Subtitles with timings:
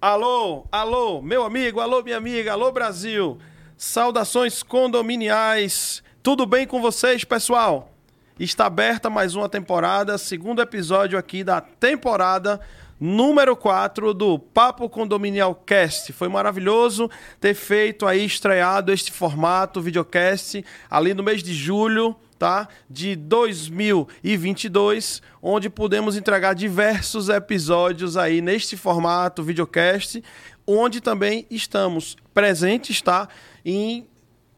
[0.00, 3.36] Alô, alô, meu amigo, alô, minha amiga, alô, Brasil.
[3.76, 6.02] Saudações condominiais.
[6.22, 7.97] Tudo bem com vocês, pessoal?
[8.38, 12.60] Está aberta mais uma temporada, segundo episódio aqui da temporada
[13.00, 16.12] número 4 do Papo Condominial Cast.
[16.12, 17.10] Foi maravilhoso
[17.40, 22.68] ter feito aí, estreado este formato, videocast, ali no mês de julho tá?
[22.88, 30.22] De 2022, onde podemos entregar diversos episódios aí neste formato videocast,
[30.64, 33.28] onde também estamos presentes, tá?
[33.64, 34.06] Em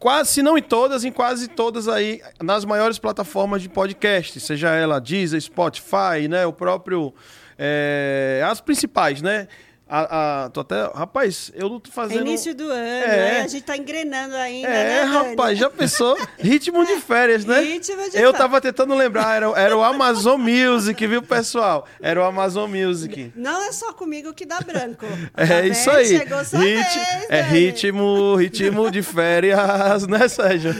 [0.00, 4.70] quase, se não em todas, em quase todas aí nas maiores plataformas de podcast, seja
[4.70, 7.14] ela Deezer, Spotify, né, o próprio
[7.58, 9.46] é, as principais, né?
[9.92, 10.82] A, a, tô até.
[10.94, 12.18] Rapaz, eu não tô fazendo.
[12.18, 13.06] É início do ano, É.
[13.06, 13.40] né?
[13.40, 14.68] A gente tá engrenando ainda.
[14.68, 16.16] É, né, rapaz, já pensou?
[16.38, 17.60] Ritmo de férias, né?
[17.60, 21.88] Ritmo de Eu tava tentando lembrar, era, era o Amazon Music, viu, pessoal?
[22.00, 23.32] Era o Amazon Music.
[23.34, 25.04] Não é só comigo que dá branco.
[25.36, 26.06] É Tá isso aí.
[26.06, 27.58] Chegou sua Rit- vez, é Dani.
[27.58, 30.72] ritmo, ritmo de férias, né, Sérgio?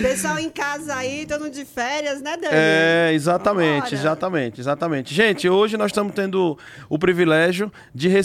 [0.00, 2.48] Pessoal em casa aí, todo de férias, né, Dani?
[2.50, 3.94] É, exatamente, Vambora.
[3.94, 5.14] exatamente, exatamente.
[5.14, 8.21] Gente, hoje nós estamos tendo o privilégio de receber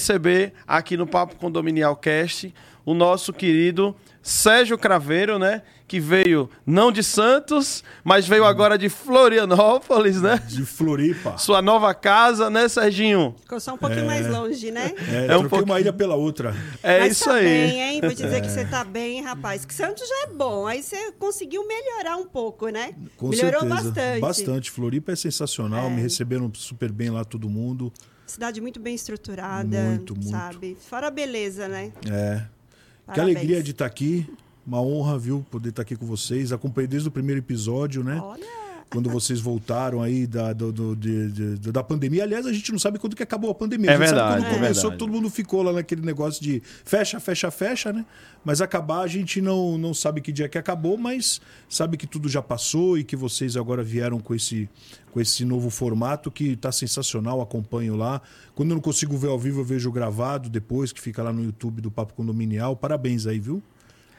[0.67, 2.53] aqui no Papo Condominial Cast
[2.86, 5.62] o nosso querido Sérgio Craveiro, né?
[5.88, 10.42] Que veio não de Santos, mas veio agora de Florianópolis, né?
[10.48, 11.36] De Floripa.
[11.40, 13.36] Sua nova casa, né, Serginho?
[13.42, 14.92] Ficou só um pouquinho mais longe, né?
[15.09, 16.53] É, É um pouquinho- uma ilha pela outra.
[16.84, 17.44] É Mas isso tá aí.
[17.45, 18.02] bem, hein?
[18.02, 19.64] Vou dizer que você tá bem, rapaz.
[19.66, 20.66] Que Santos já é bom.
[20.68, 22.94] Aí você conseguiu melhorar um pouco, né?
[23.16, 23.75] Com Melhorou certeza.
[23.84, 24.20] bastante.
[24.22, 24.72] Bastante.
[24.72, 25.90] Floripa é sensacional.
[25.90, 27.92] Me receberam super bem lá todo mundo.
[28.27, 30.29] Cidade muito bem estruturada, Muito, muito.
[30.29, 30.77] sabe?
[30.79, 31.91] Fora a beleza, né?
[32.05, 32.35] É.
[32.39, 33.38] Que Parabéns.
[33.38, 34.29] alegria de estar aqui.
[34.65, 36.51] Uma honra, viu, poder estar aqui com vocês.
[36.51, 38.19] Acompanhei desde o primeiro episódio, né?
[38.21, 38.45] Olha,
[38.90, 42.24] Quando vocês voltaram aí da, do- do- de- de- da pandemia.
[42.24, 43.92] Aliás, a gente não sabe quando que acabou a pandemia.
[43.92, 44.98] É a gente verdade, sabe quando é começou, verdade.
[45.00, 48.06] todo mundo ficou lá naquele negócio de fecha, fecha, fecha, né?
[48.46, 52.30] Mas acabar a gente não, não sabe que dia que acabou, mas sabe que tudo
[52.30, 54.70] já passou e que vocês agora vieram com esse,
[55.12, 58.22] com esse novo formato que tá sensacional, acompanho lá.
[58.56, 61.44] Quando eu não consigo ver ao vivo, eu vejo gravado depois, que fica lá no
[61.44, 62.74] YouTube do Papo Condominial.
[62.75, 63.62] Parabéns aí, viu?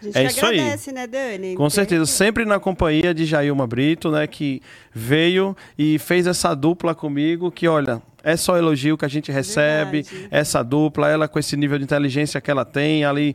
[0.01, 0.59] A gente É isso aí.
[0.61, 1.55] agradece, né, Dani?
[1.55, 4.61] Com certeza, sempre na companhia de Jailma Brito, né, que
[4.93, 10.03] veio e fez essa dupla comigo, que olha, é só elogio que a gente recebe,
[10.03, 10.29] Verdade.
[10.31, 13.35] essa dupla, ela com esse nível de inteligência que ela tem ali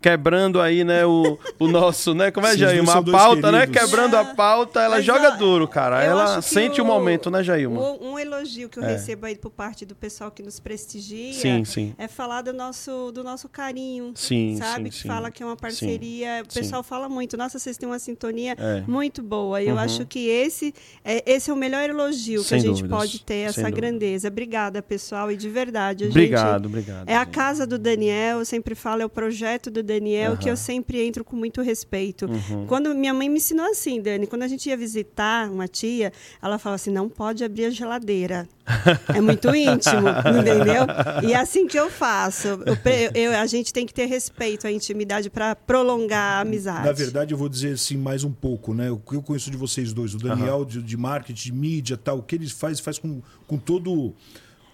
[0.00, 2.94] quebrando aí, né, o, o nosso, né, como é, Jailma?
[2.98, 6.42] A pauta, né, quebrando a pauta, ela Mas, joga ó, duro, cara, eu ela que
[6.42, 7.80] sente o, momento, né, Jailma?
[7.80, 8.92] Um, um elogio que eu É.
[8.92, 11.94] recebo aí por parte do pessoal que nos prestigia Sim, sim.
[11.98, 14.12] é falar do nosso, do nosso carinho.
[14.14, 14.84] Sim, sabe?
[14.84, 15.08] sim, que sim.
[15.08, 16.42] fala que é uma parceria.
[16.48, 16.60] O sim.
[16.60, 17.36] pessoal fala muito.
[17.36, 18.82] Nossa, vocês têm uma sintonia É.
[18.86, 19.60] muito boa.
[19.62, 19.80] E eu Uhum.
[19.80, 23.22] acho que esse é, esse é o melhor elogio que Sem a gente dúvidas, pode
[23.22, 24.28] ter, sem essa grandeza.
[24.28, 25.30] Obrigada, pessoal.
[25.32, 26.16] E de verdade, a gente.
[26.16, 27.08] Obrigado, obrigado.
[27.08, 30.52] É a casa do Daniel, eu sempre falo, é o projeto do Daniel, que Aham.
[30.52, 32.26] eu sempre entro com muito respeito.
[32.26, 32.66] Uhum.
[32.66, 36.12] Quando minha mãe me ensinou assim, Dani, quando a gente ia visitar uma tia,
[36.42, 38.46] ela falava assim: não pode abrir a geladeira.
[39.16, 40.08] É muito íntimo,
[40.40, 40.84] entendeu?
[41.26, 42.48] E é assim que eu faço.
[42.48, 42.76] Eu
[43.14, 46.84] eu- a gente tem que ter respeito à intimidade para prolongar a amizade.
[46.86, 48.90] Na verdade, eu vou dizer assim mais um pouco, né?
[48.90, 52.18] O que eu conheço de vocês dois, o Daniel de, de marketing, de mídia, tal,
[52.18, 54.14] o que ele faz, faz com, com todo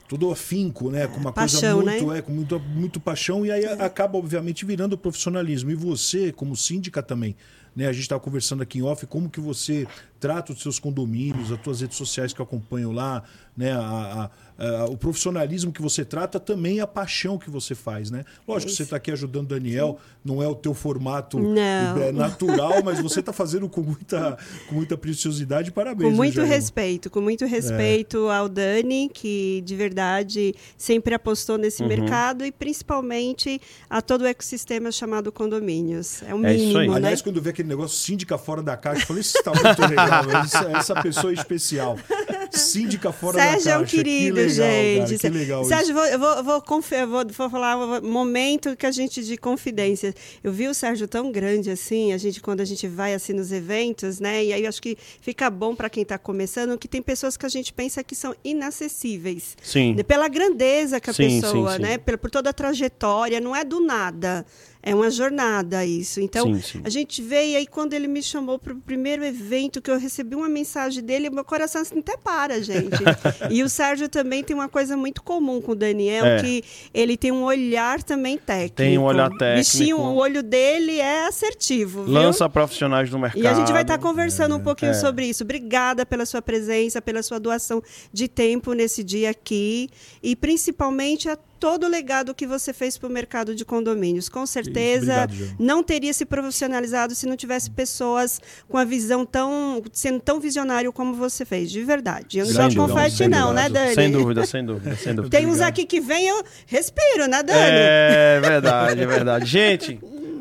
[0.08, 1.06] todo afinco, né?
[1.06, 2.18] Com uma paixão, coisa muito, né?
[2.18, 5.70] é, com muito, muito paixão e aí a- acaba obviamente virando profissionalismo.
[5.70, 7.34] E você, como síndica também,
[7.74, 7.86] né?
[7.88, 9.86] A gente estava conversando aqui em off como que você
[10.20, 13.22] trata os seus condomínios, as tuas redes sociais que eu acompanho lá,
[13.56, 13.72] né?
[13.72, 18.24] A- a- a- o profissionalismo que você trata também a paixão que você faz, né?
[18.46, 21.98] Lógico, É você está aqui ajudando o Daniel, não é o teu formato Não.
[22.02, 24.36] é natural, mas você está fazendo com muita,
[24.68, 25.70] com muita preciosidade.
[25.72, 26.04] Parabéns.
[26.04, 31.82] Com viu, muito respeito, com muito respeito ao Dani, que de verdade sempre apostou nesse
[31.82, 31.88] Uhum.
[31.88, 33.60] mercado e principalmente
[33.90, 36.22] a todo o ecossistema chamado condomínios.
[36.22, 36.88] É o É isso mínimo, aí.
[36.88, 36.94] né?
[36.96, 39.80] Aliás, quando eu vi aquele negócio síndica fora da caixa, eu falei, isso está muito
[39.82, 40.24] legal.
[40.44, 41.96] Essa, essa pessoa é especial.
[42.58, 43.96] Síndica fora Sérgio da é um caixa.
[43.96, 45.18] querido, que legal, gente.
[45.18, 45.94] Cara, que legal Sérgio, isso.
[45.94, 50.14] vou, eu vou, vou, eu vou, vou falar um momento que a gente de confidência.
[50.42, 53.52] Eu vi o Sérgio tão grande assim, a gente quando a gente vai assim nos
[53.52, 54.44] eventos, né?
[54.44, 57.46] E aí eu acho que fica bom para quem está começando, que tem pessoas que
[57.46, 59.56] a gente pensa que são inacessíveis.
[59.62, 59.96] Sim.
[60.06, 61.82] Pela grandeza que a Sim, pessoa, sim, sim.
[61.82, 61.98] né?
[61.98, 64.44] Por, por toda a trajetória, não é do nada.
[64.86, 66.20] É uma jornada isso.
[66.20, 66.80] Então, Sim, sim.
[66.84, 69.98] a gente veio e aí quando ele me chamou para o primeiro evento, que eu
[69.98, 73.02] recebi uma mensagem dele, meu coração assim, até para, gente.
[73.50, 76.42] e o Sérgio também tem uma coisa muito comum com o Daniel, É.
[76.42, 78.76] que ele tem um olhar também técnico.
[78.76, 79.58] Tem um olhar técnico.
[79.58, 82.12] Bichinho, o olho dele é assertivo, viu?
[82.12, 83.42] Lança profissionais no mercado.
[83.42, 84.94] E a gente vai estar conversando um pouquinho é.
[84.94, 85.44] sobre isso.
[85.44, 87.82] Obrigada pela sua presença, pela sua doação
[88.12, 89.88] de tempo nesse dia aqui
[90.22, 94.28] e principalmente a todo o legado que você fez para o mercado de condomínios.
[94.28, 98.38] Com certeza obrigado, não teria se profissionalizado se não tivesse pessoas
[98.68, 102.36] com a visão tão sendo tão visionário como você fez, de verdade.
[102.38, 103.70] Eu não Sem sou dúvida, confete não, né.
[103.70, 103.94] Dani?
[103.94, 105.32] Sem dúvida, sem dúvida, sem dúvida.
[105.34, 107.58] Tem uns aqui que vem eu respiro, né, Dani?
[107.58, 109.46] É verdade, é verdade.
[109.46, 109.98] Gente,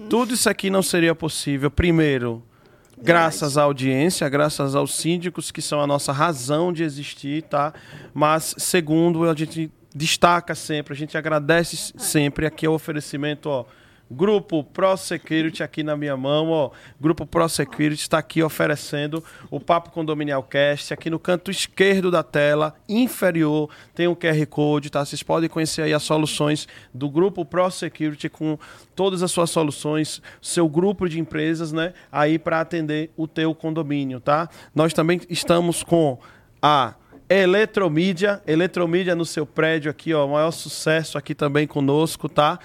[0.10, 2.44] tudo isso aqui não seria possível, primeiro,
[3.02, 7.74] graças à audiência, graças aos síndicos, que são a nossa razão de existir, tá?
[8.14, 13.66] Mas, segundo, a gente destaca sempre, a gente agradece sempre aqui o oferecimento, ó.
[14.12, 16.72] Grupo Pro Security aqui na minha mão, ó.
[17.02, 20.94] Grupo Pro Security está aqui oferecendo o Papo Condominial Cast.
[20.94, 25.04] Aqui no canto esquerdo da tela, inferior, tem um QR Code, tá?
[25.04, 28.58] Vocês podem conhecer aí as soluções do Grupo Pro Security com
[28.96, 31.94] todas as suas soluções, seu grupo de empresas, né?
[32.12, 34.48] Aí para atender o teu condomínio, tá?
[34.76, 36.20] Nós também estamos com
[36.62, 36.94] a
[37.30, 42.60] Eletromídia, Eletromídia no seu prédio aqui, ó, maior sucesso aqui também conosco, tá?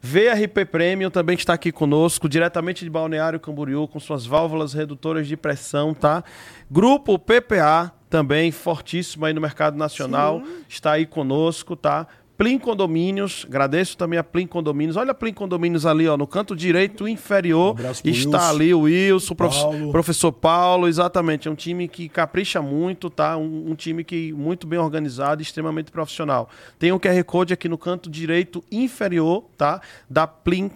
[0.00, 5.36] VRP Premium também está aqui conosco, diretamente de Balneário Camboriú, com suas válvulas redutoras de
[5.36, 6.22] pressão, tá?
[6.70, 12.06] Grupo PPA, também fortíssimo aí no mercado nacional, está aí conosco, tá?
[12.36, 14.96] Plim Condomínios, agradeço também a Plim Condomínios.
[14.96, 18.50] Olha a Plim Condomínios ali, ó, no canto direito inferior, Um está Wilson.
[18.50, 19.90] ali o Wilson, o Paulo.
[19.90, 21.48] professor Paulo, exatamente.
[21.48, 23.38] É um time que capricha muito, tá?
[23.38, 26.50] Um, um time que muito bem organizado e extremamente profissional.
[26.78, 29.80] Tem um QR Code aqui no canto direito inferior, tá?
[30.10, 30.68] Da Plim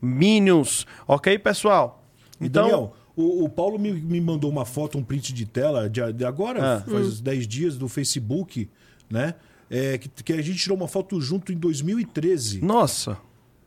[0.00, 0.86] Condomínios.
[1.06, 2.02] Ok, pessoal?
[2.40, 6.12] Então, Daniel, o, o Paulo me, me mandou uma foto, um print de tela de,
[6.12, 6.80] de agora, Ah.
[6.90, 8.68] faz uns 10 dias, do Facebook,
[9.10, 9.34] né?
[9.68, 12.60] É, que, que a gente tirou uma foto junto em 2013.
[12.62, 13.18] nossa.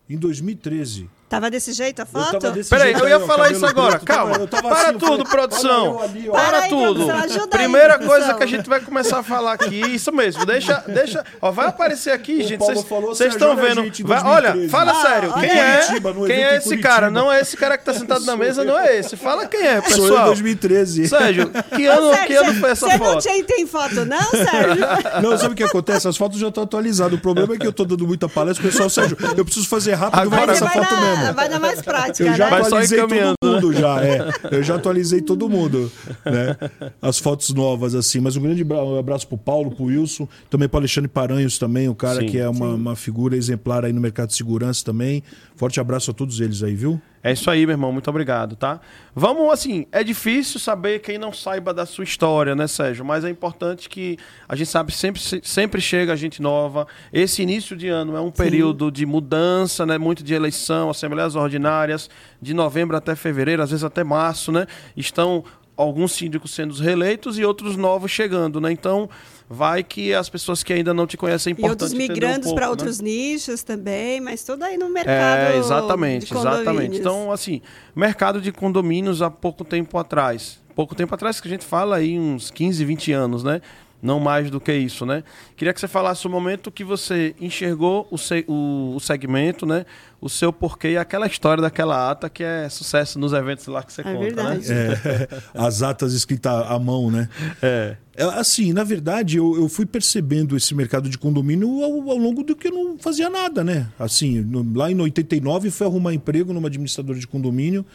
[0.09, 1.07] Em 2013.
[1.29, 2.39] Tava desse jeito a Eu foto?
[2.39, 3.99] tava desse Peraí, jeito eu ia aí, falar cabelo isso agora.
[3.99, 4.35] tava- Calma.
[4.37, 5.85] eu tava Para assim, eu tudo, falei, produção.
[5.85, 6.21] eu ali.
[6.23, 6.93] Para Para aí, tudo.
[7.05, 8.09] produção, ajuda aí, Primeira produção.
[8.17, 11.67] coisa que a gente vai começar a falar aqui, isso mesmo, deixa, deixa, ó, vai
[11.67, 12.85] aparecer aqui, O gente, vocês
[13.17, 13.75] Sérgio, estão vendo.
[14.07, 14.25] Vai- 2013.
[14.25, 15.69] olha, fala Ah, sério, olha quem aí.
[15.69, 15.77] é?
[15.85, 17.11] Curitiba, Quem é esse cara?
[17.11, 19.15] Não é esse cara que tá sentado na mesa, não é esse.
[19.15, 20.25] Fala quem é, Sou eu em pessoal.
[20.25, 21.07] 2013.
[21.07, 23.11] Sérgio, que ano, que ano foi essa Você foto?
[23.13, 24.79] não tinha, tem foto não, Sérgio?
[25.21, 26.07] Não, sabe o que acontece?
[26.07, 27.13] As fotos já estão atualizadas.
[27.13, 28.63] O problema é que eu tô dando muita palestra.
[28.65, 32.29] Pessoal, Sérgio, eu preciso fazer rápido, Agora essa você foto na, vai na mais prática,
[32.29, 32.57] Eu já né?
[32.57, 33.13] Atualizei todo
[33.43, 34.29] mundo já, é.
[34.51, 35.91] Eu já atualizei todo mundo,
[36.25, 36.55] né?
[37.01, 38.19] As fotos novas, assim.
[38.19, 41.95] Mas um grande bra- abraço pro Paulo, pro Wilson, também pro Alexandre Paranhos também, o
[41.95, 42.27] cara Sim.
[42.27, 45.23] que é uma, uma figura exemplar aí no mercado de segurança também.
[45.55, 47.01] Forte abraço a todos eles aí, viu?
[47.23, 47.91] É isso aí, meu irmão.
[47.91, 48.79] Muito obrigado, tá?
[49.13, 53.03] Vamos, assim, é difícil saber quem não saiba da sua história, né, Sérgio?
[53.03, 54.17] Mas é importante que
[54.47, 56.87] a gente sabe sempre, sempre chega gente nova.
[57.11, 59.97] Esse início de ano é um período de mudança, né?
[59.97, 62.09] Muito de eleição, assembleias ordinárias,
[62.41, 64.65] de novembro até fevereiro, às vezes até março, né?
[64.95, 65.43] Estão
[65.81, 68.69] alguns síndicos sendo reeleitos e outros novos chegando, né?
[68.71, 69.09] Então,
[69.49, 72.15] vai que as pessoas que ainda não te conhecem é E importante outros entender um
[72.15, 72.69] migrando pouco, para né?
[72.69, 75.53] outros nichos também, mas tudo aí no mercado.
[75.53, 76.97] É, exatamente, exatamente.
[76.99, 77.61] Então, assim,
[77.95, 80.59] mercado de condomínios há pouco tempo atrás.
[80.75, 83.61] Pouco tempo atrás que a gente fala aí, uns 15, 20 anos, né?
[84.01, 85.23] Não mais do que isso, né?
[85.57, 89.85] Queria que você falasse o momento que você enxergou o, se- o- o segmento, né?
[90.21, 93.91] O seu porquê e aquela história daquela ata que é sucesso nos eventos lá que
[93.91, 94.69] você É conta, verdade.
[94.69, 94.93] né?
[95.05, 97.27] É, as atas escritas à mão, né?
[97.61, 97.97] É.
[98.15, 102.41] É, Assim, na verdade, eu, eu fui percebendo esse mercado de condomínio ao, ao longo
[102.43, 103.87] do que eu não fazia nada, né?
[103.99, 107.85] Assim, no- lá em 89 fui arrumar emprego numa administradora de condomínio.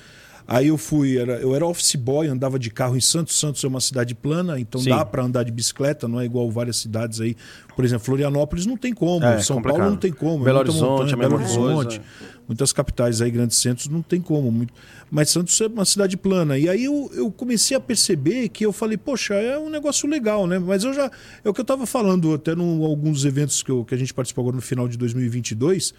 [0.47, 3.39] Aí eu fui, era, eu era office boy, andava de carro em Santos.
[3.39, 4.91] Santos é uma cidade plana, então Sim.
[4.91, 7.35] dá para andar de bicicleta, não é igual várias cidades aí.
[7.75, 9.79] Por exemplo, Florianópolis não tem como, É, São complicado.
[9.79, 10.43] Paulo não tem como.
[10.43, 12.01] é Belo Horizonte, montanha, Belo coisa, Horizonte.
[12.47, 14.53] Muitas capitais aí, grandes centros, não tem como.
[14.53, 14.75] muito-
[15.11, 16.59] Mas Santos é uma cidade plana.
[16.59, 20.47] E aí eu, eu comecei a perceber que eu falei, poxa, é um negócio legal,
[20.47, 20.59] né?
[20.59, 21.11] Mas eu já.
[21.43, 24.13] É o que eu estava falando até em alguns eventos que, eu- que a gente
[24.13, 25.95] participou agora no final de 2022.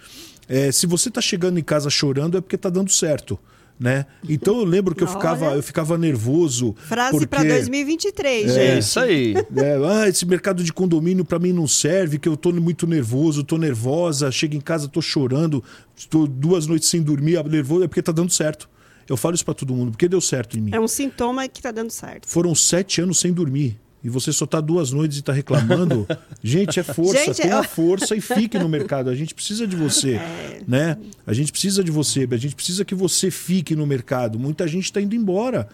[0.48, 3.40] É, se você está chegando em casa chorando, é porque está dando certo.
[3.78, 4.06] Né?
[4.30, 5.16] Então eu lembro que eu Olha.
[5.18, 6.74] ficava, eu ficava nervoso.
[6.78, 8.84] Frase para porque- 2023, É gente.
[8.84, 9.34] isso aí.
[9.36, 13.44] é, ah, esse mercado de condomínio para mim não serve, que eu tô muito nervoso,
[13.44, 15.62] tô nervosa, chego em casa, tô chorando,
[15.96, 18.70] estou duas noites sem dormir, nervoso, é porque tá dando certo.
[19.10, 20.72] Eu falo isso para todo mundo, porque deu certo em mim.
[20.74, 22.28] É um sintoma que tá dando certo.
[22.30, 23.78] Foram sete anos sem dormir.
[24.06, 26.08] E você só está duas noites e está reclamando,
[26.44, 29.10] gente, é força, Gente, tenha eu- força e fique no mercado.
[29.10, 30.62] A gente precisa de você, É.
[30.68, 30.98] né?
[31.26, 34.38] A gente precisa de você, a gente precisa que você fique no mercado.
[34.40, 35.68] Muita gente está indo embora.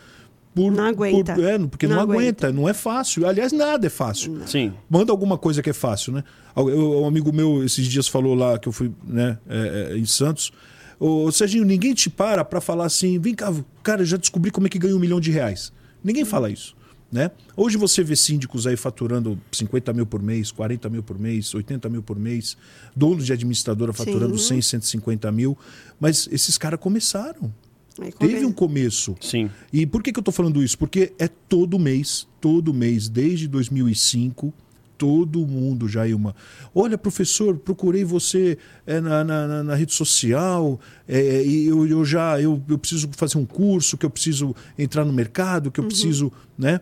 [0.55, 1.33] Por, Não aguenta.
[1.33, 2.47] por- é, porque não, Não aguenta.
[2.47, 2.51] aguenta.
[2.51, 3.25] não é fácil.
[3.27, 4.41] Aliás, nada é fácil.
[4.47, 4.73] Sim.
[4.89, 6.23] Manda alguma coisa que é fácil, né?
[6.55, 10.05] Eu- Um amigo meu esses dias falou lá que eu fui né, é, é, em
[10.05, 10.51] Santos.
[10.99, 14.67] Ô, Serginho, ninguém te para para falar assim, vem cá, cara, eu já descobri como
[14.67, 15.71] é que ganha um milhão de reais.
[16.03, 16.75] Ninguém fala isso.
[17.11, 17.29] Né?
[17.57, 21.89] Hoje você vê síndicos aí faturando 50 mil por mês, 40 mil por mês, 80
[21.89, 22.55] mil por mês,
[22.95, 24.61] donos de administradora faturando Sim.
[24.61, 25.57] 100, 150 mil,
[25.99, 27.53] mas esses caras começaram.
[27.99, 29.17] Aí Teve um começo.
[29.19, 29.49] Sim.
[29.73, 30.77] E por que, que eu tô falando isso?
[30.77, 34.53] Porque é todo mês, todo mês, desde 2005,
[34.97, 36.33] todo mundo, Jailma.
[36.73, 42.05] Olha, professor, procurei você é, na, na- na- na rede social, é, e eu, eu
[42.05, 45.83] já eu, eu preciso fazer um curso, que eu preciso entrar no mercado, que eu
[45.83, 46.31] preciso.
[46.57, 46.79] né?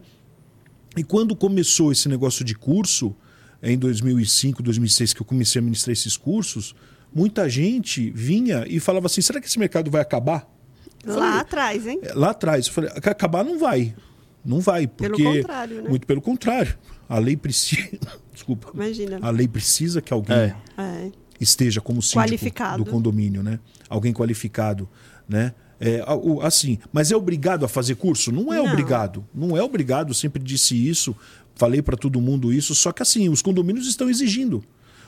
[1.00, 3.16] E quando começou esse negócio de curso,
[3.64, 6.76] em 2005, 2006, que eu comecei a ministrar esses cursos,
[7.16, 10.46] muita gente vinha e falava assim: será que esse mercado vai acabar?
[11.06, 12.00] Lá atrás, hein?
[12.04, 12.68] É, lá atrás.
[12.68, 13.96] Eu falei, "Ac- acabar não vai.
[14.44, 15.24] Não vai, Pelo porque...
[15.38, 15.90] contrário, né?
[15.90, 16.78] Muito pelo contrário.
[17.08, 17.88] A lei precisa...
[18.34, 18.72] Desculpa.
[18.74, 19.20] Imagina.
[19.22, 20.36] A lei precisa que alguém.
[20.36, 21.12] É.
[21.40, 22.84] esteja como síndico Qualificado.
[22.84, 23.60] do condomínio, né?
[23.90, 24.90] Alguém qualificado,
[25.28, 25.54] né?
[25.80, 26.04] É,
[26.42, 28.32] assim, mas é obrigado a fazer curso?
[28.32, 28.66] Não é Não.
[28.66, 29.26] obrigado.
[29.34, 30.10] Não é obrigado.
[30.10, 31.16] Eu sempre disse isso,
[31.56, 32.76] falei para todo mundo isso.
[32.76, 34.64] Só que assim, os condomínios estão exigindo.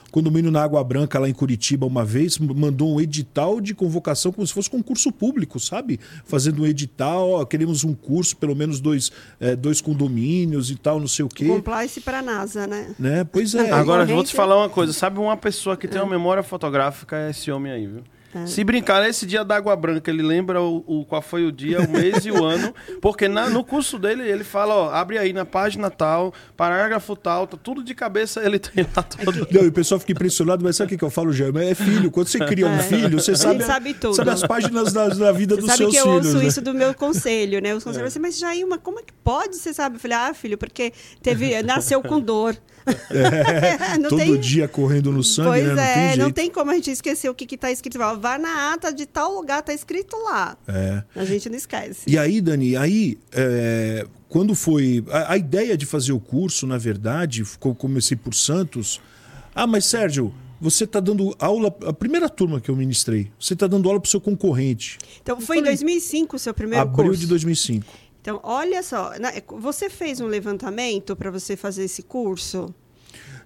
[0.08, 4.30] O condomínio na Água Branca, lá em Curitiba, uma vez, mandou um edital de convocação
[4.30, 5.98] como se fosse concurso público, sabe?
[6.26, 9.10] Fazendo um edital, ó, queremos um curso, pelo menos dois,
[9.40, 11.46] é, dois condomínios e tal, não sei o quê.
[11.46, 12.94] Compliance para a NASA, né?
[12.98, 13.24] Né?
[13.24, 13.70] Pois é.
[13.70, 14.92] Agora, eu vou te falar uma coisa.
[14.92, 18.02] Sabe uma pessoa que tem uma memória fotográfica é esse homem aí, viu?
[18.46, 21.80] Se brincar, esse dia da Água Branca, ele lembra o, o- qual foi o dia,
[21.80, 22.74] o mês e o ano.
[23.00, 27.46] Porque na- no curso dele, ele fala, ó, abre aí na página tal, parágrafo tal,
[27.46, 29.46] tá tudo de cabeça, ele tem lá todo.
[29.52, 31.54] Não, e o pessoal fica impressionado, mas sabe o que, eu falo, Jair?
[31.56, 32.10] É filho.
[32.10, 32.78] Quando você cria um É.
[32.82, 34.14] filho, você sabe, sabe tudo.
[34.14, 36.26] sabe as páginas da, da vida Você dos sabe seus que eu filhos.
[36.26, 36.46] ouço né?
[36.46, 37.74] isso do meu conselho, né?
[37.74, 39.56] Os conselhos assim, mas Jailma, como é que pode?
[39.56, 39.96] Você sabe?
[39.96, 42.56] Eu falei, ah, filho, porque teve, nasceu com dor.
[44.00, 45.74] Não Todo tem- dia correndo no sangue, Pois né?
[45.74, 46.18] Não é, tem jeito.
[46.20, 47.98] não tem como a gente esquecer o que está escrito.
[47.98, 50.56] Fala, Vá na ata de tal lugar, está escrito lá.
[50.66, 51.02] É.
[51.14, 52.02] A gente não esquece.
[52.06, 55.04] E aí, Dani, aí, é, quando foi.
[55.10, 59.00] A, a ideia de fazer o curso, na verdade, ficou- comecei por Santos.
[59.54, 61.74] Ah, mas Sérgio, você está dando aula.
[61.86, 64.98] A primeira turma que eu ministrei, você está dando aula para o seu concorrente.
[65.22, 67.20] Então, foi em falei, 2005 o seu primeiro abril curso?
[67.20, 67.86] de 2005.
[68.22, 69.10] Então, olha só,
[69.48, 72.72] você fez um levantamento para você fazer esse curso?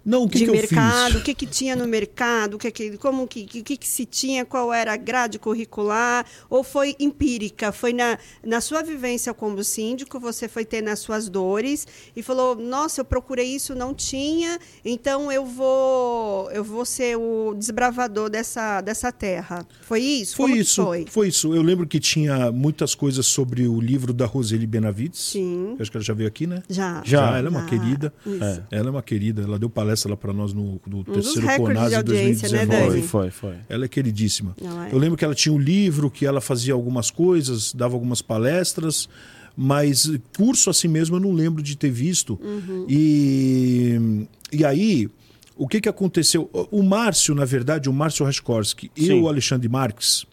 [0.07, 1.21] Não, o que, de que eu mercado, fiz?
[1.21, 4.07] o que, que tinha no mercado, o que, que, como que, que, que, que se
[4.07, 7.73] tinha, qual era a grade curricular, ou foi empírica?
[7.73, 12.55] Foi na, na sua vivência como síndico, você foi ter nas suas dores e falou:
[12.55, 18.81] Nossa, eu procurei isso, não tinha, então eu vou eu vou ser o desbravador dessa,
[18.81, 19.67] dessa terra.
[19.83, 20.37] Foi isso?
[20.37, 21.05] Foi Como que isso, foi?
[21.09, 21.53] foi isso.
[21.53, 25.19] Eu lembro que tinha muitas coisas sobre o livro da Roseli Benavides.
[25.21, 25.71] Sim.
[25.77, 26.63] Eu acho que ela já veio aqui, né?
[26.69, 27.03] Já.
[27.05, 27.37] Já.
[27.39, 28.15] ela é uma Ah, querida.
[28.25, 28.45] isso.
[28.45, 28.63] É.
[28.71, 29.43] Ela é uma querida.
[29.43, 32.67] Ela deu palestra lá para nós no, no dos terceiro Conas de em audiência, né,
[32.67, 32.67] 2019.
[32.67, 33.03] Dani?
[33.03, 33.57] Foi, foi, foi.
[33.69, 34.57] Ela é queridíssima.
[34.61, 34.93] Não é?
[34.93, 39.09] Eu lembro que ela tinha um livro, que ela fazia algumas coisas, dava algumas palestras,
[39.57, 42.39] mas curso assim mesmo eu não lembro de ter visto.
[42.43, 42.87] Uhum.
[42.89, 45.09] E, e aí,
[45.57, 46.51] o que, que aconteceu?
[46.71, 50.27] O Márcio, na verdade, o Márcio Raskorski e o Alexandre Marques,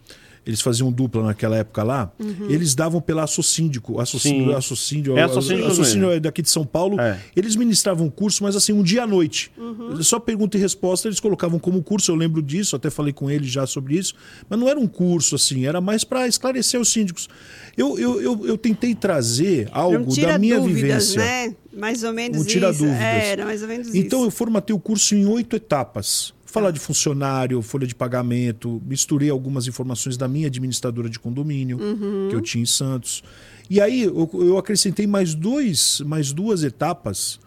[0.46, 2.50] eles faziam dupla naquela época lá, Uhum.
[2.50, 4.00] eles davam pela Assocíndico.
[4.00, 4.54] Assocíndio, Sim.
[4.54, 6.10] Assocíndio, É Assocíndico mesmo.
[6.10, 7.00] é daqui de São Paulo.
[7.00, 7.18] É.
[7.34, 9.50] Eles ministravam curso, mas assim, um dia à noite.
[9.56, 10.02] Uhum.
[10.02, 13.50] Só pergunta e resposta, eles colocavam como curso, eu lembro disso, até falei com eles
[13.50, 14.14] já sobre isso,
[14.48, 17.28] mas não era um curso assim, era mais para esclarecer os síndicos.
[17.76, 21.18] Eu, eu, eu, eu tentei trazer Não algo tira da minha dúvidas, vivência.
[21.20, 21.54] né?
[21.76, 22.78] Mais ou menos Não tira isso.
[22.80, 23.00] dúvidas.
[23.02, 24.26] É, Era mais ou menos Então isso.
[24.28, 26.32] eu formatei o curso em oito etapas.
[26.54, 32.28] Falar de funcionário, folha de pagamento, misturei algumas informações da minha administradora de condomínio, Uhum.
[32.30, 33.24] que eu tinha em Santos.
[33.68, 37.40] E aí eu, eu acrescentei mais, dois, mais duas etapas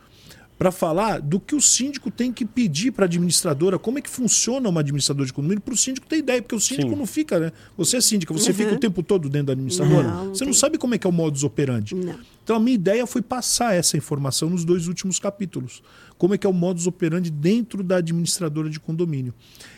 [0.58, 4.10] para falar do que o síndico tem que pedir para a administradora, como é que
[4.10, 6.96] funciona uma administradora de condomínio, para o síndico ter ideia, porque o síndico Sim.
[6.98, 7.52] não fica, né?
[7.78, 10.08] Você é síndica, você fica o tempo todo dentro da administradora.
[10.08, 10.14] Uhum.
[10.16, 10.60] Não, não você não tem.
[10.60, 11.96] sabe como é que é o modus operandi.
[11.96, 12.20] Não.
[12.44, 15.82] Então a minha ideia foi passar essa informação nos dois últimos capítulos.
[16.18, 19.34] Como é que é o modus operandi dentro da administradora de condomínio.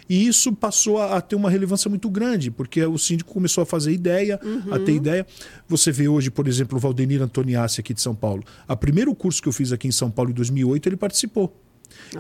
[0.08, 3.66] E isso passou a, a ter uma relevância muito grande, porque o síndico começou a
[3.66, 4.40] fazer ideia,
[4.72, 5.28] a ter ideia.
[5.68, 8.44] Você vê hoje, por exemplo, o Valdenir Antoniassi aqui de São Paulo.
[8.68, 11.56] O primeiro curso que eu fiz aqui em São Paulo em 2008, ele participou.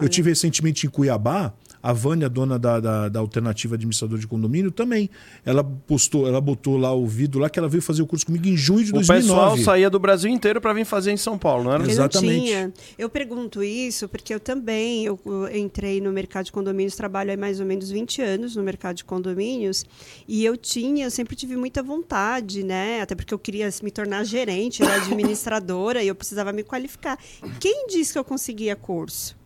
[0.01, 4.71] Eu tive recentemente em Cuiabá, A Vânia, dona da, da, da alternativa administrador de condomínio,
[4.71, 5.09] também.
[5.45, 8.47] Ela postou, ela botou lá o vídeo lá que ela veio fazer o curso comigo
[8.47, 9.21] em junho de O 2009.
[9.21, 11.89] pessoal saía do Brasil inteiro para vir fazer em São Paulo, não era?
[11.89, 12.45] Exatamente.
[12.45, 12.73] tinha.
[12.97, 17.37] Eu pergunto isso porque eu também eu, eu entrei no mercado de condomínios, trabalho há
[17.37, 19.85] mais ou menos 20 anos no mercado de condomínios,
[20.27, 23.01] e eu tinha, eu sempre tive muita vontade, né?
[23.01, 27.17] Até porque eu queria me tornar gerente, era administradora, e eu precisava me qualificar.
[27.59, 29.38] Quem disse que eu conseguia curso?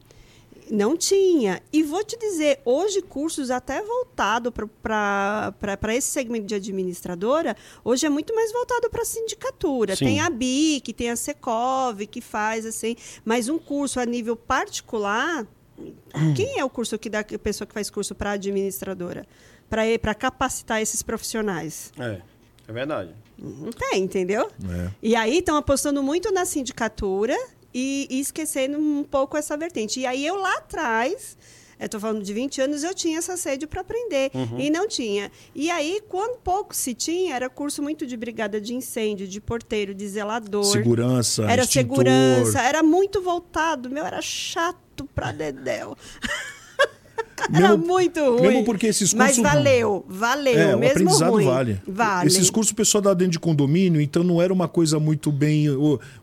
[0.71, 1.61] Não tinha.
[1.71, 8.09] E vou te dizer, hoje cursos até voltado para esse segmento de administradora, hoje é
[8.09, 9.95] muito mais voltado para a sindicatura.
[9.95, 10.05] Sim.
[10.05, 15.47] Tem a BIC, tem a Secov, que faz assim, mas um curso a nível particular,
[16.35, 19.25] quem é o curso que dá a pessoa que faz curso para administradora?
[19.69, 21.91] Para capacitar esses profissionais?
[21.97, 22.21] É,
[22.67, 23.15] é verdade.
[23.37, 24.49] Não tem, entendeu?
[24.69, 24.91] É.
[25.01, 27.35] E aí estão apostando muito na sindicatura
[27.73, 29.99] e, e esquecendo um pouco essa vertente.
[29.99, 31.37] E aí eu lá atrás,
[31.79, 34.31] estou falando de 20 anos, eu tinha essa sede para aprender.
[34.57, 35.31] E não tinha.
[35.53, 39.93] E aí, quando pouco se tinha, era curso muito de brigada de incêndio, de porteiro,
[39.93, 40.63] de zelador.
[40.63, 41.97] Segurança, Era extintor.
[41.97, 45.97] segurança, era muito voltado, meu, era chato pra dedéu.
[47.53, 48.41] era Mesmo- muito ruim.
[48.41, 50.57] mesmo porque esses Mas cursos- valeu, valeu.
[50.59, 51.45] É, o mesmo aprendizado ruim.
[51.45, 51.81] vale.
[51.87, 52.27] Vale.
[52.27, 55.65] Esses cursos o pessoal dá dentro de condomínio, então não era uma coisa muito bem,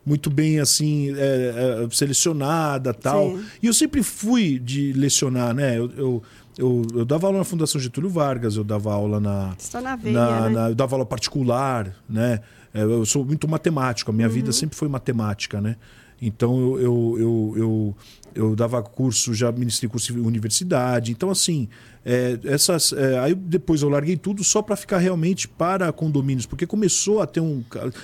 [0.04, 3.36] muito bem assim é, é, selecionada tal.
[3.36, 3.44] Sim.
[3.62, 5.78] E eu sempre fui de lecionar, né?
[5.78, 6.22] Eu, eu,
[6.58, 10.12] eu, eu dava aula na Fundação Getúlio Vargas, eu dava aula na, Estou na veia,
[10.14, 10.48] na- né?
[10.50, 12.40] na- eu dava aula particular, né?
[12.72, 14.32] É, Eu sou muito matemático, a minha Uhum.
[14.34, 15.76] vida sempre foi matemática, né?
[16.20, 17.96] Então eu, eu, eu, eu,
[18.34, 21.10] eu dava curso, já ministrei curso em universidade.
[21.12, 21.68] Então, assim,
[22.04, 22.92] é, essas.
[22.92, 27.26] é, aí depois eu larguei tudo só para ficar realmente para condomínios, porque começou a
[27.26, 27.62] ter um.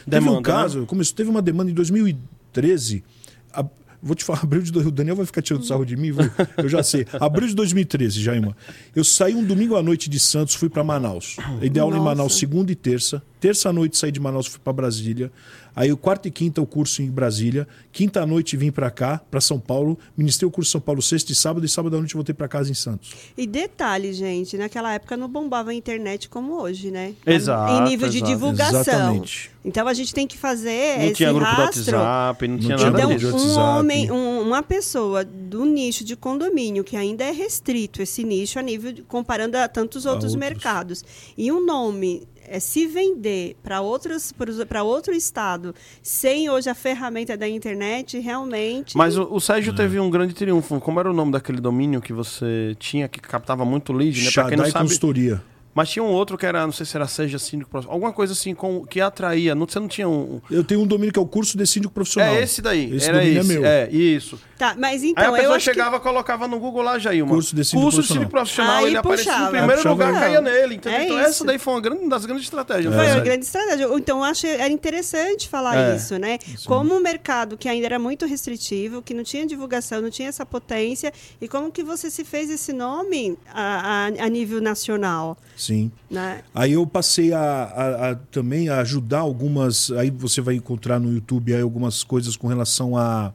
[0.09, 3.05] Teve um caso, começou, teve uma demanda em 2013.
[3.53, 3.65] a-
[4.03, 4.71] Vou te falar, abril de.
[4.71, 6.31] do- O Daniel vai ficar tirando sarro de mim, viu?
[6.59, 7.07] eu já sei.
[7.21, 8.57] Abril de 2013, Jaima.
[8.95, 11.37] Eu saí um domingo à noite de Santos, fui para Manaus.
[11.81, 12.01] Aula em.
[12.05, 13.23] Manaus segunda e terça.
[13.47, 15.31] Terça à noite saí de Manaus, fui para Brasília.
[15.77, 17.69] Aí, o quarta e quinta, o curso em Brasília.
[17.93, 19.97] Quinta à noite vim para cá, para São Paulo.
[20.17, 21.65] Ministrei o curso em São Paulo sexta e sábado.
[21.65, 23.13] E sábado à noite voltei para casa em Santos.
[23.39, 27.15] E detalhe, gente, naquela época não bombava a internet como hoje, né?
[27.25, 28.33] Exato, Em nível de exato.
[28.33, 28.81] divulgação.
[28.81, 29.51] Exatamente.
[29.65, 31.97] Então a gente tem que fazer Não esse tinha grupo do rastro.
[31.99, 33.37] WhatsApp, não, tinha tinha nada Então, disso.
[33.37, 38.59] um homem, um- uma pessoa do nicho de condomínio, que ainda é restrito esse nicho
[38.59, 40.35] a nível de, comparando a tantos outros, outros.
[40.35, 41.05] mercados,
[41.37, 44.33] e um nome é, se vender para outros
[44.69, 48.97] para outro estado sem hoje a ferramenta da internet, realmente.
[48.97, 49.77] Mas o, o Sérgio É.
[49.77, 50.81] teve um grande triunfo.
[50.81, 54.31] Como era o nome daquele domínio que você tinha, que captava muito lead, né?
[54.33, 54.85] Pra quem não sabe.
[54.89, 55.43] Consultoria.
[55.77, 58.33] Mas tinha um outro que era, não sei se era Seja Síndico Profissional, alguma coisa
[58.33, 59.55] assim com, que atraía.
[59.55, 60.41] Não, você não tinha um.
[60.51, 62.35] Eu tenho um domínio que é o curso de síndico profissional.
[62.35, 62.97] É esse daí.
[62.97, 63.53] Esse era domínio esse.
[63.53, 63.67] é meu.
[63.67, 64.41] É, isso.
[64.57, 67.31] Tá, mas Aí então a eu pessoa acho que- chegava, colocava no Google lá, Jailma.
[67.31, 68.23] Curso de síndico Curso de profissional.
[68.25, 68.77] síndico profissional.
[68.79, 69.45] Aí ele aparecia puxava.
[69.45, 70.75] no primeiro Puxava lugar, caía nele.
[70.77, 70.99] Entendeu?
[70.99, 71.29] É então isso.
[71.29, 72.95] essa daí foi uma grande, uma das grandes estratégias.
[72.95, 73.13] Foi né?
[73.15, 73.85] uma grande estratégia.
[73.95, 75.97] Então, eu achei era interessante falar É.
[75.97, 76.39] isso, né?
[76.65, 80.47] Como um mercado que ainda era muito restritivo, que não tinha divulgação, não tinha essa
[80.47, 85.66] potência, e como que você se fez esse nome a, a- a nível nacional, Sim.
[86.11, 86.43] Né?
[86.55, 89.91] Aí eu passei a, a- a- também a ajudar algumas.
[89.93, 93.33] Aí você vai encontrar no YouTube aí algumas coisas com relação a,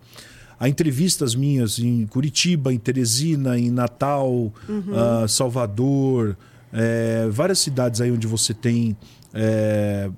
[0.60, 4.54] a entrevistas minhas em Curitiba, em Teresina, em Natal,
[4.94, 6.38] ah, Salvador,
[6.74, 8.96] é, várias cidades aí onde você tem
[9.34, 10.10] é,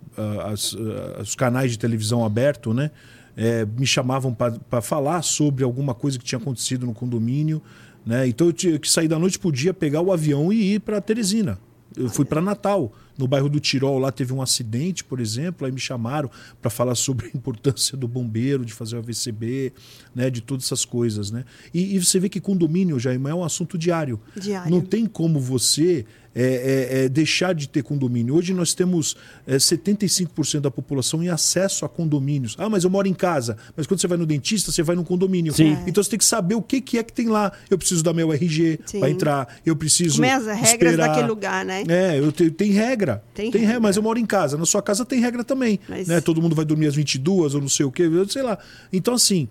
[0.45, 2.91] as- ah, os canais de televisão aberto, né?
[3.35, 7.61] É, me chamavam para falar sobre alguma coisa que tinha acontecido no condomínio.
[8.05, 8.27] Né?
[8.27, 10.99] Então eu tinha que sair da noite pro dia, pegar o avião e ir para
[11.01, 11.57] Teresina.
[11.95, 15.71] Eu fui para Natal, no bairro do Tirol, lá teve um acidente, por exemplo, aí
[15.71, 16.29] me chamaram
[16.61, 19.73] para falar sobre a importância do bombeiro, de fazer o AVCB,
[20.15, 21.45] né, de todas essas coisas, né?
[21.73, 24.19] E, e você vê que condomínio, Jaime, é um assunto diário.
[24.35, 24.71] Diário.
[24.71, 28.35] Não tem como você é, é, é, deixar de ter condomínio.
[28.35, 29.15] Hoje nós temos
[29.45, 32.55] é, 75% da população em acesso a condomínios.
[32.57, 33.57] Ah, mas eu moro em casa.
[33.75, 35.53] Mas quando você vai no dentista, você vai no condomínio.
[35.53, 35.77] Sim.
[35.85, 37.51] Então você tem que saber o que, que é que tem lá.
[37.69, 39.55] Eu preciso dar meu RG para entrar.
[39.65, 40.15] Eu preciso.
[40.15, 41.07] Como é as regras esperar.
[41.07, 41.83] daquele lugar, né?
[41.87, 43.23] É, eu te- tem regra.
[43.33, 43.61] Tem regra.
[43.61, 43.79] regra.
[43.79, 44.57] mas eu moro em casa.
[44.57, 45.79] Na sua casa tem regra também.
[45.87, 46.19] Mas- Né?
[46.21, 48.57] Todo mundo vai dormir às 22 ou não sei o quê, eu sei lá.
[48.91, 49.47] Então, assim,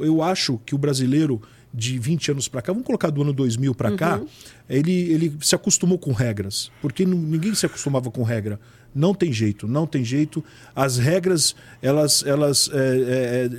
[0.00, 1.40] eu acho que o brasileiro
[1.72, 4.26] de 20 anos para cá, vamos colocar do ano 2000 para cá, Uhum.
[4.68, 6.70] ele, ele se acostumou com regras.
[6.80, 8.58] Porque ninguém se acostumava com regra.
[8.94, 10.42] Não tem jeito, não tem jeito.
[10.74, 13.50] As regras, elas, elas, é, é,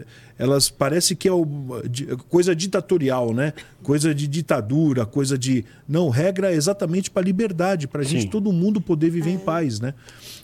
[0.00, 0.04] é,
[0.38, 3.54] elas parece que é o- de- coisa ditatorial, né?
[3.82, 5.64] Coisa de ditadura, coisa de.
[5.88, 9.80] Não, regra é exatamente para liberdade, para a gente, todo mundo poder viver em paz,
[9.80, 9.94] né?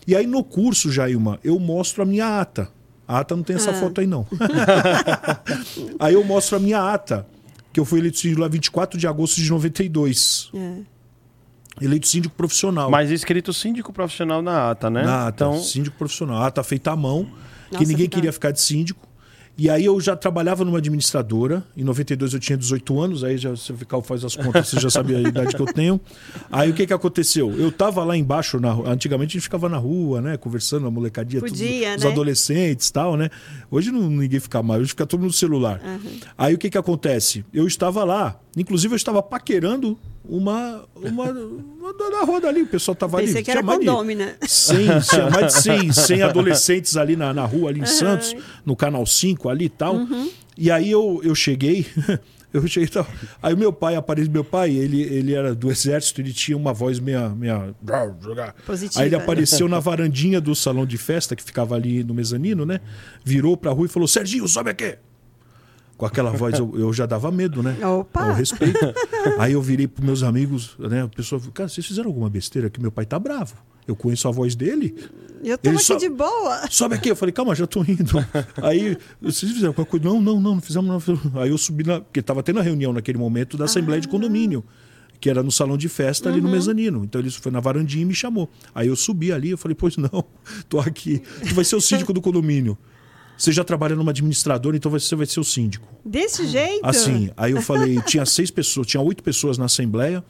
[0.07, 2.67] E aí no curso, Jailma, eu mostro a minha ata.
[3.11, 4.25] A ata não tem essa foto aí, não.
[5.99, 7.27] aí eu mostro a minha ata.
[7.73, 10.49] que eu fui eleito síndico lá 24 de agosto de 92.
[10.53, 11.83] É.
[11.83, 12.89] Eleito síndico profissional.
[12.89, 15.03] Mas escrito síndico profissional na ata, né?
[15.03, 16.41] Na ata, então, síndico profissional.
[16.41, 17.25] Ata feita à mão,
[17.69, 19.05] que Nossa, ninguém que queria ficar de síndico.
[19.57, 21.63] E aí eu já trabalhava numa administradora.
[21.75, 24.89] Em 92 eu tinha 18 anos, aí já você ficar faz as contas, você já
[24.89, 25.99] sabe a idade que eu tenho.
[26.51, 27.51] Aí o que que aconteceu?
[27.59, 31.41] Eu tava lá embaixo, na, antigamente a gente ficava na rua, né, conversando, a molecadinha,
[31.41, 32.09] tudo, Podia, os né?
[32.09, 33.29] adolescentes e tal, né?
[33.69, 35.81] Hoje não, ninguém fica mais, hoje fica todo mundo no celular.
[36.37, 37.45] Aí o que que acontece?
[37.53, 42.95] Eu estava lá, inclusive eu estava paquerando uma, uma, uma da rua dali, o pessoal
[42.95, 43.27] tava ali.
[43.27, 44.35] Pensei que tinha era condômino, né?
[44.41, 48.75] 100, tinha mais de 100, 100 adolescentes ali na, na rua, ali em Santos, no
[48.75, 49.97] Canal 5 ali e tal.
[50.57, 51.87] E aí eu, eu cheguei,
[52.53, 53.07] eu cheguei tal.
[53.41, 56.73] Aí o meu pai apareceu, meu pai, ele, ele era do exército, ele tinha uma
[56.73, 57.29] voz meia...
[57.29, 57.73] meia...
[58.65, 59.23] Positiva, Aí ele né?
[59.23, 62.79] apareceu na varandinha do salão de festa, que ficava ali no mezanino, né?
[63.25, 64.97] Virou pra rua e falou, Serginho, sobe aqui!
[66.01, 67.77] Com aquela voz eu, eu já dava medo, né?
[67.85, 68.29] Opa!
[68.29, 68.79] Eu respeito.
[69.37, 71.03] Aí eu virei pros meus amigos, né?
[71.03, 73.53] A pessoa falou, cara, vocês fizeram alguma besteira que meu pai tá bravo.
[73.87, 74.95] Eu conheço a voz dele.
[75.43, 76.67] Eu Ele aqui só- de boa.
[76.71, 77.09] Sobe aqui.
[77.09, 78.13] Eu falei, calma, já tô indo.
[78.63, 80.03] Aí, vocês fizeram alguma coisa?
[80.03, 81.21] Não, não, não, não fizemos nada.
[81.39, 82.01] Aí eu subi na.
[82.01, 84.63] Porque tava tendo a reunião naquele momento da Assembleia de Condomínio,
[85.19, 87.03] que era no salão de festa ali no mezanino.
[87.03, 88.49] Então ele foi na varandinha e me chamou.
[88.73, 90.25] Aí eu subi ali, eu falei, pois não,
[90.67, 91.21] tô aqui.
[91.47, 92.75] Tu vai ser o síndico do condomínio.
[93.41, 95.87] Você já trabalha numa administradora, então você vai ser o síndico.
[96.05, 96.85] Desse jeito?
[96.85, 100.23] Assim, aí eu falei, tinha seis pessoas, tinha oito pessoas na Assembleia.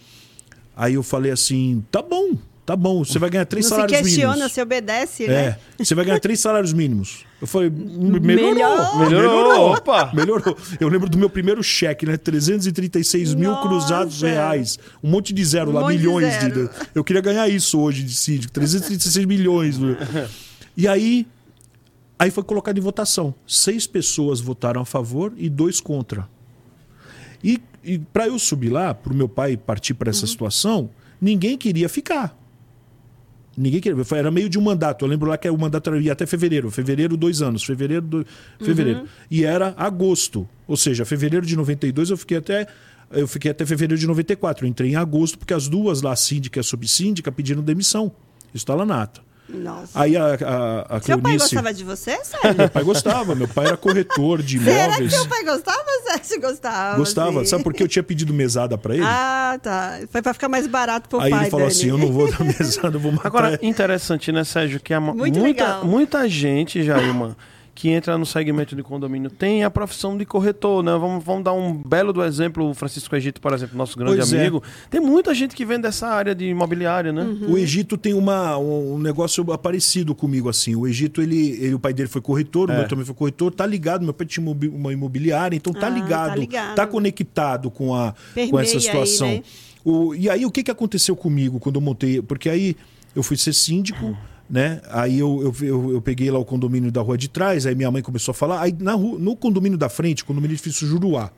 [0.73, 3.99] Aí eu falei assim, tá bom, tá bom, você vai ganhar três Não se salários
[3.99, 4.53] questiona, mínimos.
[4.53, 5.33] se obedece, né?
[5.77, 7.25] É, você vai ganhar três salários mínimos.
[7.41, 8.53] Eu falei, "M- melhorou.
[8.55, 8.97] Melhor.
[9.09, 10.11] Melhorou, opa.
[10.13, 10.57] Melhorou.
[10.79, 12.15] Eu lembro do meu primeiro cheque, né?
[12.15, 13.67] 336 mil Nossa.
[13.67, 14.79] cruzados reais.
[15.03, 16.69] Um monte de zero Um lá, de milhões de, zero.
[16.95, 18.53] Eu queria ganhar isso hoje de síndico.
[18.53, 19.77] 336 milhões.
[20.77, 21.27] E aí,
[22.21, 23.33] aí foi colocado em votação.
[23.47, 26.29] Seis pessoas votaram a favor e dois contra.
[27.43, 30.11] E, e para eu subir lá, para o meu pai partir para Uhum.
[30.11, 32.37] essa situação, ninguém queria ficar.
[33.57, 34.01] Ninguém queria.
[34.15, 35.03] Era meio de um mandato.
[35.03, 36.69] Eu lembro lá que o mandato ia até fevereiro.
[36.69, 37.63] Fevereiro, dois anos.
[37.63, 38.25] Fevereiro, do...
[38.63, 39.05] fevereiro.
[39.29, 40.47] E era agosto.
[40.67, 42.67] Ou seja, fevereiro de 92 eu fiquei até.
[43.11, 44.65] Eu fiquei até fevereiro de 94.
[44.65, 48.11] Eu entrei em agosto, porque as duas lá, síndica e a subsíndica, pediram demissão.
[48.53, 49.21] Isso está lá na ata.
[49.49, 49.99] Nossa.
[49.99, 52.57] Aí a, a, a Seu pai gostava de você, Sérgio?
[52.57, 53.35] Meu pai gostava.
[53.35, 55.13] Meu pai era corretor de Será que imóveis.
[55.13, 56.97] seu pai gostava ou Sérgio gostava?
[56.97, 57.41] Gostava.
[57.41, 57.49] assim?
[57.49, 59.03] Sabe por que eu tinha pedido mesada para ele?
[59.05, 59.99] Ah, tá.
[60.09, 61.77] Foi pra ficar mais barato pro Aí pai ele falou dele.
[61.79, 65.01] assim: eu não vou dar mesada, eu vou matar Agora, interessante, né, Sérgio, que a,
[65.01, 65.85] Muito muita, legal.
[65.85, 67.35] muita gente, Jailma,
[67.73, 70.91] que entra no segmento de condomínio tem a profissão de corretor, né?
[70.97, 74.33] Vamos, vamos dar um belo do exemplo, o Francisco Egito, por exemplo, nosso grande Pois
[74.33, 74.39] é.
[74.41, 74.61] amigo.
[74.89, 77.23] Tem muita gente que vem dessa área de imobiliária, né?
[77.23, 77.53] Uhum.
[77.53, 80.75] O Egito tem uma, um negócio parecido comigo, assim.
[80.75, 82.77] O Egito, ele, ele- o pai dele foi corretor, o É.
[82.79, 84.03] meu também foi corretor, tá ligado.
[84.03, 86.87] Meu pai tinha uma imobiliária, então tá Ah, tá ligado, tá, ligado.
[86.91, 88.13] conectado com, a,
[88.49, 89.27] com essa aí, situação.
[89.27, 89.43] né?
[89.83, 92.21] O- e aí, o que, que aconteceu comigo quando eu montei?
[92.21, 92.75] Porque aí
[93.15, 94.15] eu fui ser síndico,
[94.51, 94.81] né?
[94.89, 97.89] Aí eu, eu, eu, eu peguei lá o condomínio da rua de trás, aí minha
[97.89, 98.61] mãe começou a falar.
[98.61, 101.31] Aí na rua, no condomínio da frente, condomínio edifício Juruá,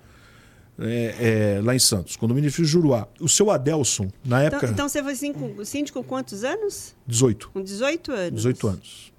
[0.79, 3.07] é, é, lá em Santos, condomínio edifício Juruá.
[3.21, 6.95] O seu Adelson, na Então, época, então você foi síndico, síndico com quantos anos?
[7.05, 7.51] 18.
[7.53, 8.33] Com 18 anos.
[8.33, 9.13] 18 anos.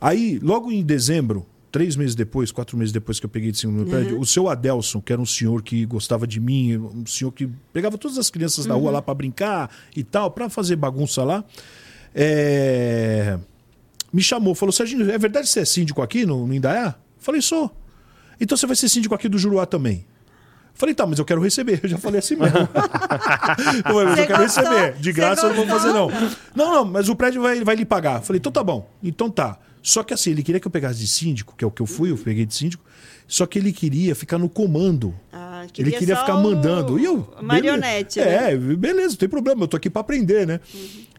[0.00, 3.72] Aí, logo em dezembro, três meses depois, quatro meses depois que eu peguei de cima
[3.72, 7.04] do meu prédio, o seu Adelson, que era um senhor que gostava de mim, um
[7.04, 10.76] senhor que pegava todas as crianças da rua lá para brincar e tal, para fazer
[10.76, 11.44] bagunça lá,
[12.20, 13.38] é,
[14.12, 16.96] me chamou, falou: Serginho, é verdade que você é síndico aqui no, no Indaiá?
[17.20, 17.70] Falei: sou.
[18.40, 20.04] Então você vai ser síndico aqui do Juruá também.
[20.74, 21.80] Falei, tá, mas eu quero receber.
[21.82, 22.56] Eu já falei assim mesmo.
[23.84, 24.92] Eu falei, mas eu quero receber.
[24.94, 26.08] De graça eu não vou fazer, não.
[26.54, 28.22] Não, não, mas o prédio vai, vai lhe pagar.
[28.22, 28.88] Falei, então tá bom.
[29.02, 29.58] Então tá.
[29.82, 31.86] Só que assim, ele queria que eu pegasse de síndico, que é o que eu
[31.86, 32.84] fui, eu peguei de síndico.
[33.26, 35.12] Só que ele queria ficar no comando.
[35.32, 36.96] Ah, ele queria ficar mandando.
[36.96, 38.40] E eu, Marionete, beleza.
[38.40, 38.52] né?
[38.52, 40.60] É, beleza, não tem problema, eu tô aqui para aprender, né?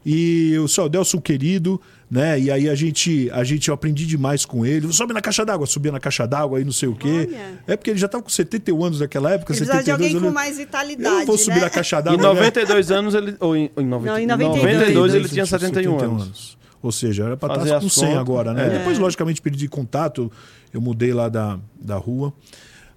[0.05, 2.39] E o seu Adelson querido, né?
[2.39, 4.91] E aí a gente, a gente eu aprendi demais com ele.
[4.93, 7.27] Sobe na caixa d'água, subia na caixa d'água aí não sei o quê.
[7.29, 7.63] Olha.
[7.67, 10.15] É porque ele já tava com 71 anos naquela época, Ele precisa de 72 alguém
[10.15, 11.61] eu com mais vitalidade, Eu vou subir né?
[11.61, 12.17] na caixa Em d'água.
[12.33, 12.33] né?
[12.33, 13.35] 92 anos ele.
[13.39, 14.63] Ou em, em 90, Não, em em 92.
[14.77, 16.57] 92 ele tinha 71 anos.
[16.81, 18.19] Ou seja, era para Fazer estar com 100 contas.
[18.21, 18.67] agora, né?
[18.67, 18.77] É.
[18.79, 20.31] Depois, logicamente, perdi contato,
[20.73, 22.33] eu mudei lá da, da rua.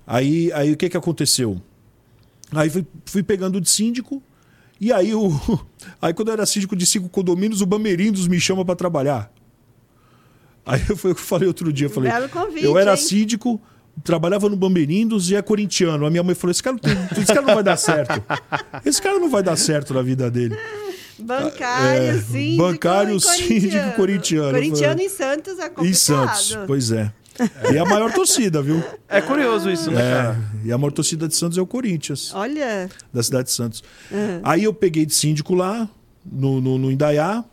[0.06, 1.60] Aí, aí o que, que aconteceu?
[2.52, 4.22] Aí fui, fui pegando de síndico,
[4.82, 5.30] e aí, o,
[6.02, 9.32] aí quando eu era síndico de cinco condomínios, o Bamerindos me chama para trabalhar.
[10.66, 11.86] Aí foi o que eu falei outro dia.
[11.86, 12.96] Eu falei, convite, eu era hein?
[12.96, 13.60] síndico,
[14.02, 16.04] trabalhava no Bamerindos e é corintiano.
[16.04, 16.76] A minha mãe falou: esse cara,
[17.16, 18.22] esse cara não vai dar certo.
[18.84, 20.56] Esse cara não vai dar certo na vida dele.
[21.18, 22.62] Bancário, É, síndico.
[22.62, 24.52] bancário, e síndico, corintiano.
[24.52, 25.86] Corintiano em Santos é complicado.
[25.86, 27.12] Em Santos, pois é.
[27.72, 28.82] E a maior torcida, viu?
[29.08, 30.38] É curioso isso, né, É, cara?
[30.64, 33.82] e a maior torcida de Santos é o Corinthians, Olha, da cidade de Santos.
[34.42, 35.88] Aí eu peguei de síndico lá,
[36.24, 37.44] no, no, no Indaiá,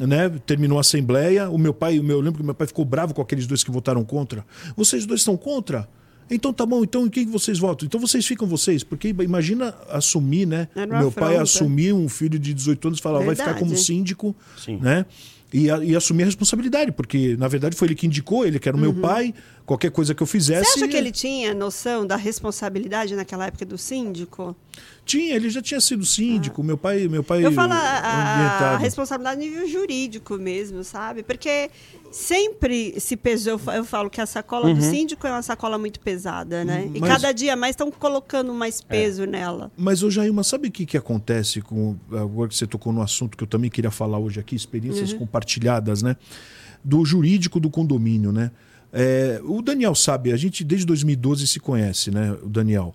[0.00, 0.28] né?
[0.44, 1.48] Terminou a assembleia.
[1.48, 3.62] O meu pai, o meu, eu lembro que meu pai ficou bravo com aqueles dois
[3.64, 4.44] que votaram contra.
[4.76, 5.88] Vocês dois estão contra?
[6.28, 7.86] Então tá bom, então em quem que vocês votam?
[7.86, 10.66] Então vocês ficam vocês, porque imagina assumir, né?
[10.74, 11.42] Meu pai afronta.
[11.42, 14.78] assumir um filho de 18 anos e falar, vai ficar como síndico, Sim.
[14.82, 15.06] né?
[15.52, 18.76] E, e assumir a responsabilidade, porque na verdade foi ele que indicou, ele que era
[18.76, 19.32] o meu pai,
[19.66, 20.64] qualquer coisa que eu fizesse.
[20.72, 24.56] você acha que ele tinha noção da responsabilidade naquela época do síndico?
[25.04, 28.34] Tinha, ele já tinha sido síndico, meu pai, meu pai Eu falo a, a- a
[28.34, 28.82] ambientado.
[28.82, 31.22] responsabilidade a nível jurídico mesmo, sabe?
[31.22, 31.70] Porque
[32.10, 35.78] sempre se pesou, eu fa- eu falo que a sacola do síndico é uma sacola
[35.78, 36.90] muito pesada, né?
[36.94, 39.70] E Mas- cada dia mais estão colocando mais peso nela.
[39.76, 41.96] Mas, ô Jailma, sabe o que, que acontece com.
[42.12, 46.02] Agora que você tocou no assunto que eu também queria falar hoje aqui, experiências compartilhadas,
[46.02, 46.16] né?
[46.84, 48.50] Do jurídico do condomínio, né?
[48.92, 52.36] É, o Daniel sabe, a gente desde 2012 se conhece, né?
[52.42, 52.94] O Daniel.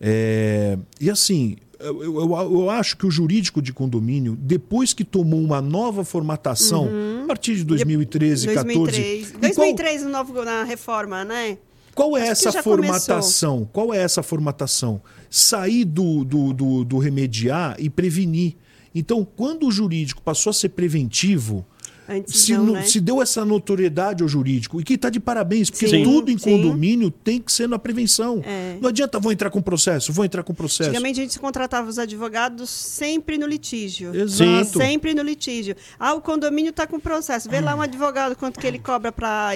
[0.00, 5.40] É, e assim, eu, eu, eu acho que o jurídico de condomínio, depois que tomou
[5.40, 6.88] uma nova formatação,
[7.24, 9.30] a partir de 2013, 2003.
[9.30, 9.36] 14.
[9.36, 11.58] e qual- 2003 no novo, na reforma, né?
[11.94, 13.68] Qual é Acho essa formatação?
[13.72, 15.02] Qual é essa formatação?
[15.28, 18.54] Sair do, do, do, do remediar e prevenir.
[18.94, 21.66] Então, quando o jurídico passou a ser preventivo,
[22.10, 22.82] Antes se, não, né?
[22.82, 26.36] se deu essa notoriedade ao jurídico, e que está de parabéns, porque Sim, tudo em
[26.38, 26.50] sim.
[26.50, 28.42] condomínio tem que ser na prevenção.
[28.44, 28.76] É.
[28.80, 30.90] Não adianta, vou entrar com processo, vou entrar com processo.
[30.90, 34.14] Antigamente a gente contratava os advogados sempre no litígio.
[34.14, 34.78] Exato.
[34.78, 35.76] Sempre no litígio.
[35.98, 37.48] Ah, o condomínio está com processo.
[37.48, 39.54] Vê lá um advogado quanto que ele cobra para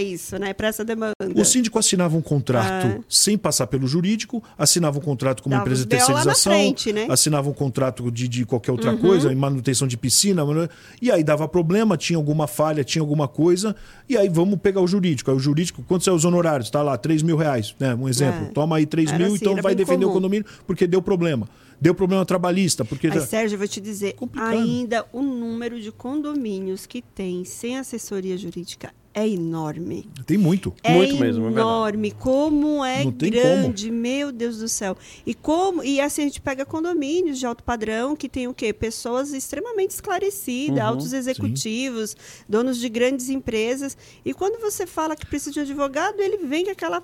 [0.00, 0.52] isso, né?
[0.52, 1.14] Para essa demanda.
[1.34, 3.04] O síndico assinava um contrato Ah.
[3.08, 7.04] sem passar pelo jurídico, assinava um contrato com uma Dava empresa de terceirização, frente, né?
[7.04, 7.12] Uhum.
[7.12, 10.68] assinava um contrato de, de qualquer outra coisa, em manutenção de piscina, né?
[11.00, 13.74] e aí dava problema, tinha alguma falha, tinha alguma coisa,
[14.08, 15.30] e aí vamos pegar o jurídico.
[15.30, 16.70] Aí o jurídico, quantos são os honorários?
[16.70, 17.94] Tá lá, 3 mil reais, né?
[17.94, 18.46] Um exemplo.
[18.46, 18.50] É.
[18.50, 20.14] Toma aí 3 Era mil, assim, então vai defender o comum.
[20.20, 21.48] condomínio porque deu problema.
[21.80, 23.08] Deu problema trabalhista, porque...
[23.08, 24.52] Mas, Sérgio, eu vou te dizer, Complicado.
[24.52, 30.08] ainda o número de condomínios que tem sem assessoria jurídica é enorme.
[30.26, 30.72] Tem muito.
[30.82, 32.10] É Muito mesmo, é enorme.
[32.12, 34.96] como é grande, meu Deus do céu.
[35.26, 38.72] E como e assim a gente pega condomínios de alto padrão que tem o quê?
[38.72, 42.16] Pessoas extremamente esclarecidas, Uhum, altos executivos,
[42.48, 43.96] donos de grandes empresas.
[44.24, 47.02] E quando você fala que precisa de um advogado, ele vem com aquela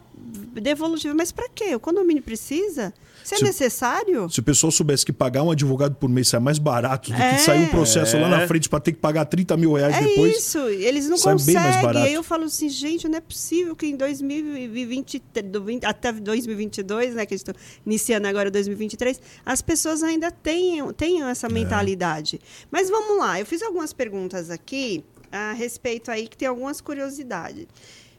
[0.54, 1.14] devolutiva.
[1.14, 1.74] Mas para quê?
[1.74, 2.92] O condomínio precisa?
[3.24, 4.30] Isso é Se- necessário?
[4.30, 7.34] Se o pessoal soubesse que pagar um advogado por mês sai mais barato do É.
[7.34, 8.46] que sair um processo lá na É.
[8.46, 10.36] frente para ter que pagar 30 mil reais É depois.
[10.38, 11.82] isso, eles não sai bem mais conseguem.
[11.98, 12.08] Barato.
[12.08, 17.14] Aí eu falo assim, gente, não é possível que em 2020, do 20 até 2022,
[17.14, 21.32] né, que a gente está iniciando agora 2023, as pessoas ainda tenham, tenham É.
[21.32, 22.40] essa mentalidade.
[22.70, 27.66] Mas vamos lá, eu fiz algumas perguntas aqui a respeito aí que tem algumas curiosidades.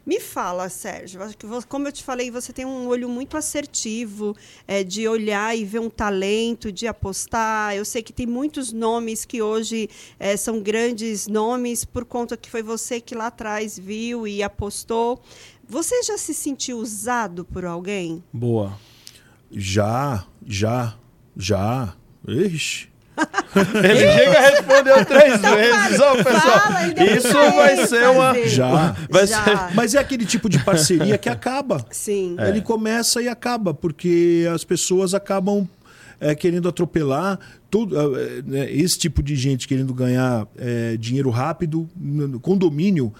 [0.04, 1.20] Me fala, Sérgio,
[1.68, 4.34] como eu te falei, você tem um olho muito assertivo,
[4.66, 7.74] é, de olhar e ver um talento, de apostar.
[7.74, 12.50] Eu sei que tem muitos nomes que hoje é, são grandes nomes por conta que
[12.50, 15.20] foi você que lá atrás viu e apostou.
[15.68, 18.24] Você já se sentiu usado por alguém?
[18.32, 18.76] Boa.
[19.52, 20.96] Já, já,
[21.36, 21.94] já.
[22.26, 22.90] Ixi.
[23.82, 26.60] Ele chega e respondeu três vezes, ó, pessoal.
[26.86, 28.46] Então Fala, Isso vai ser uma.
[28.46, 28.96] Já.
[29.08, 29.44] Vai Já.
[29.44, 29.58] ser.
[29.74, 31.84] Mas é aquele tipo de parceria que acaba.
[31.90, 32.36] Sim.
[32.38, 35.68] Ele começa e acaba, porque as pessoas acabam
[36.20, 37.38] é, querendo atropelar.
[37.70, 43.12] Todo, é, né, esse tipo de gente querendo ganhar é, dinheiro rápido, no- no condomínio,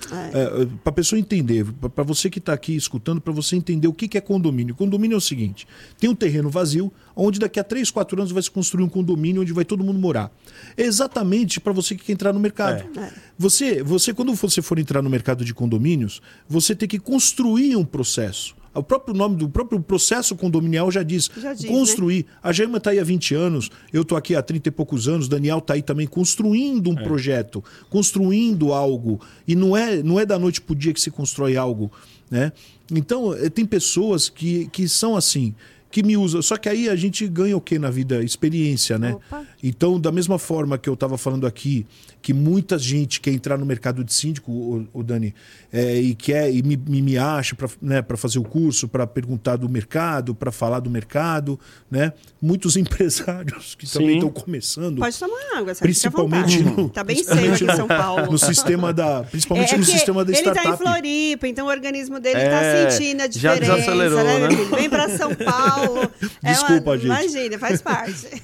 [0.83, 4.09] para a pessoa entender, para você que está aqui escutando, para você entender o que,
[4.09, 4.75] que é condomínio.
[4.75, 5.69] Condomínio é o seguinte:
[6.01, 9.43] tem um terreno vazio, onde daqui a 3, 4 anos vai se construir um condomínio
[9.43, 10.33] onde vai todo mundo morar.
[10.77, 12.83] É exatamente para você que quer entrar no mercado.
[12.99, 13.13] É.
[13.39, 17.85] Você, você, quando você for entrar no mercado de condomínios, você tem que construir um
[17.85, 18.55] processo.
[18.73, 21.31] O próprio nome do próprio processo condominial já diz.
[21.37, 21.69] Já diz, né?
[21.71, 22.27] construir.
[22.43, 25.29] A Jaima está aí há 20 anos, eu estou aqui há 30 e poucos anos,
[25.29, 29.21] Daniel está aí também construindo um projeto, construindo algo.
[29.47, 31.91] E não é, não é da noite para o dia que se constrói algo.
[32.31, 32.53] Né?
[32.93, 35.55] Então, eh, tem pessoas que, que são assim,
[35.91, 36.41] que me usam.
[36.41, 38.23] Só que aí a gente ganha o que na vida?
[38.23, 39.15] Experiência, né?
[39.15, 39.45] Opa.
[39.63, 41.85] Então, da mesma forma que eu estava falando aqui,
[42.23, 45.35] que muita gente quer entrar no mercado de síndico, o, o Dani,
[45.73, 49.07] é, e quer e me, me, me acha para né, pra fazer o curso, para
[49.07, 51.59] perguntar do mercado, para falar do mercado,
[51.91, 52.13] né?
[52.41, 54.27] Muitos empresários que também Sim.
[54.27, 54.99] estão começando.
[54.99, 55.81] Pode tomar água, Sérgio.
[55.83, 56.83] Principalmente fica à vontade.
[56.83, 58.31] no, Tá bem seco principalmente aqui em São Paulo.
[58.31, 60.67] No sistema da, principalmente É, é no sistema da ele startup.
[60.67, 64.39] tá em Floripa, então o organismo dele É, tá sentindo a já diferença, desacelerou, né,
[64.39, 64.57] meu né?
[64.57, 64.77] filho?
[64.77, 66.11] Vem para São Paulo.
[66.43, 67.07] É Desculpa, uma, gente.
[67.07, 68.43] Imagina, faz parte.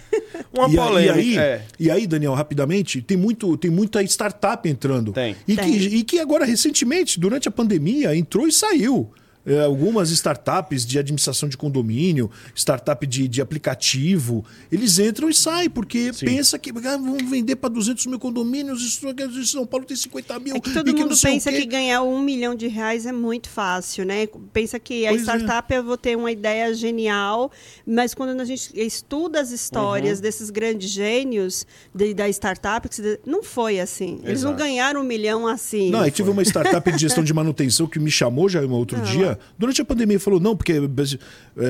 [0.53, 1.19] Uma e, polêmica.
[1.19, 1.65] e aí, é.
[1.79, 5.13] e aí, Daniel, rapidamente, tem, muito, tem muita startup entrando.
[5.13, 5.35] Tem.
[5.47, 5.73] E, Tem.
[5.73, 9.11] Que, e que agora, recentemente, durante a pandemia, entrou e saiu.
[9.47, 15.71] É, algumas startups de administração de condomínio, startup de, de aplicativo, eles entram e saem,
[15.71, 16.27] porque Sim.
[16.27, 20.39] pensa que ah, vão vender para 200 mil condomínios, isso, em São Paulo tem 50
[20.41, 20.57] mil.
[20.57, 23.07] É que todo e mundo não sei o pensa que ganhar um milhão de reais
[23.07, 24.27] é muito fácil, né?
[24.53, 25.25] Pensa que a Pois é.
[25.25, 27.51] startup eu vou ter uma ideia genial,
[27.87, 29.55] mas quando a gente estuda as Uhum.
[29.55, 34.21] histórias desses grandes gênios de- da startup, que não foi assim.
[34.25, 34.57] Eles não Exato.
[34.65, 35.91] ganharam um milhão assim.
[35.91, 38.99] Não, aí tive uma startup de gestão de manutenção que me chamou já um outro
[38.99, 40.81] Ah, dia, durante a pandemia, falou, não, porque é,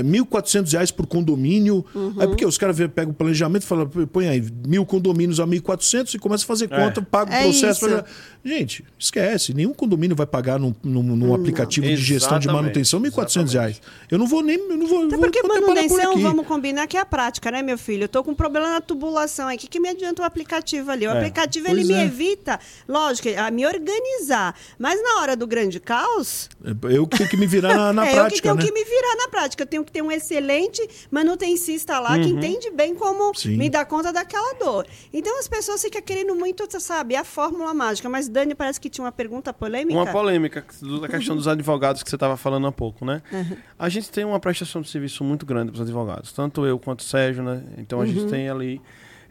[0.02, 1.85] 1.400 reais por condomínio.
[1.94, 2.14] Uhum.
[2.18, 6.14] Aí porque os caras pegam o planejamento e falam, põe aí, mil condomínios a 1.400
[6.14, 6.76] e começa a fazer É.
[6.76, 7.81] conta, paga o É processo.
[7.81, 8.05] paga-
[8.44, 13.00] Gente, esquece, nenhum condomínio vai pagar num, num, num aplicativo de gestão de Exatamente, manutenção
[13.00, 13.81] 1.400 reais.
[14.11, 14.57] Eu não vou nem...
[14.57, 16.22] Eu não vou, Até vou porque por manutenção, aqui.
[16.22, 18.05] vamos combinar que é a prática, né, meu filho?
[18.05, 19.57] Eu tô com um problema na tubulação aí.
[19.57, 21.07] O que, que me adianta o aplicativo ali?
[21.07, 21.16] O É.
[21.18, 22.05] aplicativo, Pois ele me é.
[22.05, 24.55] evita, lógico, a me organizar.
[24.79, 26.48] Mas na hora do grande caos,
[26.88, 28.64] Eu que tenho que me virar na, na é eu que prática, tenho né?
[28.64, 29.62] que me virar na prática.
[29.62, 33.34] Eu tenho que ter um excelente manutencista lá que entende bem como Uhum.
[33.34, 33.56] Sim.
[33.56, 34.86] me dar conta daquela dor.
[35.12, 38.08] Então as pessoas ficam querendo muito, sabe, a fórmula mágica.
[38.08, 39.98] Mas Dani parece que tinha uma pergunta polêmica.
[39.98, 40.64] Uma polêmica
[41.00, 43.22] da questão dos advogados que você estava falando há pouco, né?
[43.32, 43.56] Uhum.
[43.78, 47.00] A gente tem uma prestação de serviço muito grande para os advogados, tanto eu quanto
[47.00, 47.62] o Sérgio, né?
[47.78, 48.08] Então a Uhum.
[48.12, 48.80] gente tem ali.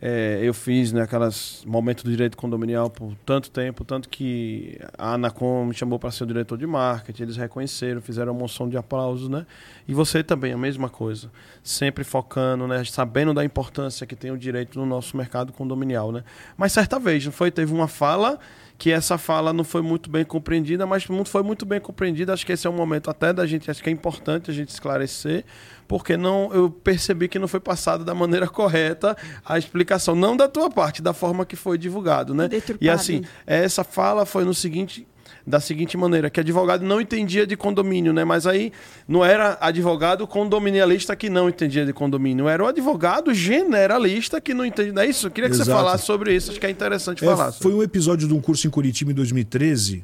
[0.01, 5.13] É, eu fiz né, aquelas momentos do direito condominial por tanto tempo, tanto que a
[5.13, 8.77] Anacom me chamou para ser o diretor de marketing, eles reconheceram, fizeram uma moção de
[8.77, 9.45] aplausos, né?
[9.88, 11.31] E você também, a mesma coisa.
[11.63, 12.84] Sempre focando, né?
[12.84, 16.23] Sabendo da importância que tem o direito no nosso mercado condominial, né?
[16.58, 17.49] Mas certa vez, não foi?
[17.51, 18.39] Teve uma fala
[18.77, 22.33] que essa fala não foi muito bem compreendida, mas muito- foi muito bem compreendida.
[22.33, 24.69] Acho que esse é um momento até da gente, acho que é importante a gente
[24.69, 25.45] esclarecer,
[25.88, 30.47] porque não eu percebi que não foi passada da maneira correta a explicação, não da
[30.49, 32.47] tua parte, da forma que foi divulgado, né?
[32.47, 32.83] Deturpado.
[32.85, 35.07] E assim, essa fala foi no seguinte
[35.47, 38.23] da seguinte maneira, que advogado não entendia de condomínio, né?
[38.23, 38.71] Mas aí
[39.08, 44.65] não era advogado condominialista que não entendia de condomínio, era o advogado generalista que não
[44.65, 44.93] entendia.
[44.93, 45.27] Não é isso?
[45.27, 45.77] Eu queria que você Exato.
[45.77, 47.51] falasse sobre isso, acho que é interessante É, falar.
[47.51, 50.03] foi um episódio de um curso em Curitiba em 2013.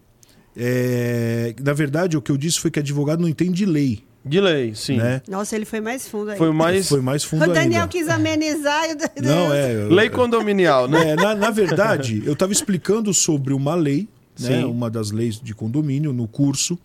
[0.56, 4.40] É, na verdade, o que eu disse foi que advogado não entende de lei, De
[4.40, 4.98] lei, sim.
[4.98, 5.22] né?
[5.28, 6.38] Nossa, ele foi mais fundo aí.
[6.38, 7.88] Foi mais Foi mais fundo O Daniel ainda.
[7.88, 8.90] quis amenizar.
[8.90, 9.74] e o Daniel- Não, é.
[9.86, 11.12] eu- lei condominial, né?
[11.12, 14.08] É, na, na verdade, eu estava explicando sobre uma lei,
[14.42, 14.64] né, Sim.
[14.66, 16.78] uma das leis de condomínio, no curso.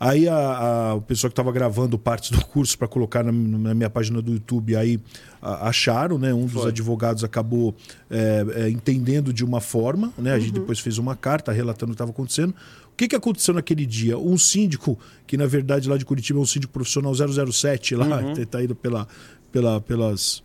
[0.00, 3.72] Aí a, a- o pessoal que estava gravando partes do curso para colocar na, na
[3.72, 4.98] minha página do YouTube, aí
[5.40, 6.34] a- acharam, né?
[6.34, 6.68] Um dos Foi.
[6.70, 7.72] advogados acabou
[8.10, 10.32] é, é, entendendo de uma forma, né?
[10.32, 12.50] A gente depois fez uma carta relatando o que estava acontecendo.
[12.92, 14.18] O que, que aconteceu naquele dia?
[14.18, 18.44] Um síndico, que na verdade lá de Curitiba é um síndico profissional 007, lá, que
[18.44, 19.06] tá indo pela,
[19.52, 20.42] pela, pelas.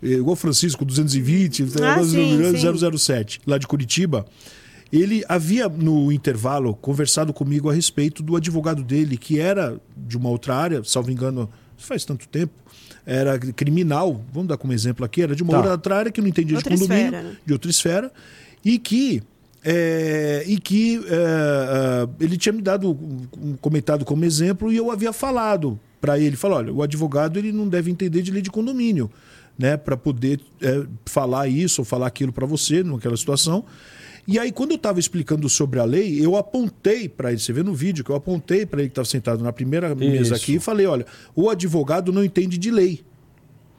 [0.00, 2.96] é, Igual Francisco 220, Ah, sim, sim.
[2.98, 4.24] 007, lá de Curitiba.
[4.92, 10.28] Ele havia, no intervalo, conversado comigo a respeito do advogado dele, que era de uma
[10.28, 12.52] outra área, salvo engano, faz tanto tempo,
[13.04, 15.72] era criminal, vamos dar como exemplo aqui, era de uma Tá.
[15.72, 17.36] outra área que não entendia Outra de condomínio, esfera, né?
[17.44, 18.12] de outra esfera,
[18.64, 19.22] e que.
[19.64, 22.90] é, e que é, é, ele tinha me dado
[23.36, 27.50] um comentado como exemplo e eu havia falado para ele, falou, olha, o advogado ele
[27.50, 29.10] não deve entender de lei de condomínio,
[29.58, 33.64] né, para poder é, falar isso ou falar aquilo para você naquela situação.
[34.28, 37.62] E aí, quando eu estava explicando sobre a lei, eu apontei para ele, você vê
[37.62, 40.34] no vídeo que eu apontei para ele que estava sentado na primeira mesa Isso.
[40.34, 43.04] aqui e falei: olha, o advogado não entende de lei.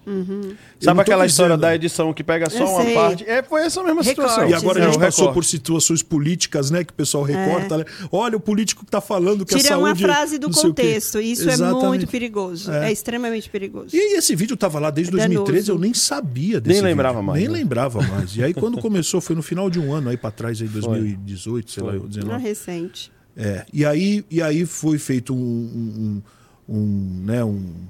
[0.08, 2.94] Não Sabe aquela história dizendo- da edição que pega só Eu uma sei.
[2.94, 3.26] parte?
[3.30, 4.48] É, foi essa mesma situação.
[4.50, 5.34] E agora É, a o gente passou recorte.
[5.34, 6.84] por situações políticas, né?
[6.86, 7.80] Que o pessoal recorta.
[7.80, 7.86] né?
[8.12, 10.04] Olha, o político que está falando que a Tira uma saúde...
[10.04, 11.20] frase do contexto.
[11.20, 11.86] Isso é Exatamente.
[11.88, 12.72] muito perigoso.
[12.72, 12.88] É.
[12.88, 13.90] É, extremamente perigoso.
[13.96, 17.28] E esse vídeo estava lá desde É 2013, eu nem sabia desse Nem lembrava vídeo.
[17.28, 17.58] mais, Nem né?
[17.60, 18.36] lembrava mais.
[18.38, 21.70] E aí quando começou, foi no final de um ano aí para trás, aí 2018,
[21.72, 22.00] sei lá, Foi.
[22.08, 22.28] 19.
[22.28, 23.12] Não é recente.
[23.36, 26.22] É, e, aí, e aí foi feito um, um,
[26.70, 27.88] um- um, né, um- um-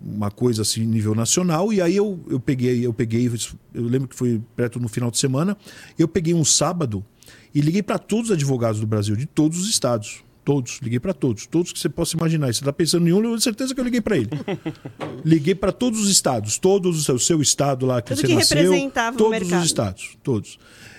[0.00, 3.26] uma coisa assim nível nacional e aí eu, eu peguei eu peguei
[3.74, 5.56] eu lembro que foi perto no final de semana
[5.98, 7.04] eu peguei um sábado
[7.54, 11.12] e liguei para todos os advogados do Brasil de todos os estados todos liguei para
[11.12, 13.80] todos todos que você possa imaginar você está pensando em um eu tenho certeza que
[13.80, 14.30] eu liguei para ele.
[15.24, 18.34] Liguei para todos os estados todos os- o seu estado lá que Tudo você que
[18.34, 20.58] nasceu representava o todos os estados todos.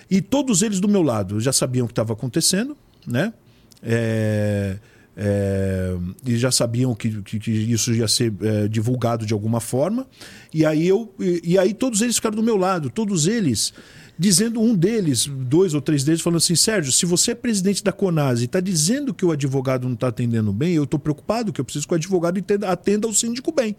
[0.09, 3.33] E todos eles do meu lado já sabiam o que estava acontecendo né?
[3.81, 4.77] É,
[5.15, 5.95] é,
[6.25, 10.07] e já sabiam que, que, que isso ia ser é, divulgado de alguma forma.
[10.53, 13.73] E aí eu e, e aí todos eles ficaram do meu lado, todos eles
[14.17, 17.91] dizendo um deles, dois ou três deles, falando assim: Sérgio, se você é presidente da
[17.91, 21.61] Conase e está dizendo que o advogado não está atendendo bem, eu estou preocupado, que
[21.61, 23.75] eu preciso que o advogado atenda, atenda o síndico bem.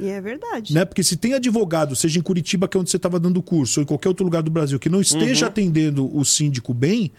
[0.00, 0.72] E é verdade.
[0.72, 0.84] Né?
[0.84, 3.82] Porque se tem advogado, seja em Curitiba, que é onde você estava dando curso, ou
[3.82, 5.50] em qualquer outro lugar do Brasil, que não esteja Uhum.
[5.50, 7.10] atendendo o síndico bem,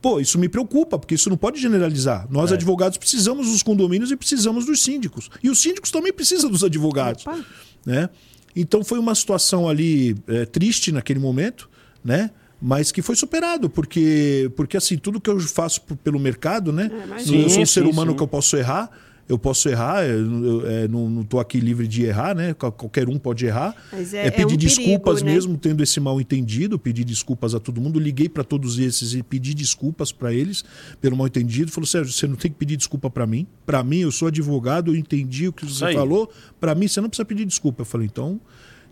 [0.00, 2.26] pô, isso me preocupa, porque isso não pode generalizar.
[2.30, 2.54] Nós, É.
[2.54, 5.30] advogados, precisamos dos condomínios e precisamos dos síndicos.
[5.42, 7.26] E os síndicos também precisam dos advogados.
[7.26, 7.38] Opa.
[7.84, 8.08] Né?
[8.54, 11.68] Então foi uma situação ali é, triste naquele momento,
[12.04, 12.30] né?
[12.60, 16.90] Mas que foi superado, porque, porque assim, tudo que eu faço pelo mercado, né?
[16.92, 18.16] É, eu sou um ser sim, humano sim.
[18.16, 18.90] que eu posso errar,
[19.28, 22.54] eu posso errar, eu, eu, é, não, não tô aqui livre de errar, né?
[22.54, 23.74] Qual- Qualquer um pode errar.
[23.92, 25.32] Mas é- é pedir um perigo, desculpas né?
[25.32, 27.98] mesmo tendo esse mal entendido, pedir desculpas a todo mundo.
[28.00, 30.64] Liguei para todos esses e pedi desculpas para eles
[31.00, 31.70] pelo mal entendido.
[31.70, 33.46] Falou, Sérgio, você não tem que pedir desculpa para mim.
[33.66, 35.94] Para mim, eu sou advogado, eu entendi o que você aí.
[35.94, 36.30] falou.
[36.58, 37.82] Para mim, você não precisa pedir desculpa.
[37.82, 38.40] Eu falei, então.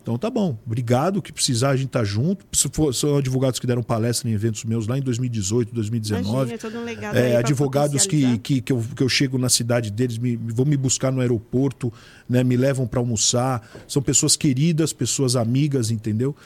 [0.07, 1.17] Então tá bom, obrigado.
[1.17, 2.47] O que precisar, a gente tá junto.
[2.53, 6.31] Se for- são advogados que deram palestra em eventos meus lá em 2018, 2019.
[6.33, 9.49] Imagina, é todo um legado É, advogados que, que, que, eu, que eu chego na
[9.49, 11.93] cidade deles, me, vão me buscar no aeroporto,
[12.29, 13.69] né, me levam para almoçar.
[13.89, 16.37] São pessoas queridas, pessoas amigas, entendeu?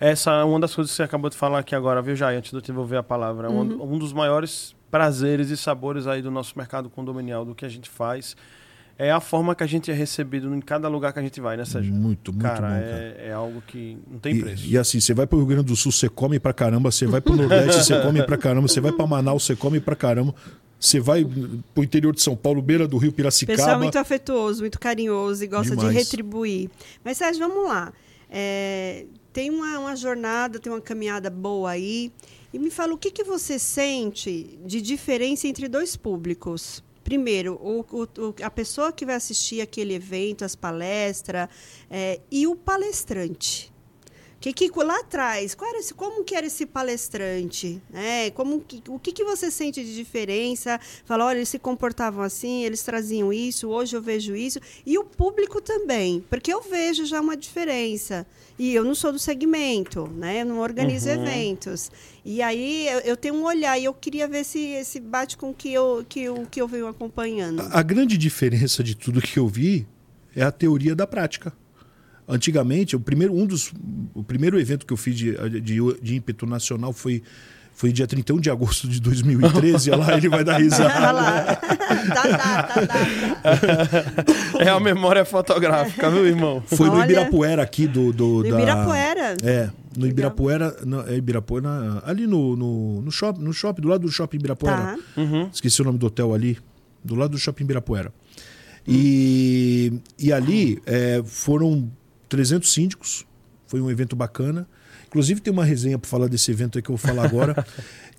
[0.00, 2.36] Essa é uma das coisas que você acabou de falar aqui agora, viu, Jai?
[2.36, 3.50] Antes de eu te devolver a palavra.
[3.50, 3.92] Um- Uhum.
[3.94, 7.90] Um, dos maiores prazeres e sabores aí do nosso mercado condominial, do que a gente
[7.90, 8.34] faz,
[8.98, 11.56] é a forma que a gente é recebido em cada lugar que a gente vai,
[11.56, 11.92] né, Sérgio?
[11.92, 13.28] Muito, muito cara, bom, é, cara.
[13.28, 14.66] é algo que não tem preço.
[14.66, 16.90] E, e assim, você vai para o Rio Grande do Sul, você come pra caramba,
[16.90, 19.80] você vai para o Nordeste, você come pra caramba, você vai para Manaus, você come
[19.80, 20.34] pra caramba,
[20.78, 21.24] você vai
[21.74, 23.56] pro interior de São Paulo, beira do Rio Piracicaba.
[23.56, 25.90] Pessoal muito afetuoso, muito carinhoso e gosta Demais.
[25.90, 26.70] de retribuir.
[27.04, 27.92] Mas, Sérgio, vamos lá.
[28.28, 32.12] É, tem uma, uma jornada, tem uma caminhada boa aí.
[32.52, 36.82] E me fala, o que, que você sente de diferença entre dois públicos?
[37.12, 41.46] Primeiro, o, o- a pessoa que vai assistir aquele evento, as palestras,
[41.90, 43.70] é, e o palestrante.
[44.42, 47.80] Que, que lá atrás, qual era esse, como que era esse palestrante?
[47.90, 48.30] né?
[48.30, 50.80] como que, o que, que você sente de diferença?
[51.04, 54.58] Fala, olha, eles se comportavam assim, eles traziam isso, hoje eu vejo isso.
[54.84, 58.26] E o público também, porque eu vejo já uma diferença.
[58.58, 60.42] E eu não sou do segmento, né?
[60.42, 61.14] Eu não organizo Uhum.
[61.14, 61.90] eventos.
[62.24, 65.50] E aí eu, eu tenho um olhar e eu queria ver se esse bate com
[65.50, 67.60] o que eu, que, o que eu venho acompanhando.
[67.60, 69.86] A a grande diferença de tudo que eu vi
[70.36, 71.52] é a teoria da prática.
[72.28, 73.72] Antigamente, o primeiro, um dos,
[74.14, 77.20] o primeiro evento que eu fiz de, de, de ímpeto nacional foi,
[77.74, 79.90] foi dia 31 de agosto de 2013.
[79.90, 81.12] Olha lá, ele vai dar Olha risada.
[81.12, 81.42] lá.
[81.56, 84.62] tá, tá, tá, tá.
[84.64, 86.62] É a memória fotográfica, viu, irmão?
[86.66, 87.04] Foi no Olha.
[87.04, 88.12] Ibirapuera aqui do.
[88.12, 89.36] do No da- Ibirapuera?
[89.42, 90.06] É, no.
[90.06, 90.76] Ibirapuera.
[90.86, 94.76] No, é Ibirapuera, ali no, no, no, shopping, no shopping, do lado do shopping Ibirapuera.
[94.76, 94.98] Tá.
[95.20, 95.48] Uhum.
[95.52, 96.56] Esqueci o nome do hotel ali.
[97.04, 98.12] Do lado do shopping Ibirapuera.
[98.86, 101.90] E, e ali é, foram
[102.32, 103.26] 300 síndicos.
[103.66, 104.66] Foi um evento bacana.
[105.06, 107.64] Inclusive tem uma resenha para falar desse evento aí que eu vou falar agora.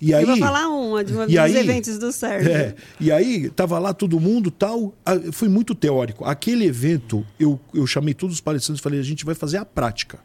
[0.00, 2.50] E aí, eu vou falar uma de uma dos aí- eventos do Sérgio.
[2.50, 4.92] é, e aí, tava lá todo mundo tal.
[5.32, 6.24] Foi muito teórico.
[6.24, 9.64] Aquele evento, eu, eu chamei todos os palestrantes e falei: a gente vai fazer a
[9.64, 10.18] prática.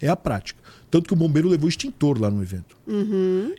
[0.00, 0.58] É a prática.
[0.90, 2.76] Tanto que o bombeiro levou extintor lá no evento.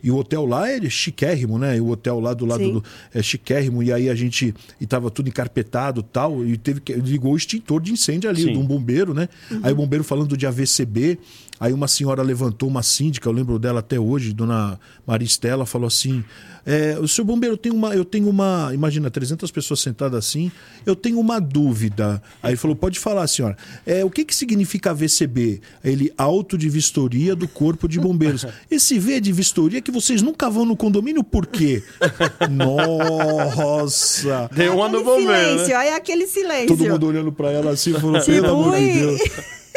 [0.02, 1.76] E o hotel lá é chiquérrimo, né?
[1.76, 2.72] E o hotel lá do lado Sim.
[2.74, 3.82] do, é chiquérrimo.
[3.82, 4.54] E aí a gente.
[4.80, 6.44] E tava tudo encarpetado tal.
[6.44, 6.92] E teve que.
[6.94, 8.52] Ligou o extintor de incêndio ali, Sim.
[8.52, 9.28] de um bombeiro, né?
[9.62, 11.18] Aí o bombeiro falando de AVCB.
[11.58, 16.22] Aí uma senhora levantou, uma síndica, eu lembro dela até hoje, dona Maristela, falou assim:
[16.66, 17.94] é, o seu bombeiro, eu tenho uma.
[17.94, 18.72] Eu tenho uma.
[18.74, 20.50] Imagina, 300 pessoas sentadas assim,
[20.84, 22.20] eu tenho uma dúvida.
[22.42, 23.56] Aí ele falou: pode falar, senhora.
[23.86, 25.60] É, o que, que significa AVCB?
[25.84, 28.44] Ele, auto de vistoria do Corpo de Bombeiros.
[28.68, 31.82] Esse V é de vistoria que vocês nunca vão no condomínio, por quê?
[32.50, 34.48] Nossa!
[34.54, 35.74] Deu uma aquele do bombeiro, silêncio, né?
[35.74, 36.76] aí aquele silêncio.
[36.76, 39.20] Todo mundo olhando pra ela assim, falou: Tipo, pelo amor de Deus.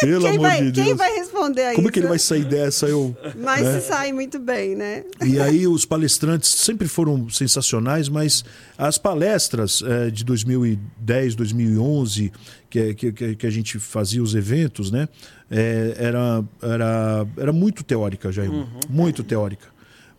[0.02, 0.98] Pelo quem, amor vai, de quem Deus.
[0.98, 1.90] vai responder a Como isso?
[1.90, 2.86] é que ele vai sair dessa?
[2.88, 3.14] Eu.
[3.38, 3.82] Mas né?
[3.82, 5.04] se sai muito bem, né?
[5.26, 8.46] E aí os palestrantes sempre foram sensacionais, mas
[8.78, 12.32] as palestras eh, de 2010, 2011,
[12.70, 15.10] que, é- que, que- que a gente fazia os eventos, né?
[15.50, 18.52] Eh, era, era, era muito teórica, Jair.
[18.90, 19.68] Muito teórica.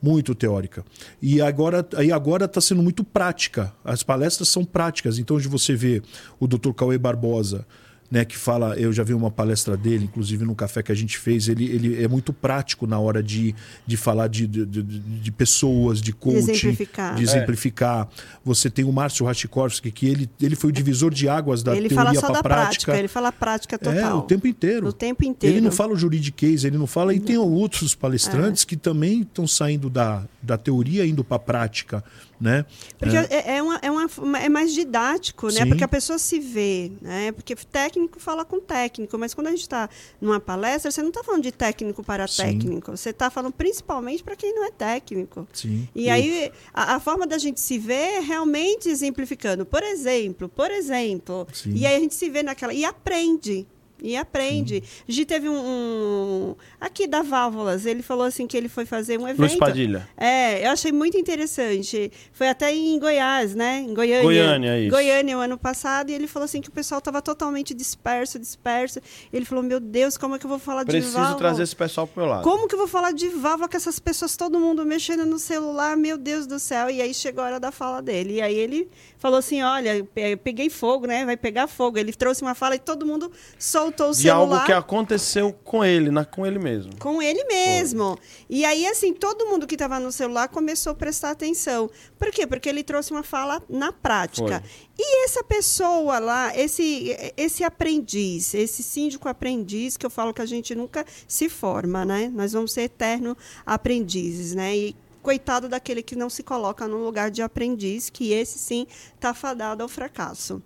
[0.02, 0.84] Muito teórica.
[1.20, 3.72] E agora aí agora está sendo muito prática.
[3.84, 5.18] As palestras são práticas.
[5.18, 6.02] Então, onde você vê
[6.38, 6.72] o Dr.
[6.72, 7.66] Cauê Barbosa,
[8.10, 11.16] né, que fala, eu já vi uma palestra dele, inclusive no café que a gente
[11.16, 13.54] fez, ele, ele é muito prático na hora de,
[13.86, 17.14] de falar de, de, de- de pessoas, de coaching, exemplificar.
[17.14, 18.08] de exemplificar.
[18.44, 21.88] Você tem o Márcio Rachikovski, que ele, ele foi o divisor de águas da ele
[21.88, 22.84] fala teoria só para da prática.
[22.86, 24.18] prática, ele fala a prática É, total.
[24.18, 24.88] o tempo inteiro.
[24.88, 25.56] O tempo inteiro.
[25.56, 27.14] Ele não fala o juridiquês, ele não fala.
[27.14, 32.02] E tem outros palestrantes que também estão saindo da, da teoria indo para a prática.
[32.40, 32.64] Né?
[32.98, 35.62] Porque é, é, uma, é, uma, é mais didático, né?
[35.62, 35.68] Sim.
[35.68, 37.32] Porque a pessoa se vê, né?
[37.32, 39.88] Porque técnico fala com técnico, mas quando a gente está
[40.20, 42.42] numa palestra, você não está falando de técnico para Sim.
[42.42, 45.46] técnico, você está falando principalmente para quem não é técnico.
[45.52, 45.88] Sim.
[45.94, 49.66] E aí, a, a forma da gente se ver é realmente exemplificando.
[49.66, 51.46] Por exemplo, por exemplo.
[51.52, 51.74] Sim.
[51.74, 52.72] E aí a gente se vê naquela.
[52.72, 53.66] E aprende.
[54.02, 54.82] E aprende.
[55.08, 59.18] A gente teve um, um- Aqui da Válvulas, ele falou assim que ele foi fazer
[59.18, 59.40] um evento.
[59.40, 60.08] Luiz Padilha.
[60.16, 62.10] É, eu achei muito interessante.
[62.32, 63.80] Foi até em Goiás, né?
[63.80, 64.22] Em Goiânia.
[64.22, 64.90] Goiânia, isso.
[64.90, 69.00] Goiânia, o ano passado, e ele falou assim que o pessoal estava totalmente disperso, disperso.
[69.32, 71.38] Ele falou: Meu Deus, como é que eu vou falar de Preciso válvula?
[71.38, 72.42] trazer esse pessoal pro meu lado.
[72.42, 75.96] Como que eu vou falar de válvula com essas pessoas, todo mundo mexendo no celular,
[75.96, 76.88] meu Deus do céu.
[76.90, 78.34] E aí chegou a hora da fala dele.
[78.34, 78.88] E aí ele
[79.18, 80.06] falou assim: olha,
[80.42, 81.24] peguei fogo, né?
[81.24, 81.98] Vai pegar fogo.
[81.98, 84.56] Ele trouxe uma fala e todo mundo soltou o De celular.
[84.56, 86.96] algo que aconteceu com ele, na, com ele mesmo.
[86.98, 88.18] Com ele mesmo.
[88.48, 91.90] E aí, assim, todo mundo que estava no celular começou a prestar atenção.
[92.18, 92.46] Por quê?
[92.46, 94.60] Porque ele trouxe uma fala na prática.
[94.60, 94.70] Foi.
[94.98, 100.46] E essa pessoa lá, esse, esse aprendiz, esse síndico aprendiz, que eu falo que a
[100.46, 102.30] gente nunca se forma, né?
[102.34, 104.76] Nós vamos ser eterno aprendizes, né?
[104.76, 109.34] E coitado daquele que não se coloca no lugar de aprendiz, que esse sim está
[109.34, 110.62] fadado ao fracasso.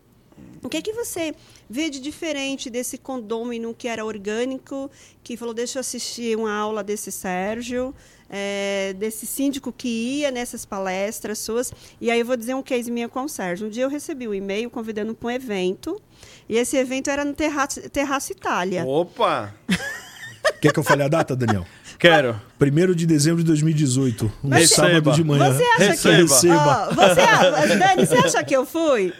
[0.62, 1.34] O que, que você
[1.68, 4.90] vê de diferente desse condômino que era orgânico,
[5.22, 7.94] que falou, deixa eu assistir uma aula desse Sérgio,
[8.30, 11.72] é, desse síndico que ia nessas palestras suas.
[12.00, 13.66] E aí eu vou dizer um case minha com o Sérgio.
[13.66, 16.00] Um dia eu recebi um e-mail convidando para um evento,
[16.48, 18.84] e esse evento era no Terraço, Terraço Itália.
[18.86, 19.54] Opa!
[20.60, 21.66] Quer que eu fale a data, Daniel?
[21.98, 22.40] Quero.
[22.60, 24.88] 1 de dezembro de 2018, um Receba.
[24.88, 25.52] sábado de manhã.
[25.52, 26.16] Você acha Receba.
[26.16, 26.22] que.
[26.22, 26.88] Receba.
[26.88, 29.12] Ó, você, Dani, você acha que eu fui?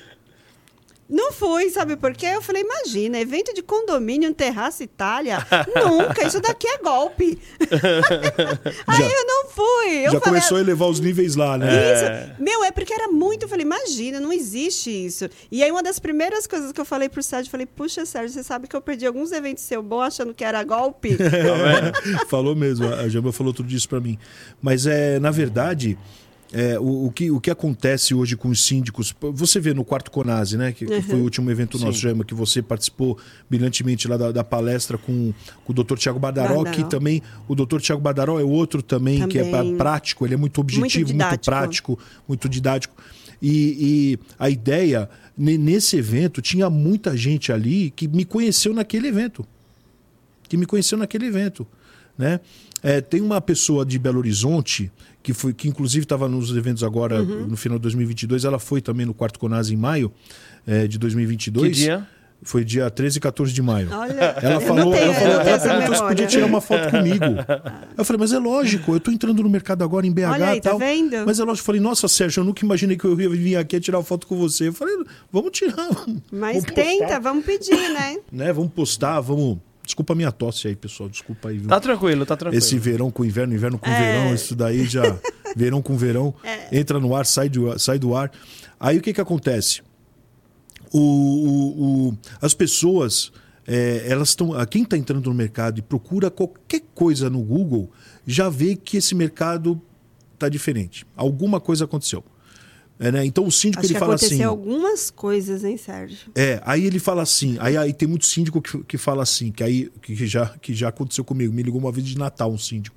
[1.09, 2.26] Não fui, sabe por quê?
[2.26, 5.38] Eu falei, imagina, evento de condomínio, um terraço Itália?
[5.76, 7.38] Nunca, isso daqui é golpe.
[8.86, 9.92] Aí Já- eu não fui.
[9.98, 11.66] Eu Já falei, começou a elevar os níveis lá, né?
[11.68, 12.42] Isso.
[12.42, 13.44] Meu, é porque era muito.
[13.44, 15.28] Eu falei, imagina, não existe isso.
[15.52, 18.30] E aí, uma das primeiras coisas que eu falei pro Sérgio, eu falei, puxa, Sérgio,
[18.34, 21.16] você sabe que eu perdi alguns eventos seu bom achando que era golpe?
[22.28, 24.18] falou mesmo, a Jamba falou tudo isso pra mim.
[24.61, 25.98] Mas é, na verdade,
[26.55, 30.11] é, o, o que, o que acontece hoje com os síndicos, você vê no quarto
[30.11, 30.72] Conase, né?
[30.72, 32.09] Que, que foi o último evento nosso, Sim.
[32.09, 33.18] Jamba, que você participou
[33.50, 35.34] brilhantemente lá da, da palestra com,
[35.64, 35.96] com o Dr.
[35.96, 36.70] Tiago Badaró, Badaró.
[36.76, 37.80] que também, o Dr.
[37.80, 39.76] Tiago Badaró é outro também, que é Também.
[39.76, 41.44] prático, ele é muito objetivo, muito, didático.
[41.44, 41.98] prático,
[42.28, 42.94] muito didático.
[43.42, 49.09] E, e a ideia, ne- nesse evento, tinha muita gente ali que me conheceu naquele
[49.09, 49.44] evento
[50.48, 51.66] que me conheceu naquele evento,
[52.16, 52.38] né?
[52.82, 54.92] É, tem uma pessoa de Belo Horizonte
[55.25, 57.47] que foi que inclusive estava nos eventos agora Uhum.
[57.47, 60.12] no final de 2022, ela foi também no quarto Conase em maio
[60.66, 61.68] é, de 2022.
[61.68, 62.07] Que dia?
[62.43, 63.89] Foi dia 13 e 14 de maio.
[63.91, 64.12] Olha,
[64.43, 67.25] Ela eu falou, não tenho, ela falou, ela perguntou se podia tirar uma foto comigo.
[67.97, 70.61] Eu falei, mas é lógico, eu tô entrando no mercado agora em BH Olha aí,
[70.61, 70.79] tá tal.
[70.79, 71.25] vendo?
[71.25, 73.77] Mas é lógico, eu falei, nossa, Sérgio, eu nunca imaginei que eu ia vir aqui
[73.77, 74.68] a tirar foto com você.
[74.68, 74.95] Eu falei,
[75.33, 75.89] vamos tirar.
[76.31, 78.18] Mas vamos tenta, vamos pedir, né?
[78.31, 78.53] né?
[78.53, 79.59] Vamos postar, vamos.
[79.85, 81.09] Desculpa a minha tosse aí, pessoal.
[81.09, 81.68] Desculpa aí, viu?
[81.68, 82.59] Tá tranquilo, tá tranquilo.
[82.59, 83.99] Esse verão com inverno, inverno com É.
[83.99, 85.03] verão, isso daí já.
[85.57, 86.35] verão com verão,
[86.72, 88.30] entra no ar, sai do, sai do ar.
[88.80, 89.82] Aí o que que acontece?
[90.93, 93.30] O, o- o- as pessoas,
[93.66, 94.51] é, elas estão.
[94.66, 97.91] Quem está entrando no mercado e procura qualquer coisa no Google,
[98.26, 99.80] já vê que esse mercado
[100.35, 101.07] está diferente.
[101.16, 102.24] Alguma coisa aconteceu.
[102.99, 103.26] É, né?
[103.26, 104.42] Então o síndico Acho ele que fala assim.
[104.42, 106.30] algumas coisas, hein, Sérgio?
[106.34, 109.64] É, aí ele fala assim, aí, aí tem muito síndico que, que fala assim, que
[109.64, 112.97] aí que já, que já aconteceu comigo, me ligou uma vez de Natal um síndico.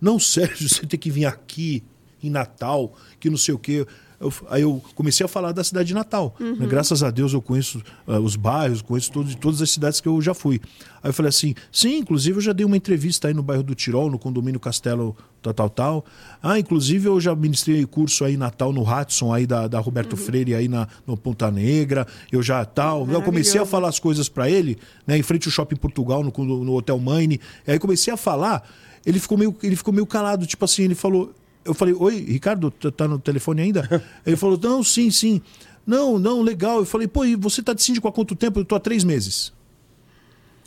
[0.00, 1.82] Não, Sérgio, você tem que vir aqui
[2.22, 3.86] em Natal, que não sei o quê.
[4.24, 6.34] Eu- aí eu comecei a falar da cidade de Natal.
[6.40, 6.66] né?
[6.66, 10.20] Graças a Deus eu conheço ah, os bairros, conheço todos, todas as cidades que eu
[10.22, 10.60] já fui.
[11.02, 13.74] Aí eu falei assim, sim, inclusive eu já dei uma entrevista aí no bairro do
[13.74, 16.04] Tirol, no condomínio Castelo tal, tal, tal.
[16.42, 20.16] Ah, inclusive eu já ministrei curso aí em Natal no Hudson, aí da, da Roberto
[20.16, 22.06] Freire, aí na, no Ponta Negra.
[22.32, 23.06] Eu já tal.
[23.06, 26.32] Eu comecei a falar as coisas para ele, né, em frente ao Shopping Portugal, no,
[26.64, 27.38] no Hotel Mine.
[27.66, 28.66] E aí comecei a falar,
[29.04, 31.32] ele ficou meio, ele ficou meio calado, tipo assim, ele falou.
[31.64, 34.02] Eu falei, oi, Ricardo, tá tá no telefone ainda?
[34.26, 35.40] ele falou, não, sim, sim.
[35.86, 36.78] Não, não, legal.
[36.78, 38.60] Eu falei, pô, e você tá de síndico há quanto tempo?
[38.60, 39.52] Eu tô há três meses.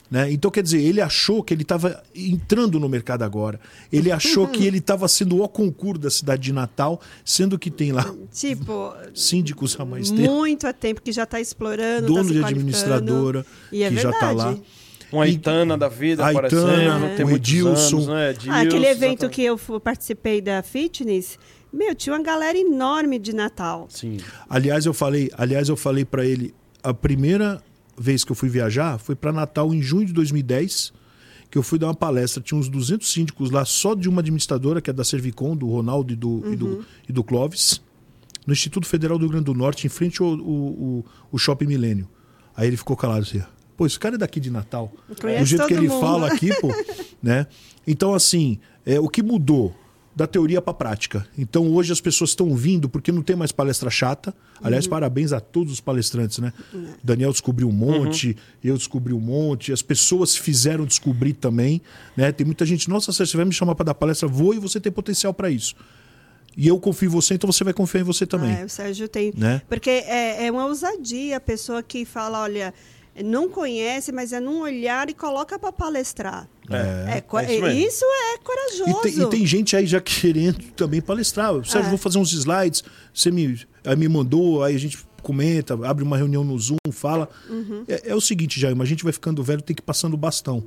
[0.10, 0.32] Né?
[0.32, 3.60] Então, quer dizer, ele achou que ele estava entrando no mercado agora.
[3.92, 7.92] Ele achou que ele estava sendo o concurso da cidade de Natal, sendo que tem
[7.92, 12.28] lá Tipo, síndicos há mais tempo, muito a tempo que já está explorando, dono tá
[12.28, 14.60] se de administradora, E é que já está verdade.
[14.60, 14.66] lá.
[15.10, 16.68] Com a E- Itana da vida a aparecendo.
[16.70, 17.96] Itana, tem o Edilson.
[17.98, 18.28] anos, né?
[18.50, 19.30] Ah, aquele Edilson, evento exatamente.
[19.36, 21.38] que eu participei da Fitness,
[21.72, 23.88] meu, tinha uma galera enorme de Natal.
[23.90, 24.18] Sim.
[24.50, 26.54] Aliás, eu falei, aliás, eu falei para ele,
[26.84, 27.62] a primeira
[27.98, 30.92] vez que eu fui viajar foi para Natal em junho de 2010,
[31.50, 34.82] que eu fui dar uma palestra, tinha uns 200 síndicos lá só de uma administradora,
[34.82, 37.82] que é da Servicom, do Ronaldo e do, e do, e do Clóvis.
[38.46, 42.08] no Instituto Federal do Rio Grande do Norte, em frente ao, o, o Shopping Milênio.
[42.56, 43.42] Aí ele ficou calado assim.
[43.78, 44.92] Pô, esse cara é daqui de Natal.
[45.08, 46.02] Do jeito que ele mundo.
[46.02, 46.70] fala aqui, pô,
[47.22, 47.46] né?
[47.86, 49.74] Então, assim, é, o que mudou
[50.16, 51.28] da teoria para prática.
[51.38, 54.34] Então, hoje as pessoas estão vindo porque não tem mais palestra chata.
[54.64, 54.90] Aliás, Uhum.
[54.90, 56.52] parabéns a todos os palestrantes, né?
[57.04, 61.84] Daniel descobriu um monte, eu descobri um monte, as pessoas fizeram descobrir também,
[62.16, 62.32] né?
[62.32, 64.80] Tem muita gente, nossa, Sérgio, você vai me chamar para dar palestra, vou e você
[64.80, 65.76] tem potencial para isso.
[66.58, 68.52] E eu confio em você, então você vai confiar em você também.
[68.62, 69.32] É, o Sérgio tem.
[69.38, 69.62] Né?
[69.70, 72.74] Porque é, é uma ousadia a pessoa que fala, olha,
[73.24, 76.48] não conhece, mas é num olhar e coloca para palestrar.
[76.70, 77.46] É, É co- é
[77.76, 79.02] isso isso é E corajoso.
[79.02, 81.54] tem, e tem gente aí já querendo também palestrar.
[81.66, 81.90] Sérgio, É.
[81.90, 82.84] vou fazer uns slides.
[83.14, 87.30] Você me, aí me mandou, aí a gente comenta, abre uma reunião no Zoom, fala.
[87.50, 87.84] Uhum.
[87.88, 90.18] É, é o seguinte, Jair, a gente vai ficando velho, tem que ir passando o
[90.18, 90.64] bastão.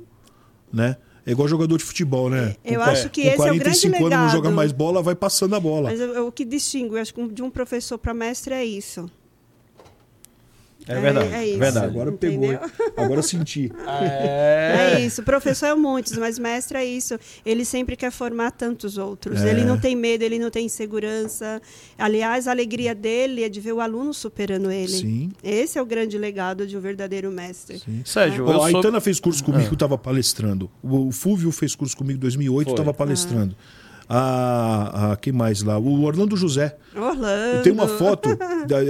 [0.71, 0.97] Né?
[1.25, 2.55] É igual jogador de futebol, né?
[2.65, 4.55] Eu Com- acho que com esse é o grande 45 anos não joga legado.
[4.55, 5.89] mais bola, vai passando a bola.
[5.91, 8.65] Mas eu- eu- o que distingue, eu acho que de um professor para mestre é
[8.65, 9.07] isso.
[10.87, 11.33] É verdade.
[11.33, 11.59] É É, isso.
[11.59, 11.85] verdade.
[11.87, 12.59] Agora Entendeu?
[12.59, 12.93] pegou.
[12.97, 13.71] Agora eu senti.
[14.01, 14.99] É.
[15.01, 15.23] isso.
[15.23, 17.17] Professor é muitos, mas mestre é isso.
[17.45, 19.41] Ele sempre quer formar tantos outros.
[19.41, 19.49] É.
[19.49, 21.61] Ele não tem medo, ele não tem insegurança.
[21.97, 24.87] Aliás, a alegria dele é de ver o aluno superando ele.
[24.87, 25.31] Sim.
[25.43, 27.81] Esse é o grande legado de um verdadeiro mestre.
[28.05, 28.79] Sérgio, Ó, eu a sou...
[28.79, 30.69] Itana fez curso comigo, estava palestrando.
[30.81, 32.73] O Fúvio fez curso comigo em 2008, Foi.
[32.73, 33.55] estava palestrando.
[34.13, 35.77] A, a, quem mais lá?
[35.79, 36.75] O Orlando José.
[36.95, 37.57] Orlando.
[37.57, 38.29] Eu tenho uma foto,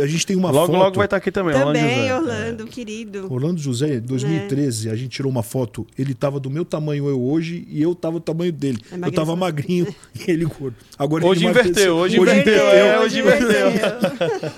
[0.01, 0.77] a gente tem uma Logo, foto.
[0.83, 1.55] logo vai estar aqui também.
[1.55, 2.15] Orlando Também, José.
[2.15, 3.27] Orlando, querido.
[3.33, 5.85] Orlando José, 2013, a gente tirou uma foto.
[5.97, 8.79] Ele tava do meu tamanho eu hoje e eu tava do tamanho dele.
[8.91, 10.75] É eu tava magrinho e ele gordo.
[10.97, 11.95] Agora Hoje ele inverteu, emagreceu.
[11.95, 13.67] hoje inverteu, é, hoje inverteu.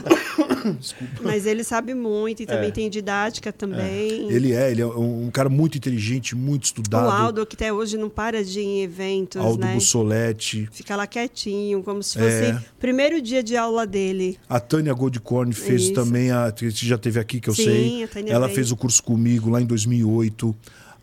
[1.21, 2.71] Mas ele sabe muito e também É.
[2.71, 4.31] tem didática também.
[4.31, 7.09] Ele é, ele é um cara muito inteligente, muito O estudado.
[7.09, 9.73] Aldo, que até hoje não para de ir em eventos, Aldo né?
[9.73, 10.67] Bussoletti.
[10.71, 12.59] Fica lá quietinho, como se fosse É.
[12.79, 14.37] primeiro dia de aula dele.
[14.47, 15.93] A Tânia Goldcorn fez Isso.
[15.93, 18.03] também, a, que já teve aqui, que eu Sim, sei.
[18.03, 18.55] a Tânia Ela veio.
[18.55, 20.55] fez o curso comigo lá em 2008.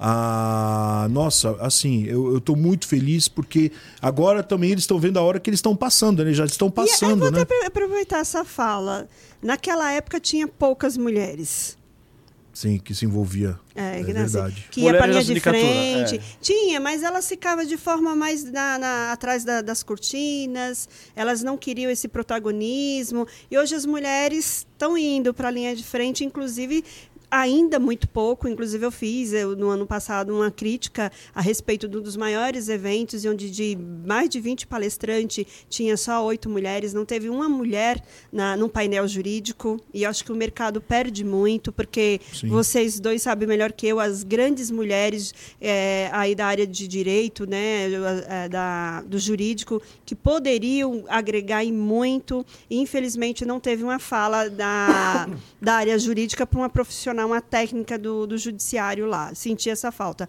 [0.03, 3.70] Ah, nossa, assim, eu, eu tô muito feliz porque
[4.01, 6.33] agora também eles estão vendo a hora que eles estão passando, né?
[6.33, 7.45] Já estão e eu passando, vou né?
[7.66, 9.07] aproveitar essa fala.
[9.43, 11.76] Naquela época tinha poucas mulheres.
[12.53, 13.59] Sim, que se envolvia.
[13.74, 14.66] É, É que, nasce- verdade.
[14.70, 16.16] que ia pra linha de frente.
[16.16, 16.20] é.
[16.40, 20.88] Tinha, mas elas ficavam de forma mais na, na- atrás da- das cortinas.
[21.14, 23.26] Elas não queriam esse protagonismo.
[23.51, 26.84] E hoje as mulheres estão indo para a linha de frente, inclusive
[27.31, 28.49] ainda muito pouco.
[28.49, 32.68] Inclusive eu fiz eu, no ano passado uma crítica a respeito de um dos maiores
[32.68, 36.93] eventos, onde de mais de 20 palestrantes tinha só oito mulheres.
[36.93, 38.03] Não teve uma mulher
[38.33, 39.81] na, num painel jurídico.
[39.93, 42.49] E acho que o mercado perde muito, porque Sim.
[42.49, 47.47] vocês dois sabem melhor que eu, as grandes mulheres é, aí da área de direito,
[47.47, 47.89] né,
[48.28, 52.45] é, da, do jurídico, que poderiam agregar em muito.
[52.68, 55.28] E, infelizmente, não teve uma fala da,
[55.61, 59.35] da área jurídica para uma profissional, uma técnica do, do judiciário lá.
[59.35, 60.29] Senti essa falta.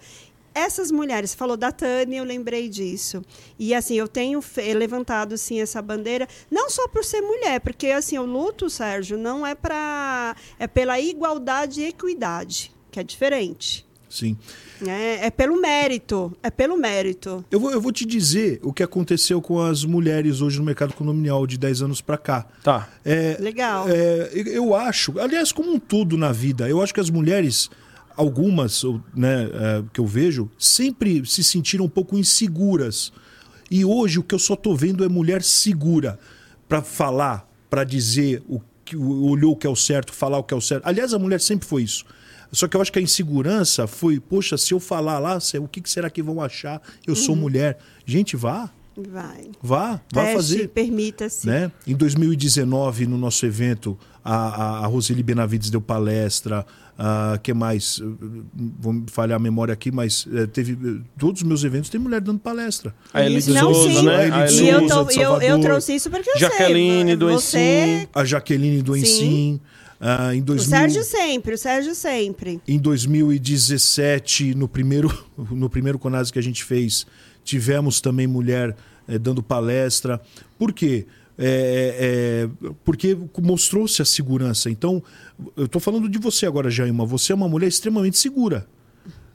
[0.54, 3.22] Essas mulheres, falou da Tânia, eu lembrei disso.
[3.58, 4.44] E assim, eu tenho
[4.76, 9.48] levantado assim essa bandeira, não só por ser mulher, porque assim, eu luto, Sérgio, não
[9.48, 13.90] é para é pela igualdade e equidade, que é diferente.
[14.12, 14.38] Sim.
[14.82, 15.26] né?
[15.26, 17.46] É pelo mérito, é pelo mérito.
[17.50, 20.94] Eu vou, eu vou te dizer o que aconteceu com as mulheres hoje no mercado
[20.94, 22.46] condominial de 10 anos para cá.
[22.62, 22.90] Tá.
[23.06, 23.88] É, Legal.
[23.88, 27.70] é, eu acho, aliás, como um tudo na vida, eu acho que as mulheres,
[28.18, 28.84] algumas
[29.16, 33.14] né, é, que eu vejo, sempre se sentiram um pouco inseguras.
[33.70, 36.20] E hoje o que eu só tô vendo é mulher segura
[36.68, 40.54] para falar, para dizer o que olhou o que é o certo, falar o que
[40.54, 40.86] é o certo.
[40.86, 42.04] Aliás, a mulher sempre foi isso.
[42.52, 45.82] Só que eu acho que a insegurança foi, poxa, se eu falar lá, o que
[45.90, 46.82] será que vão achar?
[47.08, 47.78] Eu sou mulher.
[48.06, 49.50] Gente, vá, Vai.
[49.62, 51.48] vá, vá Teste, fazer permita-se.
[51.48, 51.72] né?
[51.88, 56.66] Em 2019, no nosso evento, a, a, a Roseli Benavides deu palestra.
[57.00, 58.00] Uh, que mais?
[58.80, 60.74] Vou falhar a memória aqui, mas eh, teve.
[60.74, 62.94] eh, todos os meus eventos tem mulher dando palestra.
[63.12, 64.30] A Eli Isso, de não, Souza, né?
[64.32, 67.16] A E eu, tô- eu, eu trouxe isso porque eu Jaqueline sei.
[67.16, 67.58] do você,
[67.96, 68.10] Ensino.
[68.14, 69.00] A Jaqueline do Sim.
[69.00, 69.62] Ensim.
[70.02, 72.60] Ah, em, O 2000, Sérgio sempre, o Sérgio sempre.
[72.68, 77.06] em 2017, no primeiro, no primeiro Conas que a gente fez,
[77.44, 78.76] tivemos também mulher
[79.08, 80.20] eh, dando palestra.
[80.58, 81.06] Por quê?
[81.38, 84.70] É, é, porque mostrou-se a segurança.
[84.70, 85.04] Então,
[85.56, 87.06] eu estou falando de você agora, Jaima.
[87.06, 88.68] Você é uma mulher extremamente segura.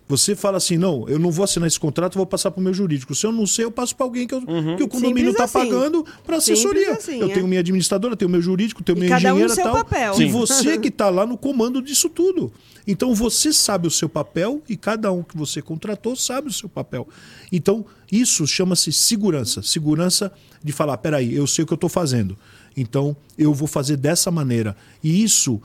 [0.09, 2.73] Você fala assim: não, eu não vou assinar esse contrato, vou passar para o meu
[2.73, 3.13] jurídico.
[3.15, 4.43] Se eu não sei, eu passo para alguém que, eu-
[4.77, 5.55] que o condomínio está assim.
[5.55, 6.93] pagando para assessoria.
[6.93, 7.35] Assim, eu é.
[7.35, 9.75] tenho minha administradora, tenho meu jurídico, tenho E minha cada um engenheira seu tal.
[9.75, 10.13] papel.
[10.15, 10.27] E Sim.
[10.29, 12.53] você que está lá no comando disso tudo.
[12.87, 16.69] Então você sabe o seu papel e cada um que você contratou sabe o seu
[16.69, 17.09] papel.
[17.51, 19.61] Então isso chama-se segurança.
[19.61, 20.31] Segurança
[20.63, 22.39] de falar, peraí, eu sei o que eu estou fazendo.
[22.77, 24.77] Então eu vou fazer dessa maneira.
[25.03, 25.61] E isso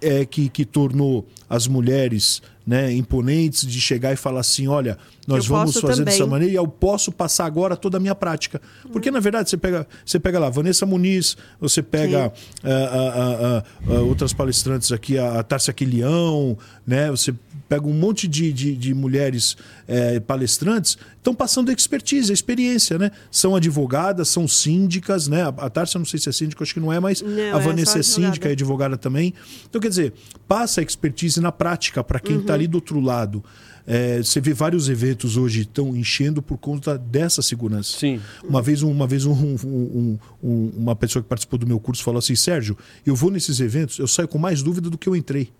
[0.00, 5.44] é que, que tornou as mulheres né, imponentes de chegar e falar assim: olha, nós
[5.46, 6.04] Eu vamos fazer também.
[6.04, 8.60] dessa maneira e eu posso passar agora toda a minha prática.
[8.92, 12.30] Porque, na verdade, você pega, você pega lá Vanessa Muniz, você pega
[12.62, 17.34] ah, ah, ah, outras palestrantes aqui, a, a Tárcia Quilião, né, você
[17.68, 19.56] pega um monte de, de, de mulheres
[19.86, 23.10] eh, palestrantes, estão passando expertise, experiência, né?
[23.30, 25.42] São advogadas, são síndicas, né?
[25.42, 27.42] A, a Tárcia, não sei se é síndica, acho que não é, mas Não, a
[27.42, 28.02] é Vanessa é advogada.
[28.02, 29.34] síndica, é advogada também.
[29.68, 30.14] Então, quer dizer,
[30.46, 33.44] passa a expertise na prática para quem está ali do outro lado.
[33.90, 37.96] É, você vê vários eventos hoje estão enchendo por conta dessa segurança.
[37.98, 38.20] Sim.
[38.44, 42.02] Uma vez, um- uma, vez um- um- um- uma pessoa que participou do meu curso
[42.02, 45.16] falou assim: Sérgio, eu vou nesses eventos, eu saio com mais dúvida do que eu
[45.16, 45.50] entrei.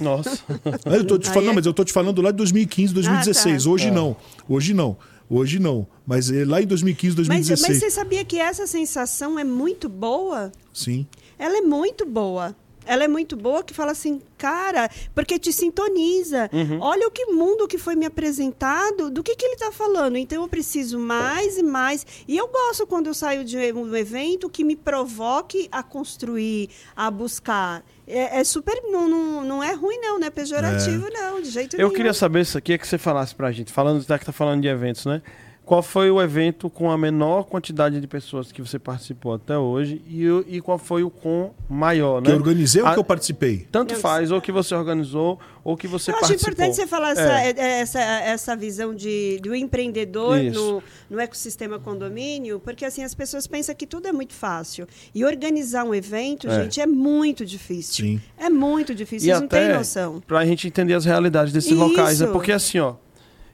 [0.00, 0.42] Nossa.
[0.84, 2.92] Aí eu tô te falando, é- não, mas eu tô te falando lá de 2015,
[2.94, 3.62] 2016.
[3.62, 3.70] Ah, tá.
[3.70, 3.90] Hoje É.
[3.90, 4.16] não.
[4.48, 4.96] Hoje não.
[5.28, 5.86] Hoje não.
[6.06, 7.68] Mas é, lá em 2015, Mas, 2016.
[7.68, 10.50] mas você sabia que essa sensação é muito boa?
[10.72, 11.06] Sim.
[11.38, 12.54] Ela é muito boa.
[12.86, 16.50] Ela é muito boa que fala assim, cara, porque te sintoniza.
[16.80, 20.16] Olha o que mundo que foi me apresentado, do que, que ele está falando.
[20.16, 22.04] Então eu preciso mais e mais.
[22.26, 27.10] E eu gosto quando eu saio de um evento que me provoque a construir, a
[27.10, 27.84] buscar.
[28.10, 28.74] É, é super.
[28.90, 31.92] Não, não, não é ruim, não, não é pejorativo, não, de jeito Eu nenhum.
[31.94, 34.60] queria saber isso aqui, é que você falasse pra gente, falando, já que tá falando
[34.62, 35.22] de eventos, né?
[35.70, 40.02] Qual foi o evento com a menor quantidade de pessoas que você participou até hoje
[40.08, 42.34] e, e qual foi o com maior, Que né?
[42.34, 43.68] eu organizei ou A- que eu participei?
[43.70, 46.52] Tanto Eu- faz, ou que você organizou, ou que você Eu acho participou.
[46.54, 47.50] importante você falar essa, É.
[47.56, 50.82] é- essa, essa visão de, do empreendedor Isso.
[51.08, 54.88] no, no ecossistema condomínio, porque assim as pessoas pensam que tudo é muito fácil.
[55.14, 56.64] E organizar um evento, É.
[56.64, 58.04] gente, é muito difícil.
[58.06, 58.20] Sim.
[58.36, 60.20] É muito difícil, E vocês não têm até noção.
[60.26, 62.24] pra gente entender as realidades desses locais, né?
[62.26, 62.32] Isso.
[62.32, 62.94] Porque assim, ó,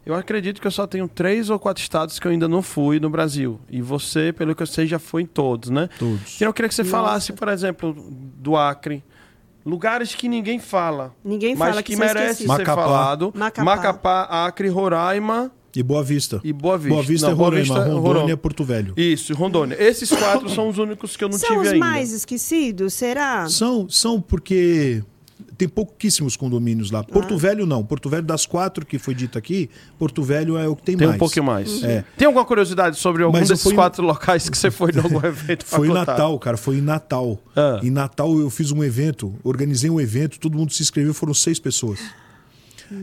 [0.06, 3.00] eu acredito que eu só tenho três ou quatro estados que eu ainda não fui
[3.00, 3.60] no Brasil.
[3.68, 5.88] E você, pelo que eu sei, já foi em todos, né?
[5.98, 6.36] Todos.
[6.36, 6.96] Então eu queria que você Nossa.
[6.96, 7.92] falasse, por exemplo,
[8.38, 9.02] do Acre.
[9.64, 11.12] Lugares que ninguém fala.
[11.24, 12.82] Ninguém mas fala que, que são merece ser Macapá.
[12.84, 13.32] falado.
[13.34, 13.64] Macapá.
[13.64, 16.40] Macapá, Acre, Roraima E Boa Vista.
[16.44, 16.88] e Boa Vista.
[16.94, 18.36] Boa Vista Não, é Roraima, Vista é Rondônia é Rorô.
[18.38, 18.94] Porto Velho.
[18.96, 19.76] Isso, Rondônia.
[19.82, 21.84] Esses quatro são os únicos que eu não São tive os ainda.
[21.84, 23.48] mais esquecidos, será?
[23.48, 25.02] São, são porque
[25.56, 27.02] tem pouquíssimos condomínios lá.
[27.02, 27.38] Porto Ah.
[27.38, 27.84] Velho não.
[27.84, 31.06] Porto Velho, das quatro que foi dito aqui, Porto Velho é o que tem, Tem
[31.06, 31.16] mais.
[31.16, 31.82] um pouquinho mais.
[31.82, 32.04] É.
[32.16, 35.18] Tem alguma curiosidade sobre algum Mas desses fui- quatro locais que você foi em algum
[35.26, 35.64] evento?
[35.64, 35.92] Foi em?
[35.92, 36.56] Natal, cara.
[36.56, 37.38] Foi em Natal.
[37.54, 37.80] Ah.
[37.82, 41.58] Em Natal eu fiz um evento, organizei um evento, todo mundo se inscreveu, foram seis
[41.58, 41.98] pessoas.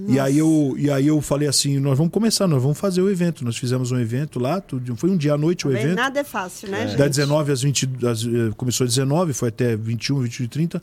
[0.07, 3.09] E aí, eu, e aí eu falei assim, nós vamos começar, nós vamos fazer o
[3.09, 3.43] evento.
[3.43, 5.95] Nós fizemos um evento lá, tudo, foi um dia à noite o Bem, evento.
[5.97, 6.97] Nada é fácil, né, gente?
[6.97, 10.81] Da 19 às 20, às, eh, começou às 19, foi até 21, 21 e 30.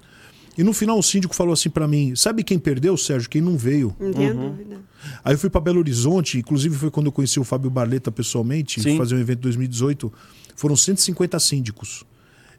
[0.61, 3.31] E no final o síndico falou assim pra mim: "Sabe quem perdeu, Sérgio?
[3.31, 3.97] Quem não veio".
[3.99, 4.51] Não tenho Uhum.
[4.51, 4.77] dúvida.
[5.25, 8.79] Aí eu fui pra Belo Horizonte, inclusive foi quando eu conheci o Fábio Barleta pessoalmente,
[8.83, 8.99] Sim.
[8.99, 10.13] fazer um evento em 2018.
[10.55, 12.05] Foram 150 síndicos.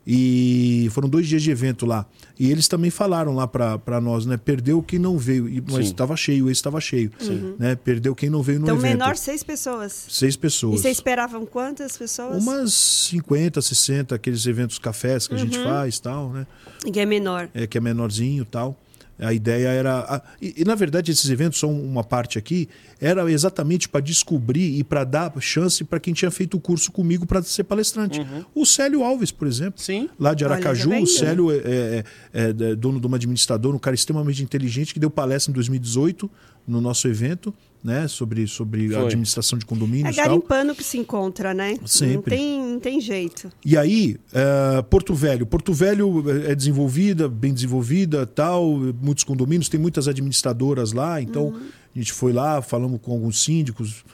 [0.06, 2.06] E foram dois dias de evento lá.
[2.40, 4.36] E eles também falaram lá pra pra nós, né?
[4.36, 5.48] Perdeu quem não veio.
[5.48, 7.12] E, mas estava cheio, esse estava cheio.
[7.60, 7.76] Né?
[7.76, 8.92] Perdeu quem não veio no Então, evento.
[8.98, 10.08] menor, seis pessoas.
[10.10, 10.82] Seis E pessoas.
[10.82, 12.42] vocês esperavam quantas pessoas?
[12.44, 15.44] Umas 50, 60, aqueles eventos cafés que a Uhum.
[15.44, 16.48] gente faz tal, né?
[16.86, 17.48] E é menor.
[17.54, 18.76] é, que é menorzinho e tal.
[19.22, 20.00] A ideia era.
[20.00, 22.68] a- e, e, na verdade, esses eventos são uma parte aqui,
[23.00, 27.26] era exatamente para descobrir e para dar chance para quem tinha feito o curso comigo
[27.26, 28.20] para ser palestrante.
[28.56, 30.10] O Célio Alves, por exemplo, Sim.
[30.20, 32.04] lá de Olha, Aracaju, o Célio é, é-
[32.34, 36.30] é- é dono de uma administradora, um cara extremamente inteligente que deu palestra em 2018
[36.68, 37.54] no nosso evento,
[37.84, 39.06] né, sobre, sobre Foi.
[39.06, 40.26] administração de É condomínios tal.
[40.26, 41.78] garimpando que se encontra, né?
[41.82, 42.36] Não Sempre.
[42.36, 43.52] tem, não tem jeito.
[43.66, 45.46] E aí, eh, Porto Velho.
[45.48, 51.62] Porto Velho é desenvolvida, bem desenvolvida, tal, muitos condomínios, tem muitas administradoras lá, então Uhum.
[51.96, 54.06] a gente foi lá, falamos com alguns síndicos,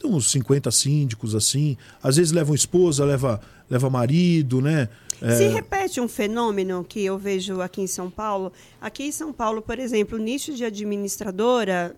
[0.00, 1.76] tem uns 50 síndicos assim.
[2.02, 3.40] Às vezes levam esposa, leva,
[3.70, 4.88] leva marido, né?
[5.22, 8.52] Eh, Se repete um fenômeno que eu vejo aqui em São Paulo.
[8.80, 11.94] Aqui em São Paulo, por exemplo, o nicho de administradora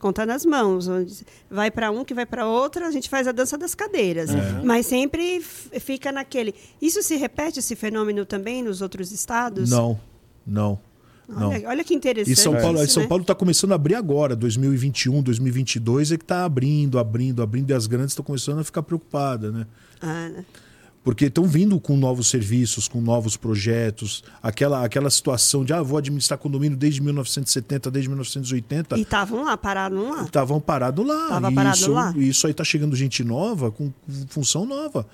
[0.00, 0.86] conta nas mãos.
[1.50, 4.28] Vai para um, que vai para outro, a gente faz a dança das cadeiras.
[4.28, 4.60] É.
[4.62, 6.54] Mas sempre fica naquele.
[6.82, 9.70] Isso se repete, esse fenômeno também nos outros estados?
[9.70, 9.98] Não,
[10.46, 10.78] não.
[11.26, 11.48] Não.
[11.48, 12.34] Olha, olha que interessante.
[12.34, 13.16] E São Paulo, isso, São né?
[13.16, 17.86] Está começando a abrir agora, 2021, 2022 é que está abrindo, abrindo, abrindo, e as
[17.86, 19.66] grandes estão começando a ficar preocupadas, né?
[20.02, 20.44] Ah, né?
[21.04, 25.98] Porque estão vindo com novos serviços, com novos projetos, aquela, aquela situação de, ah, vou
[25.98, 30.22] administrar condomínio desde 1970, desde 1980, E estavam lá, pararam lá.
[30.22, 31.28] estavam parados lá.
[31.28, 32.14] Tava e parado isso, lá.
[32.16, 33.92] e isso aí está chegando gente nova, com
[34.30, 35.06] função nova.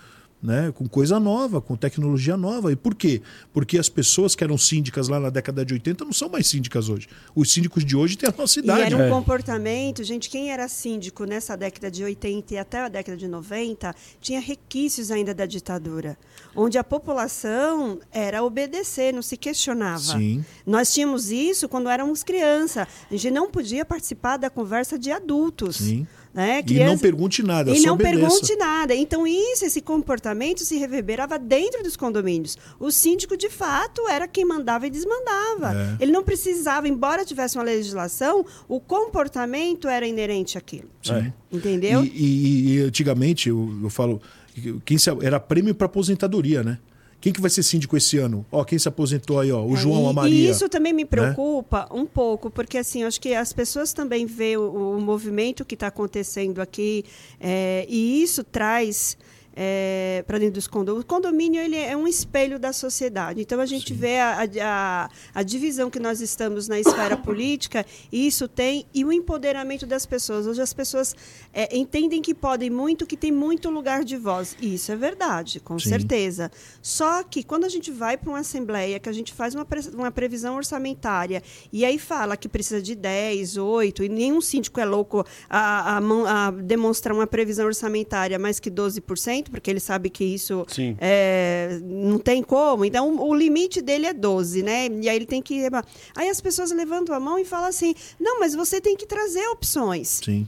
[0.43, 0.72] Né?
[0.74, 2.72] com coisa nova, com tecnologia nova.
[2.72, 3.20] E por quê?
[3.53, 6.88] Porque as pessoas que eram síndicas lá na década de 80 não são mais síndicas
[6.88, 7.09] hoje.
[7.34, 8.82] Os síndicos de hoje têm a nossa E idade.
[8.82, 9.11] era um É.
[9.11, 13.95] comportamento, gente, quem era síndico nessa década de 80 e até a década de 90,
[14.20, 16.16] tinha requisitos ainda da ditadura,
[16.57, 19.99] onde a população era obedecer, não se questionava.
[20.18, 20.45] Sim.
[20.66, 22.88] Nós tínhamos isso quando éramos criança.
[23.11, 25.76] A gente não podia participar da conversa de adultos.
[25.76, 26.07] Sim.
[26.33, 26.61] Né?
[26.61, 28.18] E Criança- não pergunte nada, e não obedeça.
[28.20, 28.95] pergunte nada.
[28.95, 32.57] Então, isso, esse comportamento se reverberava dentro dos condomínios.
[32.78, 35.74] O síndico, de fato, era quem mandava e desmandava.
[35.74, 35.97] É.
[36.05, 40.89] Ele não precisava, embora tivesse uma legislação, o comportamento era inerente àquilo.
[41.03, 41.33] Sim.
[41.51, 42.05] Entendeu?
[42.05, 44.20] E, e- e antigamente, eu, eu falo,
[44.85, 46.78] quem se, era prêmio para aposentadoria, né?
[47.21, 48.47] Quem que vai ser síndico esse ano?
[48.51, 50.49] Ó, quem se aposentou aí, ó, o É, João, e, a Maria.
[50.49, 54.57] E isso também me preocupa um pouco, porque assim, acho que as pessoas também veem
[54.57, 57.05] o, o movimento que está acontecendo aqui,
[57.39, 59.18] é, e isso traz
[60.27, 61.05] para dentro dos condomínios.
[61.05, 63.41] O condomínio ele é um espelho da sociedade.
[63.41, 68.27] Então a gente vê a, a, a divisão que nós estamos na esfera política, e
[68.27, 70.47] isso tem, e o empoderamento das pessoas.
[70.47, 71.15] Hoje as pessoas
[71.53, 74.57] é, entendem que podem muito, que tem muito lugar de voz.
[74.61, 75.89] E isso é verdade, com Sim.
[75.89, 76.51] certeza.
[76.81, 79.91] Só que quando a gente vai para uma assembleia, que a gente faz uma, pre-
[79.95, 81.43] uma previsão orçamentária,
[81.73, 86.01] e aí fala que precisa de 10, 8, e nenhum síndico é louco a, a
[86.01, 90.97] a demonstrar uma previsão orçamentária mais que 12%, porque ele sabe que isso Sim.
[91.01, 92.85] é, não tem como.
[92.85, 94.89] Então, o limite dele é 12, né?
[95.03, 95.67] E aí ele tem que.
[96.17, 99.47] Aí as pessoas levantam a mão e falam assim: não, mas você tem que trazer
[99.49, 100.47] opções Sim.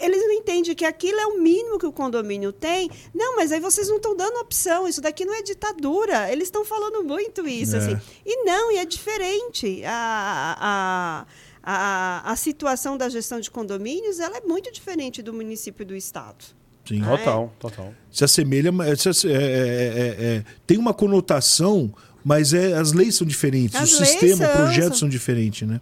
[0.00, 2.90] eles não entendem que aquilo é o mínimo que o condomínio tem.
[3.14, 4.86] Não, mas aí vocês não estão dando opção.
[4.86, 6.30] Isso daqui não é ditadura.
[6.30, 7.76] Eles estão falando muito isso.
[7.76, 7.78] É.
[7.78, 8.00] Assim.
[8.24, 9.82] E não, e é diferente.
[9.84, 11.26] A, a,
[11.62, 15.94] a, a situação da gestão de condomínios ela é muito diferente do município e do
[15.94, 16.61] Estado.
[16.84, 17.00] Sim.
[17.00, 17.92] Total, total.
[18.10, 21.92] Se assemelha, mas se é- é- é- é- tem uma conotação,
[22.24, 24.98] mas é, as leis são diferentes, As o sistema, são, o projeto são.
[25.00, 25.80] são diferentes, né?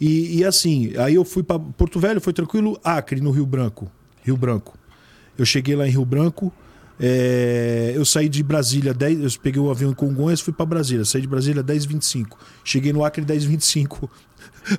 [0.00, 3.90] E, e assim, aí eu fui para Porto Velho, foi tranquilo, Acre, no Rio Branco.
[4.22, 4.78] Rio Branco.
[5.36, 6.52] Eu cheguei lá em Rio Branco,
[7.00, 11.04] é, eu saí de Brasília, 10, eu peguei o avião em Congonhas, fui para Brasília,
[11.04, 12.26] saí de Brasília 10h25.
[12.64, 14.08] Cheguei no Acre 10h25.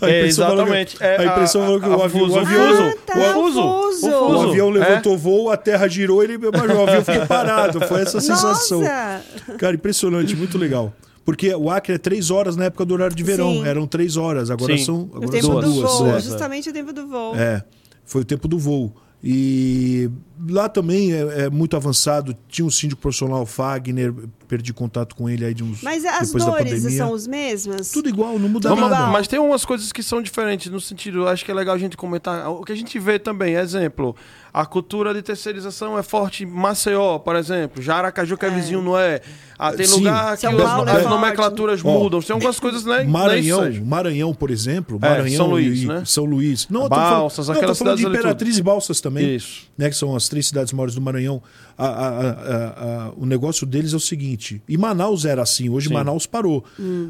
[0.02, 0.98] A É, impressão falou que- exatamente.
[1.04, 2.90] É, a impressão falou que o avião, o avião.
[2.90, 3.50] Ah, tá, o.
[3.50, 4.80] O o avião É.
[4.80, 7.82] levantou voo, a terra girou, ele, mas o avião ficou parado.
[7.88, 8.82] Foi essa sensação.
[8.82, 9.24] Nossa!
[9.58, 10.94] Cara, impressionante, muito legal.
[11.26, 13.52] Porque o Acre é três horas na época do horário de verão.
[13.54, 13.66] Sim.
[13.68, 14.86] Eram três horas, agora Sim.
[14.86, 15.92] são, O agora tempo são do duas.
[15.92, 16.20] voo, é.
[16.22, 17.36] justamente o tempo do voo.
[17.36, 17.64] É,
[18.06, 18.96] foi o tempo do voo.
[19.24, 20.10] E
[20.48, 22.36] lá também é, é muito avançado.
[22.48, 24.14] Tinha um síndico profissional, Fagner,
[24.48, 25.82] perdi contato com ele aí de uns.
[25.82, 27.92] Mas as dores são as mesmas?
[27.92, 28.96] Tudo igual, não muda Tudo nada.
[28.96, 29.12] igual.
[29.12, 31.98] Mas tem umas coisas que são diferentes no sentido, acho que é legal a gente
[31.98, 32.50] comentar.
[32.50, 34.16] O que a gente vê também, exemplo,
[34.54, 37.82] a cultura de terceirização é forte em Maceió, por exemplo.
[37.82, 39.22] Já Aracaju, que é, vizinho, não é.
[39.58, 39.96] Ah, tem Sim.
[39.96, 41.08] lugar que São as, é as forte.
[41.10, 42.22] nomenclaturas mudam.
[42.22, 43.04] Tem algumas coisas, né?
[43.04, 43.82] Maranhão, né.
[43.86, 46.04] Maranhão, por exemplo, É, Maranhão São Luís, e né?
[46.06, 46.68] São Luís.
[46.70, 49.36] Não, Balsas, falando, não, aquelas falando de Imperatriz e Balsas também.
[49.36, 49.68] Isso.
[49.78, 51.42] né, que são as três cidades maiores do Maranhão,
[51.78, 55.68] a- a- a- a- a- o negócio deles é o seguinte: e Manaus era assim,
[55.70, 55.94] hoje Sim.
[55.96, 56.64] Manaus parou.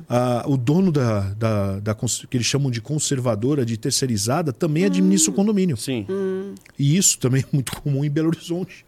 [0.10, 5.32] Ah, o dono da, da, da que eles chamam de conservadora, de terceirizada, também administra
[5.32, 5.78] o condomínio.
[5.78, 6.06] Sim.
[6.80, 8.86] E isso também é muito comum em Belo Horizonte.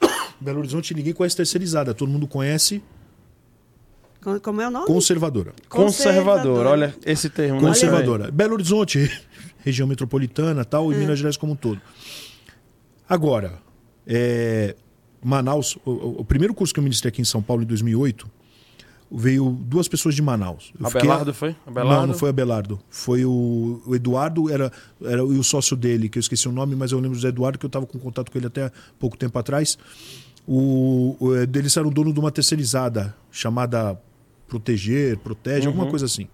[0.40, 2.82] Belo Horizonte ninguém conhece terceirizada, todo mundo conhece
[4.20, 4.86] Co- Como é o nome?
[4.86, 5.52] conservadora.
[5.68, 7.60] Conservador, olha esse termo.
[7.60, 7.68] né?
[7.68, 8.30] Conservadora.
[8.30, 9.10] Belo Horizonte,
[9.62, 11.80] região metropolitana tal, e Minas Gerais como um todo.
[13.08, 13.58] Agora,
[14.06, 14.74] é,
[15.22, 18.30] Manaus, o, o- primeiro curso que eu ministrei aqui em São Paulo em 2008,
[19.12, 20.72] veio duas pessoas de Manaus.
[20.78, 21.54] Eu fiquei- Abelardo foi?
[21.66, 22.00] Abelardo?
[22.00, 22.80] Não, não foi Abelardo.
[22.90, 26.52] Foi o, o Eduardo, era, era o, e o sócio dele, que eu esqueci o
[26.52, 29.16] nome, mas eu lembro do Eduardo, que eu estava com contato com ele até pouco
[29.16, 29.78] tempo atrás.
[30.46, 33.98] O, o, é, eles eram dono de uma terceirizada chamada
[34.48, 36.26] Proteger, Protege, alguma coisa assim.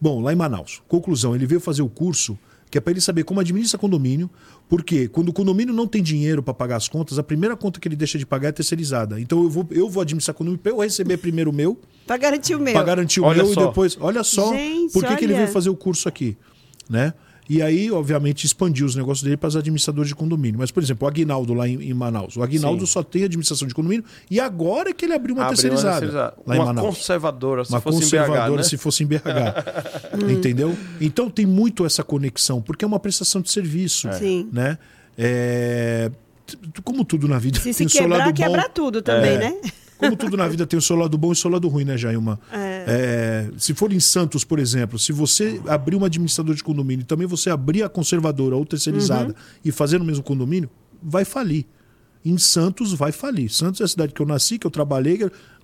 [0.00, 0.82] Bom, lá em Manaus.
[0.88, 2.38] Conclusão, ele veio fazer o curso
[2.70, 4.28] que é para ele saber como administra condomínio,
[4.68, 7.86] porque quando o condomínio não tem dinheiro para pagar as contas, a primeira conta que
[7.86, 9.20] ele deixa de pagar é terceirizada.
[9.20, 12.54] Então eu vou, eu vou administrar condomínio para eu receber primeiro o meu, Para garantir
[12.54, 12.72] o meu.
[12.72, 13.62] para garantir o Olha meu só.
[13.62, 13.96] e depois.
[14.00, 16.36] Olha só Gente, por que, que ele veio fazer o curso aqui.
[16.88, 17.12] Né?
[17.48, 20.58] E aí, obviamente, expandiu os negócios dele para os administradores de condomínio.
[20.58, 22.36] Mas, por exemplo, o Aguinaldo lá em, em Manaus.
[22.36, 22.92] O Aguinaldo Sim.
[22.92, 26.00] só tem administração de condomínio e agora é que ele abriu uma Abriu terceirizada.
[26.00, 26.36] terceirizada.
[26.44, 28.62] Lá em Uma Manaus conservadora, se uma fosse em conservadora BH, né?
[28.64, 29.20] se fosse em BH.
[30.30, 30.76] Entendeu?
[31.00, 34.08] Então tem muito essa conexão, porque é uma prestação de serviço.
[34.14, 34.48] Sim.
[34.52, 34.76] Né?
[35.16, 36.10] É,
[36.84, 38.34] Como tudo na vida Se se quebrar, lado bom.
[38.34, 39.38] quebra tudo também, É.
[39.38, 39.56] né?
[39.98, 41.96] Como tudo na vida tem o seu lado bom e o seu lado ruim, né,
[41.96, 42.38] Jailma?
[42.52, 47.06] É, se for em Santos, por exemplo, se você abrir uma administradora de condomínio e
[47.06, 49.34] também você abrir a conservadora ou terceirizada Uhum.
[49.64, 50.68] e fazer no mesmo condomínio,
[51.02, 51.64] vai falir.
[52.24, 53.48] Em Santos vai falir.
[53.50, 55.16] Santos é a cidade que eu nasci, que eu trabalhei.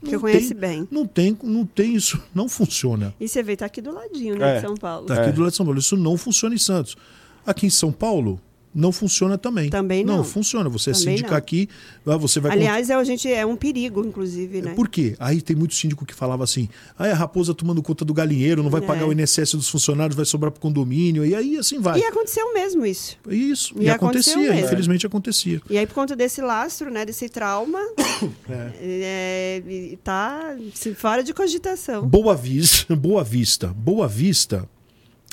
[0.04, 0.86] Que, eu conheço bem.
[0.90, 3.12] Não tem, não tem isso, não funciona.
[3.20, 4.54] E você vê, tá aqui do ladinho, né, É.
[4.60, 5.06] de São Paulo.
[5.06, 5.32] Tá aqui É.
[5.32, 5.78] do lado de São Paulo.
[5.80, 6.96] Isso não funciona em Santos.
[7.44, 8.40] Aqui em São Paulo,
[8.74, 9.68] não funciona também.
[9.70, 10.24] Também não.
[10.24, 10.68] funciona.
[10.70, 11.36] Você é Também síndica não.
[11.36, 11.68] aqui,
[12.04, 14.74] você vai Aliás, é, a gente, é um perigo, inclusive, né?
[14.74, 15.14] Por quê?
[15.18, 16.68] Aí tem muito síndico que falava assim:
[16.98, 18.84] ah, a raposa tomando conta do galinheiro, não vai É.
[18.86, 22.00] pagar o INSS dos funcionários, vai sobrar pro condomínio, e aí assim vai.
[22.00, 23.18] E aconteceu mesmo isso.
[23.28, 23.74] Isso.
[23.78, 25.60] E E, acontecia, infelizmente acontecia.
[25.68, 27.78] E aí, por conta desse lastro, né, desse trauma,
[28.80, 32.06] é, e tá assim, fora de cogitação.
[32.06, 34.68] Boa Vista, Boa Vista, Boa Vista,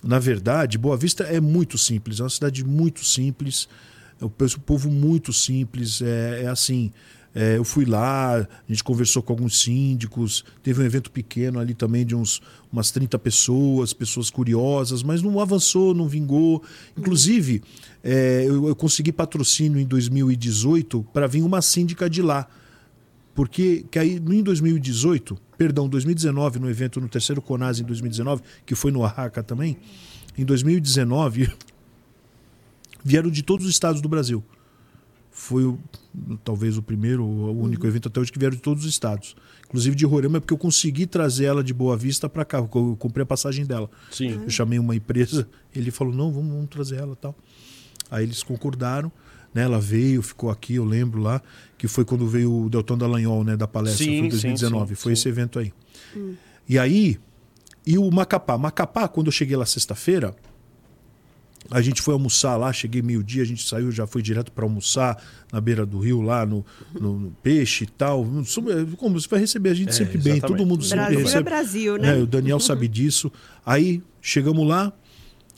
[0.04, 3.68] na verdade, Boa Vista é muito simples, é uma cidade muito simples,
[4.22, 6.92] é um povo muito simples, é, é assim.
[7.34, 11.74] é, eu fui lá, a gente conversou com alguns síndicos, teve um evento pequeno ali
[11.74, 12.42] também de uns,
[12.72, 16.64] umas 30 pessoas, pessoas curiosas, mas não avançou, não vingou.
[16.98, 17.62] Inclusive,
[18.04, 22.48] é, eu, eu consegui patrocínio em 2018 para vir uma síndica de lá.
[23.36, 28.74] Porque que aí em 2018, perdão, 2019, no evento no terceiro Conas em 2019, que
[28.74, 29.78] foi no Arraca também,
[30.38, 31.52] em 2019
[33.04, 34.44] vieram de todos os estados do Brasil.
[35.32, 35.78] Foi o-
[36.44, 39.36] talvez o primeiro, o único evento até hoje que vieram de todos os estados.
[39.68, 42.58] Inclusive de Roraima, porque eu consegui trazer ela de Boa Vista para cá.
[42.58, 43.90] Eu comprei a passagem dela.
[44.12, 44.32] Sim.
[44.44, 47.36] Eu chamei uma empresa, ele falou: não, vamos, vamos trazer ela tal.
[48.12, 49.12] Aí eles concordaram,
[49.54, 49.64] né?
[49.64, 51.42] Ela veio, ficou aqui, eu lembro lá,
[51.78, 54.90] que foi quando veio o Delton Dallagnol, né, da palestra, Sim, foi em sim, 2019,
[54.90, 55.20] sim, foi sim.
[55.22, 55.74] esse evento aí.
[56.68, 57.18] E aí,
[57.86, 58.58] e o Macapá?
[58.58, 60.36] Macapá, quando eu cheguei lá sexta-feira,
[61.72, 65.22] a gente foi almoçar lá, cheguei meio-dia, a gente saiu, já foi direto para almoçar
[65.52, 66.66] na beira do rio, lá no,
[67.00, 68.26] no- no peixe e tal.
[68.98, 70.58] Como você vai receber a gente É, sempre bem, exatamente.
[70.58, 71.44] todo mundo sempre Brasil é recebe.
[71.44, 72.18] Brasil, né?
[72.18, 73.32] É, o Daniel sabe disso.
[73.66, 74.92] Aí chegamos lá,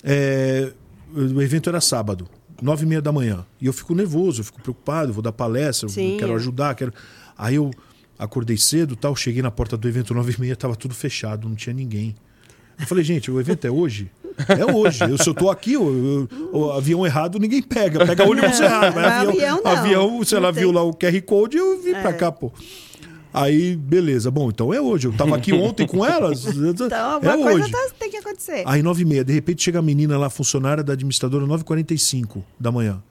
[0.04, 0.74] é,
[1.14, 2.28] o evento era sábado,
[2.62, 3.46] nove e meia da manhã.
[3.60, 6.94] E eu fico nervoso, eu fico preocupado, vou dar palestra, eu quero ajudar, quero.
[7.38, 7.72] Aí eu
[8.20, 11.56] acordei cedo, tal, cheguei na porta do evento nove e meia, tava tudo fechado, não
[11.56, 12.16] tinha ninguém.
[12.80, 14.10] Eu falei, gente, o evento é hoje?
[14.48, 15.02] É hoje.
[15.04, 18.06] Eu, se eu tô aqui, o, o- o avião errado ninguém pega.
[18.06, 18.96] Pega Não, errado.
[18.96, 19.72] Mas avião, avião não.
[19.72, 20.64] avião, se Não ela tem.
[20.64, 22.14] viu lá o QR Code, eu vim pra É.
[22.14, 22.52] cá, pô.
[23.34, 24.30] Aí, beleza.
[24.30, 25.08] Bom, então é hoje.
[25.08, 26.46] Eu tava aqui ontem com elas.
[26.72, 27.72] Então, é alguma coisa hoje.
[27.72, 28.64] tá- tem que acontecer.
[28.66, 29.24] Aí, nove e meia.
[29.24, 33.02] De repente, chega a menina lá, funcionária da administradora, 9h45 da manhã.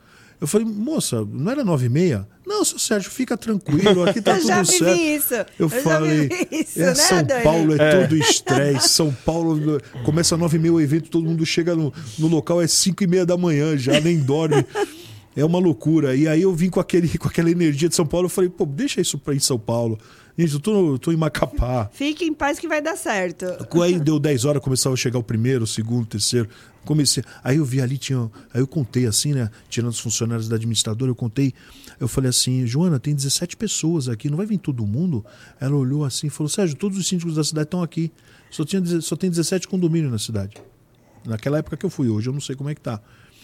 [0.41, 2.27] Eu falei, moça, não era nove e meia?
[2.47, 4.99] Não, seu Sérgio, fica tranquilo, aqui tá eu tudo já vivi certo.
[5.01, 5.35] isso.
[5.59, 7.45] Eu, já falei, isso, é, né, São Dani?
[7.45, 8.89] Paulo é, todo estresse.
[8.89, 12.67] São Paulo começa nove e meia o evento, todo mundo chega no, no local, é
[12.67, 14.65] cinco e meia da manhã, já nem dorme.
[15.37, 16.15] É uma loucura.
[16.17, 18.67] E aí eu vim com, aquele, com aquela energia de São Paulo, eu falei, pô,
[18.67, 19.99] deixa isso pra ir em São Paulo.
[20.37, 21.91] Gente, eu tô, tô em Macapá.
[21.93, 23.45] Fique em paz que vai dar certo.
[23.83, 26.49] Aí deu 10 horas, começava a chegar o primeiro, o segundo, o terceiro.
[26.85, 27.23] Comecei.
[27.45, 28.31] Aí eu vi ali, tinha.
[28.55, 29.51] Aí eu contei assim, né?
[29.69, 31.53] Tirando os funcionários da administradora, eu contei.
[31.99, 35.25] Eu falei assim, Joana, tem 17 pessoas aqui, não vai vir todo mundo?
[35.61, 38.11] Ela olhou assim e falou: Sérgio, todos os síndicos da cidade estão aqui.
[38.51, 40.57] Só, tinha, só tem 17 condomínios na cidade.
[41.27, 43.01] Naquela época que eu fui, hoje eu não sei como é que tá.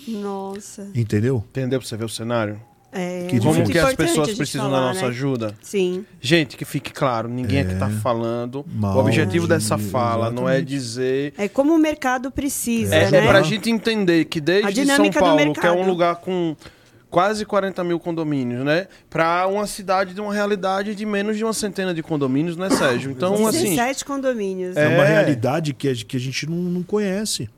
[0.08, 0.88] Nossa.
[0.94, 1.44] Entendeu?
[1.50, 2.60] Entendeu pra você ver o cenário?
[2.92, 5.08] É Que Como que as a pessoas precisam falar, da nossa né?
[5.08, 5.54] ajuda?
[5.60, 6.06] Sim.
[6.20, 8.64] Gente, que fique claro, ninguém aqui tá falando.
[8.72, 10.68] Mal o objetivo de- dessa fala não é exatamente.
[10.68, 11.34] dizer.
[11.36, 13.18] É como o mercado precisa, É, né?
[13.18, 16.16] é pra gente entender que A desde São dinâmica do Paulo, que é um lugar
[16.16, 16.56] com
[17.10, 18.86] quase 40 mil condomínios, né?
[19.10, 23.10] Pra uma cidade de uma realidade de menos de uma centena de condomínios, né, Sérgio?
[23.10, 23.64] Então, assim.
[23.74, 24.76] 17 condomínios.
[24.76, 25.08] É, uma É.
[25.08, 27.50] realidade que a, que a gente não, não conhece.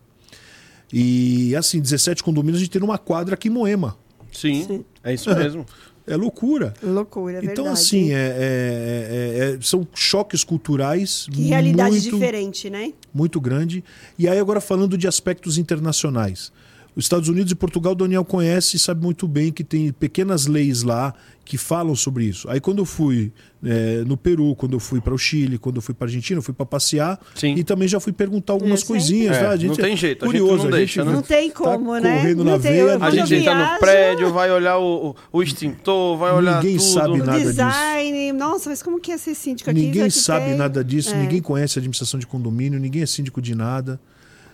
[0.93, 3.97] E assim, 17 condomínios, a gente tem uma quadra aqui em Moema.
[4.33, 5.65] Sim, é isso mesmo.
[6.07, 6.73] É loucura.
[6.83, 7.69] Loucura, é Então, verdade.
[7.81, 9.09] assim, é- é-
[9.51, 12.95] é- é- são choques culturais Que realidade muito, diferente, né?
[13.13, 13.85] muito grande.
[14.19, 16.51] E aí, agora falando de aspectos internacionais.
[16.99, 20.47] Os Estados Unidos e Portugal, o Daniel conhece e sabe muito bem que tem pequenas
[20.49, 22.51] leis lá que falam sobre isso.
[22.51, 23.33] Aí, quando eu fui
[23.65, 26.39] é, no Peru, quando eu fui para o Chile, quando eu fui para a Argentina,
[26.39, 27.55] eu fui para passear Sim.
[27.55, 29.37] e também já fui perguntar algumas coisinhas.
[29.37, 29.51] É, tá?
[29.51, 31.13] A gente não tem é jeito, a gente curioso, não deixa, né?
[31.13, 32.17] Não tem tá como, né?
[32.21, 32.73] correndo não na tem.
[32.73, 36.33] veia, a A gente eu entra no viajo, prédio, vai olhar o, o- extintor, vai
[36.33, 36.89] olhar Ninguém tudo.
[36.93, 37.51] sabe O nada disso.
[37.51, 38.33] design.
[38.33, 39.81] Nossa, mas como que é ser síndico aqui?
[39.83, 41.17] Ninguém Aqui sabe tem- nada disso, É.
[41.23, 44.01] ninguém conhece a administração de condomínio, ninguém é síndico de nada.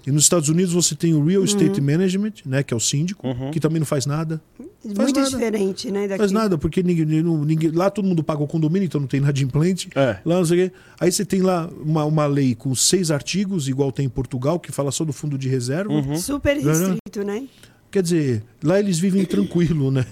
[0.07, 1.45] E nos Estados Unidos você tem o Real Uhum.
[1.47, 4.41] Estate Management, né, que é o síndico, que também não faz nada.
[4.59, 5.31] Faz Muito nada.
[5.31, 6.07] diferente, né?
[6.07, 6.19] Daqui.
[6.19, 9.89] Faz nada, porque ninguém, ninguém- lá todo mundo paga o condomínio, então não tem inadimplente.
[9.95, 10.19] É.
[10.25, 10.77] Lá não sei o quê.
[11.01, 14.71] Aí você tem lá uma, uma lei com seis artigos, igual tem em Portugal, que
[14.71, 15.91] fala só do fundo de reserva.
[15.91, 16.17] Uhum.
[16.19, 17.49] Super restrito, né?
[17.91, 20.05] Quer dizer, lá eles vivem tranquilo, né?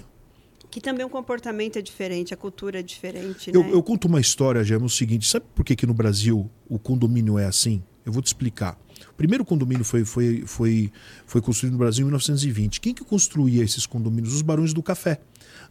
[0.71, 3.69] Que também o comportamento é diferente, a cultura é diferente, Eu, né?
[3.73, 6.79] eu conto uma história, já é o seguinte: sabe por que, que no Brasil o
[6.79, 7.83] condomínio é assim?
[8.03, 8.75] Eu vou te explicar.
[9.11, 10.91] O primeiro condomínio foi, foi, foi,
[11.25, 12.79] foi construído no Brasil em 1920.
[12.81, 14.33] Quem que construía esses condomínios?
[14.33, 15.19] Os barões do café.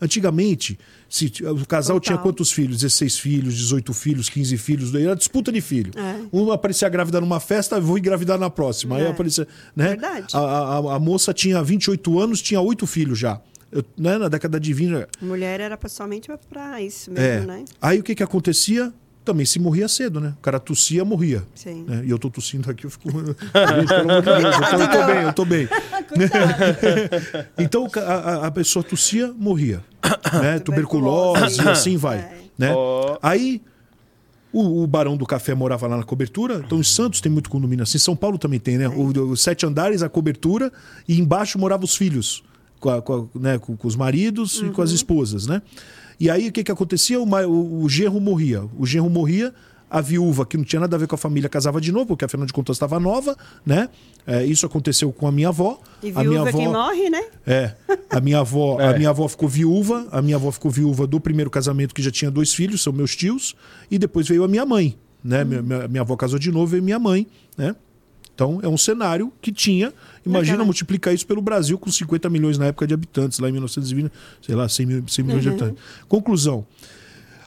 [0.01, 0.79] Antigamente,
[1.09, 2.01] se, o casal Total.
[2.01, 2.79] tinha quantos filhos?
[2.79, 4.95] 16 filhos, 18 filhos, 15 filhos.
[4.95, 5.93] Era disputa de filho.
[5.97, 6.21] É.
[6.33, 8.97] Uma aparecia grávida numa festa, vou engravidar na próxima.
[8.97, 9.09] Aí É.
[9.11, 9.47] aparecia.
[9.77, 9.89] Né?
[9.91, 10.27] Verdade.
[10.35, 13.41] A, a, a moça tinha 28 anos, tinha oito filhos já.
[13.71, 15.07] Eu, né, na década de 20.
[15.23, 17.47] Mulher era somente para isso mesmo, É.
[17.47, 17.65] né?
[17.81, 18.93] Aí o que, que acontecia?
[19.25, 20.35] Também se morria cedo, né?
[20.37, 21.45] O cara tossia, morria.
[21.55, 21.85] Sim.
[21.87, 22.03] né?
[22.05, 23.09] E eu tô tossindo aqui, eu fico.
[23.11, 23.35] Gente,
[23.89, 25.69] pelo amor de Deus, eu tô, eu tô bem, eu tô bem.
[27.59, 29.83] então a, a- pessoa tossia, morria.
[30.43, 30.59] Né?
[30.59, 32.19] Tuberculose, e assim vai.
[32.19, 32.39] É.
[32.59, 32.73] Né?
[32.75, 33.19] Ó.
[33.23, 33.61] Aí
[34.53, 36.63] o, o Barão do Café morava lá na cobertura.
[36.65, 37.99] Então, em Santos tem muito condomínio assim.
[37.99, 38.89] São Paulo também tem, né?
[38.89, 40.73] Os sete andares, a cobertura,
[41.09, 42.43] e embaixo moravam os filhos,
[42.81, 45.63] com, a- com a- né, com- com os maridos e com as esposas, né?
[46.23, 47.21] E aí, o que, que acontecia?
[47.21, 48.63] O, o, o genro morria.
[48.79, 49.53] O genro morria,
[49.91, 52.25] a viúva, que não tinha nada a ver com a família, casava de novo, porque
[52.25, 53.89] afinal de contas estava nova, né?
[54.25, 55.81] É, isso aconteceu com a minha avó.
[56.01, 57.25] E a minha viúva avó, quem morre, né?
[57.45, 57.75] é.
[58.09, 58.95] A minha avó, É.
[58.95, 62.13] a minha avó ficou viúva, a minha avó ficou viúva do primeiro casamento que já
[62.13, 63.57] tinha dois filhos, são meus tios,
[63.91, 65.43] e depois veio a minha mãe, né?
[65.43, 67.27] Minha, minha, minha avó casou de novo, veio minha mãe,
[67.59, 67.75] né?
[68.35, 69.93] Então é um cenário que tinha,
[70.25, 73.53] imagina Naquela- multiplicar isso pelo Brasil com 50 milhões na época de habitantes, lá em
[73.53, 74.11] 1920,
[74.41, 75.83] sei lá, 100, mil, 100 milhões de habitantes.
[76.09, 76.67] Conclusão.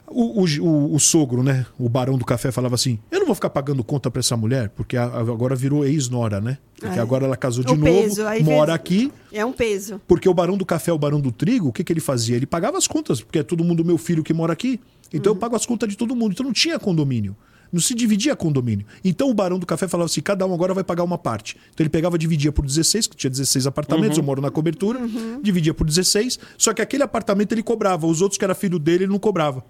[0.08, 1.66] O, o, o- sogro, né?
[1.76, 4.68] O barão do café falava assim: Eu não vou ficar pagando conta pra essa mulher,
[4.68, 6.58] porque a- a- agora virou ex-nora, né?
[6.78, 7.02] Porque É.
[7.02, 10.00] agora ela casou de O novo, peso, mora fez- aqui, É um peso.
[10.06, 12.36] porque o barão do café, o barão do trigo, o que, que ele fazia?
[12.36, 14.78] Ele pagava as contas, porque é todo mundo meu filho que mora aqui.
[15.12, 16.32] Então eu pago as contas de todo mundo.
[16.34, 17.34] Então não tinha condomínio.
[17.72, 18.86] Não se dividia condomínio.
[19.04, 21.56] Então o barão do café falava assim: cada um agora vai pagar uma parte.
[21.72, 25.00] Então ele pegava, dividia por 16, que tinha 16 apartamentos, eu moro na cobertura,
[25.42, 26.38] dividia por 16.
[26.56, 29.64] Só que aquele apartamento ele cobrava, os outros que era filho dele, ele não cobrava.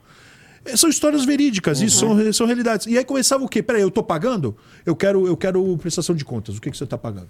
[0.64, 2.86] É, São histórias verídicas, isso são, são realidades.
[2.86, 3.62] E aí começava o quê?
[3.62, 4.56] Peraí, eu tô pagando?
[4.84, 6.56] Eu quero, eu quero prestação de contas.
[6.56, 7.28] O que, que você tá pagando?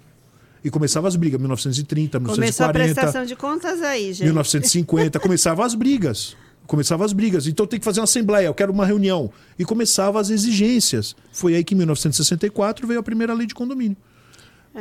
[0.63, 2.33] E começava as brigas, 1930, Começou
[2.65, 2.93] a 1940.
[2.93, 4.23] prestação de contas aí, gente.
[4.23, 6.35] 1950, começava as brigas.
[6.67, 7.47] Começava as brigas.
[7.47, 9.31] Então tem que fazer uma assembleia, eu quero uma reunião.
[9.57, 11.15] E começava as exigências.
[11.31, 13.97] Foi aí que em 1964 veio a primeira lei de condomínio.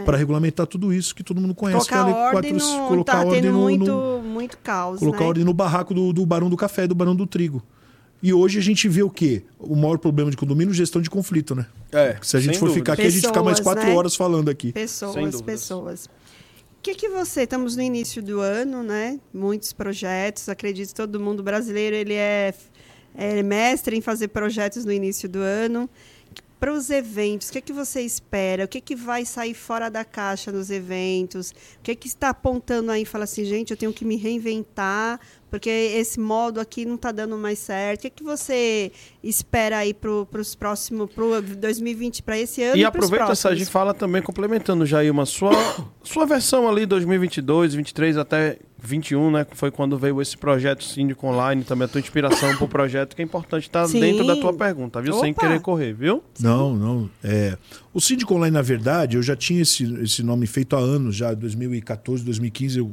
[0.05, 1.89] Para regulamentar tudo isso que todo mundo conhece.
[1.89, 2.89] que é a Colocar lei ordem no...
[2.89, 5.26] colocar tá ordem tendo no, muito, no- muito caos, colocar né?
[5.26, 7.62] ordem no barraco do, do Barão do Café do Barão do Trigo.
[8.22, 9.45] E hoje a gente vê o quê?
[9.59, 11.64] O maior problema de condomínio gestão de conflito, né?
[11.93, 12.80] É, Se a gente for dúvida.
[12.80, 13.97] ficar aqui, a gente fica mais Pessoas, quatro né?
[13.97, 14.72] horas falando aqui.
[14.72, 16.11] Pessoas, pessoas.
[16.87, 19.18] Que, que você, estamos no início do ano, né?
[19.34, 22.55] Muitos projetos, acredito que todo mundo brasileiro, ele é,
[23.12, 25.91] é mestre em fazer projetos no início do ano.
[26.61, 28.66] Para os eventos, o que, que você espera?
[28.66, 31.51] O que, que vai sair fora da caixa nos eventos?
[31.51, 33.05] O que, que está apontando aí?
[33.05, 35.18] Fala assim, gente, eu tenho que me reinventar,
[35.51, 38.01] porque esse modo aqui não está dando mais certo.
[38.01, 38.90] O que, que você
[39.22, 42.76] espera aí para os próximos, para o 2020, para esse ano?
[42.76, 45.53] E pros aproveita essa de fala também, complementando, Jailma, sua,
[46.03, 49.44] sua versão ali 2022, 23 até 21, né?
[49.44, 53.22] que Foi quando veio esse projeto Síndico Online, também a tua inspiração pro projeto, que
[53.22, 54.01] é importante estar Sim.
[54.01, 55.14] dentro da tua pergunta, viu?
[55.14, 55.42] Sem Opa.
[55.42, 56.22] querer correr, viu?
[56.40, 57.11] Não, não.
[57.22, 57.57] É,
[57.94, 61.32] o Síndico Online, na verdade, eu já tinha esse, esse nome feito há anos, já
[61.32, 62.92] 2014, 2015, eu,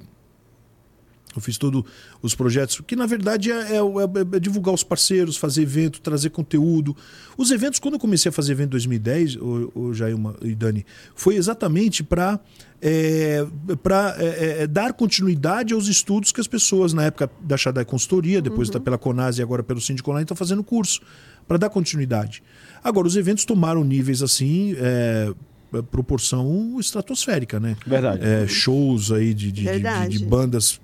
[1.38, 1.84] eu fiz todos
[2.22, 6.30] os projetos, que na verdade é, é- é- é divulgar os parceiros, fazer evento, trazer
[6.30, 6.96] conteúdo.
[7.38, 10.86] Os eventos, quando eu comecei a fazer evento em 2010, o, o Jailma e Dani,
[11.16, 12.40] foi exatamente para
[12.86, 13.46] é,
[13.82, 18.42] pra, é, é, dar continuidade aos estudos que as pessoas, na época da Shaddai Consultoria,
[18.42, 21.00] depois da pela Conase e agora pelo Síndico Online, estão fazendo curso,
[21.48, 22.44] para dar continuidade.
[22.84, 24.76] Agora, os eventos tomaram níveis assim.
[24.78, 25.34] é,
[25.90, 27.76] proporção estratosférica, né?
[27.86, 28.24] Verdade.
[28.24, 29.64] É, shows aí de, de-
[30.10, 30.80] de- de bandas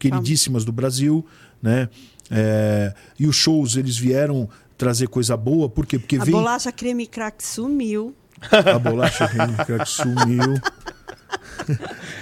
[0.00, 1.24] queridíssimas do Brasil,
[1.62, 1.88] né?
[2.30, 5.98] É, e os shows eles vieram trazer coisa boa, por quê?
[5.98, 8.14] Porque A vem bolacha creme crack sumiu.
[8.50, 10.56] a bolacha que sumiu.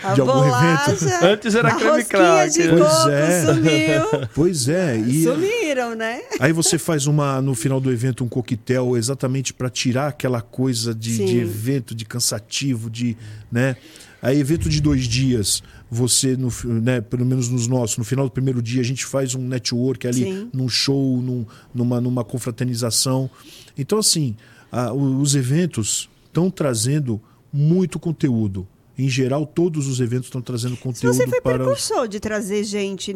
[0.02, 2.52] A De algum bolacha, Antes era a creme crack.
[2.52, 3.44] de Pois coco é.
[3.46, 4.28] sumiu.
[4.34, 6.20] Pois é, e Sumiram, né?
[6.40, 10.94] aí você faz uma no final do evento um coquetel exatamente para tirar aquela coisa
[10.94, 13.16] de, de evento, de cansativo, de,
[13.52, 13.76] né?
[14.20, 18.30] Aí evento de dois dias, você no, né, pelo menos nos nossos, no final do
[18.30, 20.50] primeiro dia a gente faz um network ali, Sim.
[20.52, 23.30] num show, num- numa, numa confraternização.
[23.76, 24.36] Então assim,
[24.70, 27.20] a- os eventos estão trazendo
[27.52, 28.66] muito conteúdo.
[28.98, 33.14] Em geral, todos os eventos estão trazendo conteúdo você foi para precursor de trazer gente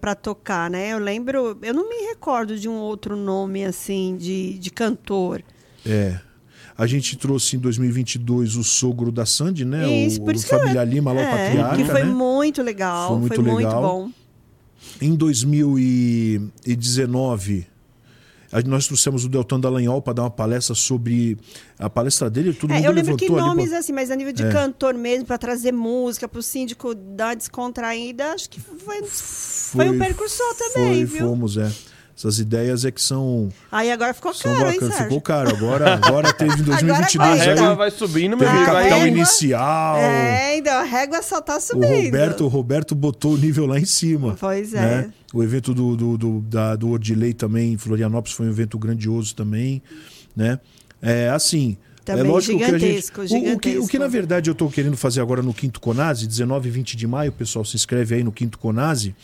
[0.00, 0.92] para tocar, né?
[0.94, 5.42] Eu lembro, eu não me recordo de um outro nome assim de, de cantor.
[5.84, 6.18] É.
[6.78, 9.90] A gente trouxe em 2022 o sogro da Sandy, né?
[10.06, 12.04] Isso, o, por o isso que eu- Família Lima, lá o É, Patriarca, que foi
[12.04, 12.10] né?
[12.10, 13.82] muito legal, Foi foi muito muito, legal.
[13.82, 14.10] bom.
[15.02, 17.66] Em 2019,
[18.50, 21.36] A- Nós trouxemos o Deltan Dallagnol para dar uma palestra sobre
[21.78, 22.54] a palestra dele.
[22.54, 23.76] Todo É, eu lembro que nomes pô.
[23.76, 24.50] assim, mas a nível de É.
[24.50, 29.98] cantor mesmo, para trazer música, para o síndico dar descontraída, acho que foi, foi, um
[29.98, 31.28] percursor também, foi, viu?
[31.28, 31.70] Fomos, é.
[32.18, 34.88] Essas ideias é que são, Aí agora ficou são caro, hein, bacanas.
[34.94, 35.04] Sérgio?
[35.04, 35.50] Ficou caro.
[35.50, 37.30] Agora, agora teve em 2022.
[37.30, 37.44] A Eita.
[37.60, 38.66] régua vai subindo, meu Teve amigo.
[38.66, 39.96] capital Aí, régua- inicial.
[39.98, 42.04] É, então, a régua só tá O subindo.
[42.06, 44.36] Roberto, o Roberto botou o nível lá em cima.
[44.40, 44.80] Pois é.
[44.80, 45.12] né?
[45.32, 49.36] O evento do, do, do, da, do Ordilei também, em Florianópolis, foi um evento grandioso
[49.36, 49.80] também.
[50.36, 50.58] Né?
[51.00, 51.76] É assim.
[52.04, 52.80] Também é lógico que a gente.
[52.80, 55.78] gigantesco, o- O, que, o que, na verdade, eu estou querendo fazer agora no Quinto
[55.78, 59.14] Conase, 19 e 20 de maio, o pessoal se inscreve aí no Quinto Conase.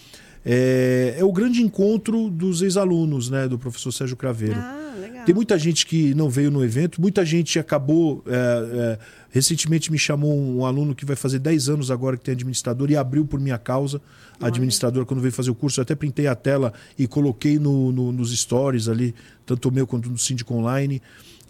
[0.44, 4.56] É, é o grande encontro dos ex-alunos, né, do professor Sérgio Craveiro.
[4.58, 5.24] Ah, legal.
[5.24, 8.22] Tem muita gente que não veio no evento, muita gente acabou.
[8.26, 8.98] é, é,
[9.30, 12.96] recentemente me chamou um aluno que vai fazer 10 anos agora que tem administrador e
[12.96, 14.00] abriu por minha causa.
[14.40, 17.90] A administradora, quando veio fazer o curso, eu até printei a tela e coloquei no,
[17.90, 19.14] no- nos stories ali,
[19.46, 21.00] tanto o meu quanto do Síndico Online.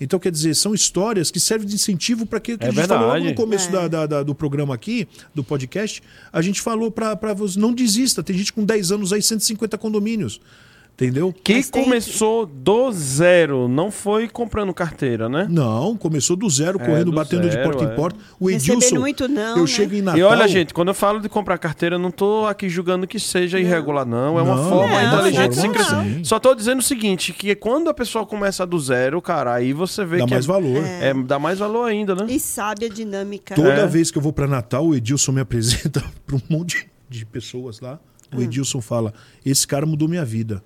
[0.00, 2.86] Então, quer dizer, são histórias que servem de incentivo para aquilo que É a gente
[2.86, 3.36] falou logo no verdade.
[3.42, 3.72] começo É.
[3.72, 6.02] da- da- da- do programa aqui, do podcast.
[6.32, 8.22] A gente falou para você, não desista.
[8.22, 10.40] Tem gente com 10 anos aí, 150 condomínios.
[10.96, 11.34] Entendeu?
[11.42, 15.44] Que Mas tem- começou do zero, não foi comprando carteira, né?
[15.50, 17.92] Não, começou do zero, É, correndo, do batendo de zero, porta é.
[17.92, 18.18] em porta.
[18.38, 19.66] O Recebendo Edilson, muito não, eu né?
[19.66, 20.20] chego em Natal.
[20.20, 23.18] E olha, gente, quando eu falo de comprar carteira, eu não tô aqui julgando que
[23.18, 24.38] seja irregular, não.
[24.38, 26.14] É uma Não, forma não, inteligente de se forma crescer.
[26.18, 26.24] sim.
[26.24, 30.04] Só tô dizendo o seguinte, que quando a pessoa começa do zero, cara, aí você
[30.04, 30.84] vê dá que mais é, valor.
[30.84, 32.26] é, dá mais valor ainda, né?
[32.28, 33.56] E sabe a dinâmica.
[33.56, 33.86] Toda É.
[33.88, 37.80] vez que eu vou para Natal, o Edilson me apresenta para um monte de pessoas
[37.80, 37.98] lá.
[38.32, 38.42] O Ah.
[38.44, 39.12] Edilson fala:
[39.44, 40.62] Esse cara mudou minha vida.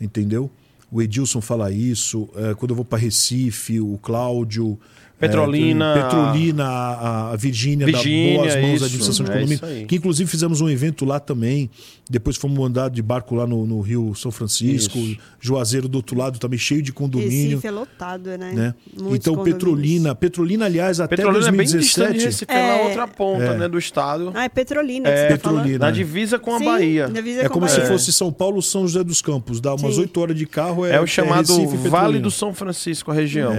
[0.00, 0.50] Entendeu?
[0.90, 2.28] O Edilson fala isso.
[2.36, 4.78] é, quando eu vou para Recife, o Cláudio.
[5.18, 5.94] É, Petrolina.
[5.94, 9.64] Petrolina, a, a Virgínia, da Virgínia, Boas Mãos isso, da Administração de é Condomínio.
[9.64, 9.86] aí.
[9.86, 11.70] Que inclusive fizemos um evento lá também.
[12.08, 14.96] Depois fomos andar de barco lá no, no Rio São Francisco.
[14.98, 15.18] Isso.
[15.40, 17.50] Juazeiro do outro lado também, cheio de condomínio.
[17.56, 18.52] Recife é lotado, né?
[18.52, 18.74] Né?
[19.10, 19.42] Então.
[19.42, 20.14] Petrolina.
[20.14, 22.24] Petrolina, aliás, até Petrolina é bem distante 2017.
[22.26, 22.84] Recife, é na É.
[22.88, 23.56] outra ponta, É.
[23.58, 24.30] né, do estado.
[24.34, 25.78] Ah, é Petrolina É, tá Petrolina.
[25.78, 27.08] Na divisa com a Sim, Bahia.
[27.12, 27.80] divisa É com como Bahia.
[27.82, 29.60] se fosse São Paulo, São José dos Campos.
[29.60, 30.02] Dá umas Sim.
[30.02, 30.84] 8 horas de carro.
[30.86, 32.22] É, É, o chamado Recife Vale Petrolina.
[32.22, 33.52] do São Francisco, a região.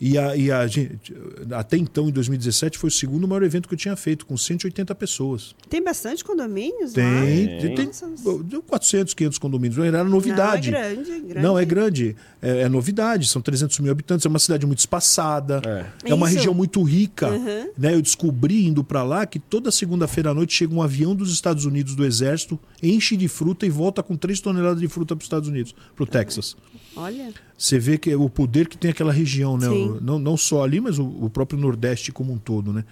[0.00, 1.14] E, a, e a gente,
[1.52, 4.94] até então, em 2017, foi o segundo maior evento que eu tinha feito, com 180
[4.94, 5.54] pessoas.
[5.68, 7.60] Tem bastante condomínios Tem, lá?
[7.60, 8.42] tem, tem Nossa.
[8.42, 9.78] deu 400, 500 condomínios.
[9.78, 10.70] Era novidade.
[10.70, 11.40] Não, é grande, é grande.
[11.40, 12.16] Não, é grande.
[12.40, 13.28] É, é novidade.
[13.28, 14.24] São 300 mil habitantes.
[14.24, 15.60] É uma cidade muito espaçada.
[15.66, 16.10] É.
[16.10, 16.36] É, uma Isso.
[16.36, 17.28] região muito rica.
[17.28, 17.70] Uhum.
[17.76, 17.94] Né?
[17.94, 21.66] Eu descobri, indo para lá, que toda segunda-feira à noite chega um avião dos Estados
[21.66, 25.26] Unidos, do Exército, enche de fruta e volta com 3 toneladas de fruta para os
[25.26, 26.56] Estados Unidos, para o Texas.
[26.96, 29.68] Olha, Você vê que é o poder que tem aquela região, né?
[29.68, 29.98] Sim.
[30.00, 32.84] Não, não só ali, mas o, o próprio Nordeste como um todo, né?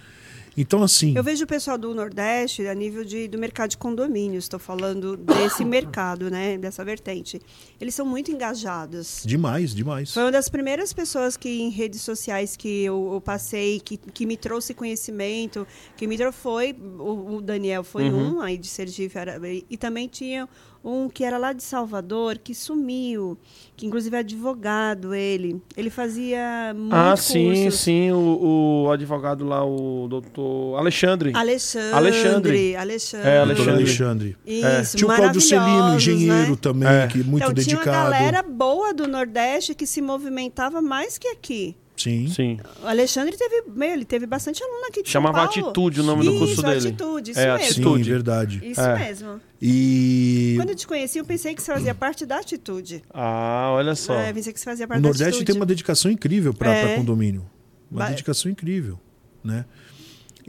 [0.61, 1.13] Então, assim.
[1.15, 4.43] eu vejo o pessoal do Nordeste a nível de, do mercado de condomínios.
[4.43, 6.57] Estou falando desse mercado, né?
[6.57, 7.39] Dessa vertente.
[7.79, 9.21] Eles são muito engajados.
[9.25, 10.13] Demais, demais.
[10.13, 14.25] Foi uma das primeiras pessoas que em redes sociais que eu, eu passei, que, que
[14.25, 15.65] me trouxe conhecimento,
[15.95, 18.35] que me trouxe foi o, o Daniel foi Uhum.
[18.37, 20.47] um aí de Sergipe era- e, e também tinha
[20.83, 23.37] um que era lá de Salvador que sumiu,
[23.75, 27.79] que inclusive é advogado ele, ele fazia muitos Ah, sim, cursos.
[27.81, 31.31] sim, o, o advogado lá, o doutor Alexandre.
[31.35, 32.75] Alexandre, Alexandre.
[32.75, 33.71] Alexandre, É, Alexandre.
[33.73, 34.37] Alexandre.
[34.45, 36.57] Isso, Tinha o Cláudio Celino, maravilhosos, engenheiro né?
[36.61, 37.07] também, É.
[37.07, 37.83] que muito então, dedicado.
[37.83, 41.75] tinha uma galera boa do Nordeste que se movimentava mais que aqui.
[41.97, 42.29] Sim.
[42.29, 42.57] Sim.
[42.81, 45.65] O Alexandre teve, meu, ele teve bastante aluno aqui de Chamava São Paulo.
[45.67, 46.77] Atitude o nome do curso Isso, dele.
[46.77, 47.59] Atitude, isso É, mesmo.
[47.65, 48.09] Sim, Atitude.
[48.09, 48.61] verdade.
[48.63, 48.97] Isso É.
[48.97, 49.41] mesmo.
[49.61, 53.03] E Quando eu te conheci, eu pensei que você fazia parte da Atitude.
[53.13, 54.13] Ah, olha só.
[54.13, 55.45] É, pensei que você fazia o parte da Nordeste Atitude.
[55.45, 56.95] tem uma dedicação incrível para É.
[56.95, 57.45] condomínio.
[57.91, 58.97] Uma Ba- dedicação incrível,
[59.43, 59.65] né?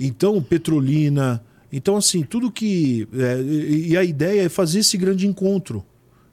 [0.01, 1.45] Então, Petrolina.
[1.71, 3.07] Então, assim, tudo que...
[3.13, 5.85] é, e a ideia é fazer esse grande encontro,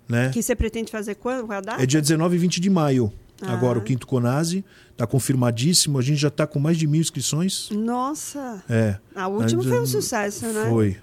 [0.07, 0.29] né?
[0.29, 1.45] Que você pretende fazer quando?
[1.45, 1.61] Qual?
[1.77, 3.13] É dia 19 e 20 de maio.
[3.41, 3.53] Ah.
[3.53, 4.63] Agora, o Quinto Conase.
[4.91, 5.99] Está confirmadíssimo.
[5.99, 7.69] A gente já está com mais de mil inscrições.
[7.71, 8.63] Nossa!
[8.67, 8.97] É.
[9.13, 10.65] A última foi um eh, sucesso, né?
[10.67, 10.97] Foi.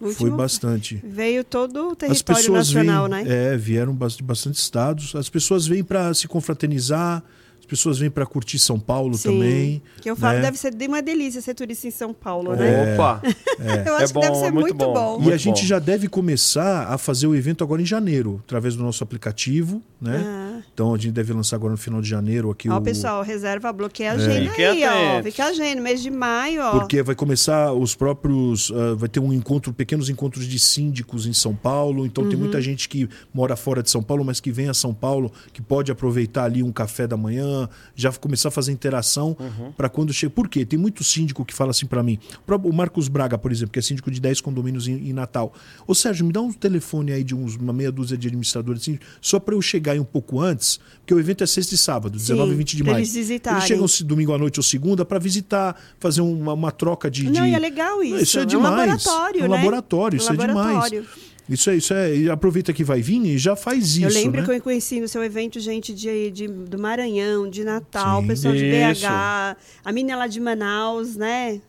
[0.00, 1.00] O Foi último bastante.
[1.04, 3.52] Veio todo o As território pessoas nacional, vêm, né?
[3.52, 5.14] É, vieram de bastante estados.
[5.14, 7.22] As pessoas vêm para se confraternizar,
[7.60, 9.30] as pessoas vêm para curtir São Paulo Sim.
[9.30, 9.82] também.
[10.00, 10.42] Que eu falo, né?
[10.42, 12.94] deve ser de uma delícia ser turista em São Paulo, né?
[12.94, 13.22] Opa!
[13.86, 14.92] Eu acho bom, que deve ser é muito muito bom.
[14.94, 15.18] bom.
[15.18, 15.66] E Muito a gente bom.
[15.66, 20.22] já deve começar a fazer o evento agora em janeiro, através do nosso aplicativo, né?
[20.24, 20.49] Ah.
[20.80, 22.80] Então a gente deve lançar agora no final de janeiro aqui Ó, o.
[22.80, 25.22] pessoal, reserva, bloqueia a agenda Fiquem aí, ó.
[25.22, 26.70] Fica a agenda, mês de maio, ó.
[26.70, 28.72] Porque vai começar os próprios.
[28.74, 32.06] ah, vai ter um encontro, pequenos encontros de síndicos em São Paulo.
[32.06, 32.40] Então tem Uhum.
[32.44, 35.60] muita gente que mora fora de São Paulo, mas que vem a São Paulo, que
[35.60, 39.72] pode aproveitar ali um café da manhã, já começar a fazer interação Uhum.
[39.72, 40.30] para quando chega.
[40.30, 40.64] Por quê?
[40.64, 42.18] Tem muito síndico que fala assim para mim.
[42.38, 45.12] O próprio- O Marcos Braga, por exemplo, que é síndico de 10 condomínios em, em
[45.12, 45.52] Natal.
[45.86, 48.98] Ô Sérgio, me dá um telefone aí de uns, uma meia dúzia de administradores assim,
[49.20, 50.69] só para eu chegar aí um pouco antes,
[51.00, 52.98] porque o evento é sexta e sábado, 19 e 20 de maio.
[52.98, 53.58] eles visitarem.
[53.58, 57.24] Eles chegam se- domingo à noite ou segunda para visitar, fazer uma, uma troca de,
[57.30, 58.16] Não, de- e é legal isso.
[58.22, 58.74] Isso é É um demais.
[58.76, 59.56] laboratório, É um né?
[59.56, 60.56] laboratório, Um isso é demais.
[60.56, 61.06] laboratório.
[61.48, 62.16] Isso é, isso é.
[62.16, 64.04] e Aproveita que vai vir e já faz isso.
[64.04, 64.46] eu lembro né?
[64.46, 68.26] que eu conheci no seu evento gente de, de- do Maranhão, de Natal, Sim.
[68.28, 68.60] pessoal de.
[68.70, 71.60] BH, a menina lá de Manaus, né?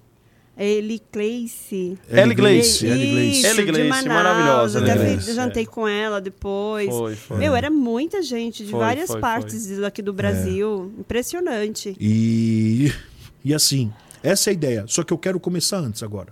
[0.63, 1.97] Eli Gleice.
[2.07, 2.85] Ellie Gleice.
[2.85, 4.07] Ellie Gleice.
[4.07, 5.65] Maravilhosa, Até Gleice, jantei é.
[5.65, 6.87] com ela depois.
[6.87, 7.37] Foi, foi.
[7.37, 10.03] Meu, era muita gente de Foi, várias foi, partes aqui É.
[10.03, 10.93] do Brasil.
[10.99, 11.95] Impressionante.
[11.99, 12.93] E,
[13.43, 14.85] e assim, essa é a ideia.
[14.87, 16.31] Só que eu quero começar antes agora.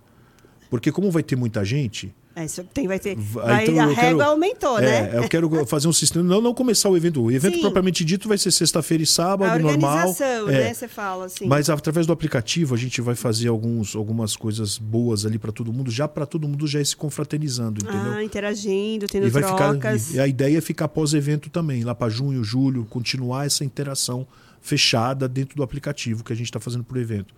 [0.69, 3.15] Porque como vai ter muita gente, É, isso tem, vai ter.
[3.17, 5.17] Va- Vai, então a régua quero- aumentou, é, né?
[5.17, 6.23] eu quero fazer um sistema.
[6.23, 7.21] Não, não começar o evento.
[7.21, 7.61] O evento Sim.
[7.61, 10.07] propriamente dito vai ser sexta-feira e sábado, a normal.
[10.07, 10.51] organização, É.
[10.65, 10.73] né?
[10.73, 11.45] Você fala assim.
[11.47, 15.73] Mas através do aplicativo a gente vai fazer alguns, algumas coisas boas ali para todo
[15.73, 18.13] mundo, já para todo mundo já ir se confraternizando, entendeu?
[18.13, 20.11] ah, interagindo, tendo E vai ficar, trocas.
[20.13, 24.25] e, e a ideia é ficar pós-evento também, lá para junho, julho, continuar essa interação
[24.61, 27.33] fechada dentro do aplicativo que a gente está fazendo por evento.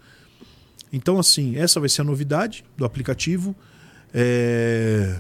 [0.94, 3.56] Então, assim, essa vai ser a novidade do aplicativo.
[4.14, 5.16] É,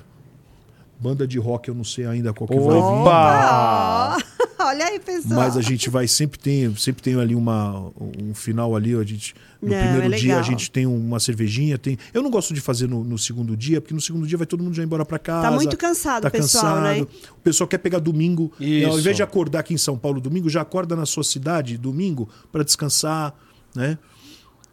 [1.01, 2.79] Banda de rock, eu não sei ainda qual que vai vir.
[2.79, 4.17] Opa!
[4.59, 5.33] Ó, olha aí, pessoal.
[5.33, 9.33] Mas a gente vai sempre tem, sempre tem ali uma, um final ali, a gente
[9.59, 11.97] no Não, primeiro é dia a gente tem uma cervejinha, tem.
[12.13, 14.63] Eu não gosto de fazer no, no segundo dia, porque no segundo dia vai todo
[14.63, 15.49] mundo já embora para casa.
[15.49, 16.99] Tá muito cansado tá pessoal, cansado.
[16.99, 17.07] né?
[17.31, 18.99] O pessoal quer pegar domingo, e ao Isso.
[18.99, 22.63] invés de acordar aqui em São Paulo domingo, já acorda na sua cidade domingo para
[22.63, 23.33] descansar,
[23.75, 23.97] né?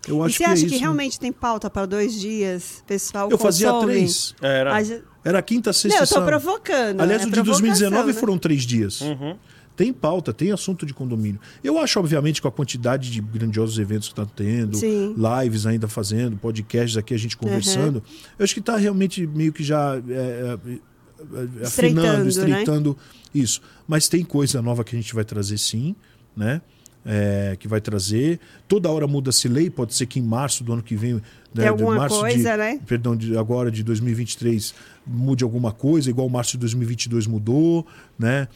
[0.07, 0.75] Eu E acho você que é acha isso.
[0.75, 3.29] que realmente tem pauta para dois dias, pessoal?
[3.31, 3.93] Eu fazia consome?
[3.93, 4.35] três.
[4.41, 5.03] Era.
[5.25, 6.29] Era quinta, sexta Não, eu e tô sábado.
[6.29, 7.01] provocando.
[7.01, 8.13] Aliás, é o de 2019 provocação, né?
[8.21, 9.01] foram três dias.
[9.01, 9.37] Uhum.
[9.77, 11.41] Tem pauta, tem assunto de condomínio.
[11.63, 15.15] Eu acho, obviamente, com a quantidade de grandiosos eventos que está tendo, Sim.
[15.43, 18.03] lives ainda fazendo, podcasts aqui, a gente conversando,
[18.39, 22.29] eu acho que está realmente meio que já é, é, é, Estreitando, afinando, né?
[22.29, 22.99] estreitando
[23.33, 23.61] isso.
[23.87, 25.95] Mas tem coisa nova que a gente vai trazer sim,
[26.37, 26.61] né?
[27.07, 28.39] É, que vai trazer.
[28.67, 31.23] Toda hora muda-se lei, pode ser que em março do ano que vem.
[31.55, 32.81] né, alguma março coisa, de, né?
[32.87, 34.75] Perdão, de, agora de 2023
[35.07, 37.87] mude alguma coisa, igual março de 2022 mudou,
[38.19, 38.47] né?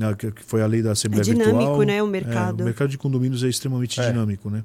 [0.00, 1.82] Ah, Que foi a lei da Assembleia É dinâmico, Virtual.
[1.84, 2.60] né, o mercado.
[2.60, 4.10] É, o mercado de condomínios é extremamente É.
[4.10, 4.62] dinâmico, né?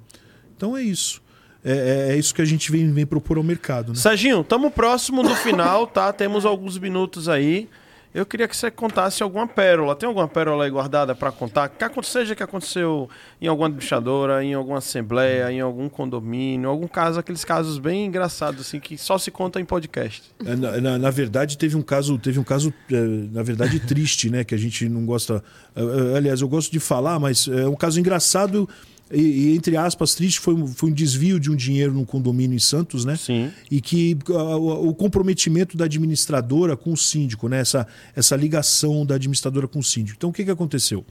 [0.55, 1.21] Então é isso.
[1.65, 1.71] É,
[2.11, 3.95] é- é isso que a gente vem, vem propor ao mercado, né?
[3.95, 6.13] Serginho, estamos próximo do final, tá?
[6.13, 7.67] Temos alguns minutos aí.
[8.13, 9.95] Eu queria que você contasse alguma pérola.
[9.95, 11.67] Tem alguma pérola aí guardada para contar?
[11.69, 13.09] Que seja que aconteceu
[13.41, 18.61] em alguma administradora, em alguma assembleia, em algum condomínio, algum caso, aqueles casos bem engraçados
[18.61, 20.23] assim que só se conta em podcast.
[20.45, 22.95] É, Na, na- na verdade, teve um caso, teve um caso, é,
[23.31, 24.43] na verdade, triste, né?
[24.43, 25.43] Que a gente não gosta.
[25.75, 28.69] é, Aliás, eu gosto de falar, mas é um caso engraçado
[29.11, 29.21] e,
[29.51, 30.39] e, entre aspas, triste.
[30.39, 33.15] Foi, um- foi um desvio de um dinheiro num condomínio em Santos, né?
[33.15, 33.51] Sim.
[33.69, 37.59] e que ah, o, comprometimento da administradora com o síndico, né?
[37.59, 37.85] essa,
[38.15, 40.15] essa ligação da administradora com o síndico.
[40.17, 41.05] Então, o que, que aconteceu?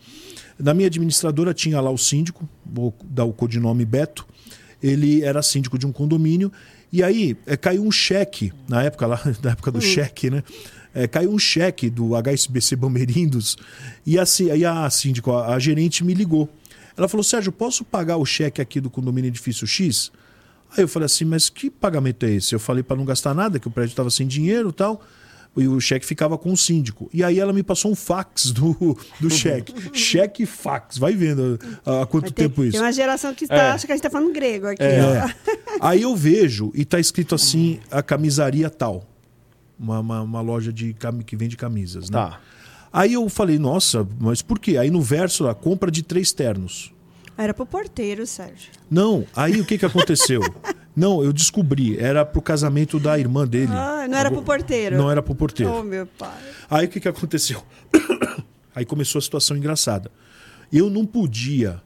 [0.58, 4.26] Na minha administradora tinha lá o síndico, vou dar o codinome Beto,
[4.82, 6.50] ele era síndico de um condomínio,
[6.92, 10.42] e aí eh, caiu um cheque, na época lá, na época do cheque, né?
[10.94, 13.56] Eh, caiu um cheque do HSBC Bamerindos,
[14.04, 14.24] e a,
[14.56, 16.48] e a síndico, a, a gerente me ligou.
[16.96, 20.10] Ela falou, Sérgio, posso pagar o cheque aqui do condomínio edifício X?
[20.76, 22.54] Aí eu falei assim, mas que pagamento é esse?
[22.54, 25.02] Eu falei para não gastar nada, que o prédio estava sem dinheiro e tal.
[25.54, 27.10] E o cheque ficava com o síndico.
[27.12, 29.74] E aí ela me passou um fax do, do cheque.
[29.92, 30.96] cheque e fax.
[30.96, 32.72] Vai vendo há, há quanto tem, tempo isso.
[32.72, 33.70] Tem uma geração que tá, É.
[33.72, 35.02] acha que a gente tá falando grego aqui, É.
[35.02, 35.30] ó.
[35.86, 39.06] Aí eu vejo e tá escrito assim, a camisaria tal.
[39.78, 40.96] Uma, uma, uma loja de,
[41.26, 42.16] que vende camisas, né?
[42.16, 42.40] Tá.
[42.92, 44.76] Aí eu falei, nossa, mas por quê?
[44.76, 46.92] Aí no verso, a compra de três ternos.
[47.36, 48.70] Era pro porteiro, Sérgio.
[48.90, 50.42] Não, aí o que que aconteceu?
[50.94, 53.72] Não, eu descobri, era pro casamento da irmã dele.
[53.72, 54.94] Ah, não era pro porteiro.
[54.94, 55.72] Não era pro porteiro.
[55.72, 56.38] Oh, meu pai.
[56.68, 57.62] Aí o que, que aconteceu?
[58.76, 60.10] Aí começou a situação engraçada.
[60.70, 61.80] Eu não podia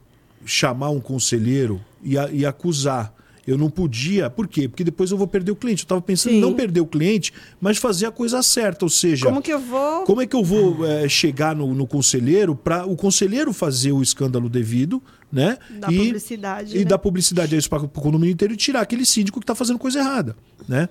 [0.45, 3.13] chamar um conselheiro e, e acusar.
[3.47, 4.29] Eu não podia.
[4.29, 4.67] Por quê?
[4.67, 5.83] Porque depois eu vou perder o cliente.
[5.83, 6.37] Eu estava pensando Sim.
[6.39, 8.83] em não perder o cliente, mas fazer a coisa certa.
[8.83, 10.03] Ou seja, Como que eu vou.
[10.03, 14.01] como é que eu vou eh, chegar no, no conselheiro para o conselheiro fazer o
[14.03, 15.01] escândalo devido,
[15.31, 15.57] né?
[15.79, 16.85] Dar publicidade, E né?
[16.85, 19.79] dar publicidade a isso para o condomínio inteiro e tirar aquele síndico que está fazendo
[19.79, 20.35] coisa errada,
[20.67, 20.89] né?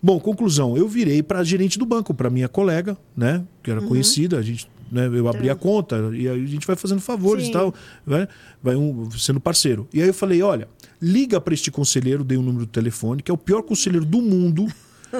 [0.00, 3.42] Bom, conclusão, eu virei para gerente do banco, para minha colega, né?
[3.60, 3.76] Que Uhum.
[3.78, 5.06] era conhecida, a gente né?
[5.06, 7.50] Eu abri a conta e aí a gente vai fazendo favores Sim.
[7.50, 7.74] e tal,
[8.06, 8.26] né?
[8.62, 9.86] vai um, sendo parceiro.
[9.92, 10.66] E aí eu falei, olha,
[11.00, 14.20] liga para este conselheiro, dei o número do telefone, que é o pior conselheiro do
[14.20, 14.66] mundo.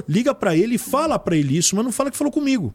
[0.09, 2.75] Liga para ele e fala para ele isso, mas não fala que falou comigo.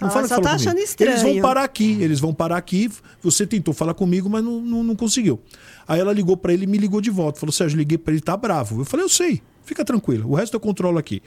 [0.00, 0.68] Não Ah, fala que falou tá comigo.
[0.70, 1.12] achando estranho.
[1.12, 2.90] Eles vão parar aqui, eles vão parar aqui.
[3.22, 5.40] Você tentou falar comigo, mas não, não, não conseguiu.
[5.88, 7.40] Aí ela ligou para ele e me ligou de volta.
[7.40, 8.82] Falou, Sérgio, liguei para ele, tá bravo.
[8.82, 10.30] Eu falei, eu sei, fica tranquilo.
[10.30, 11.22] O resto eu controlo aqui.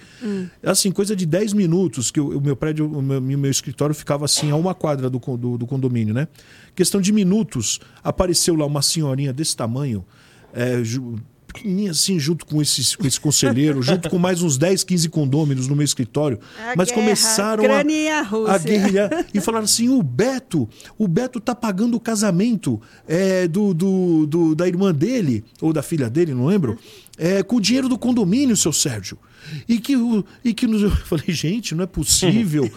[0.64, 4.52] Assim, coisa de 10 minutos, que o, meu prédio, o meu, meu escritório ficava assim,
[4.52, 6.28] a uma quadra do, do, do condomínio, né?
[6.76, 10.06] Questão de minutos, apareceu lá uma senhorinha desse tamanho,
[10.54, 10.82] é,
[11.48, 15.68] pequenininha assim, junto com esse, com esse conselheiro, junto com mais uns 10, 15 condôminos
[15.68, 16.40] no meu escritório.
[16.60, 17.84] A mas guerra, começaram a
[18.52, 23.74] a guerrilhar e falaram assim: o Beto, o Beto tá pagando o casamento é, do,
[23.74, 26.78] do, do- da irmã dele, ou da filha dele, não lembro,
[27.18, 29.18] é, com o dinheiro do condomínio, seu Sérgio.
[29.68, 29.96] E que,
[30.44, 32.70] e que nos- eu falei, gente, não é possível.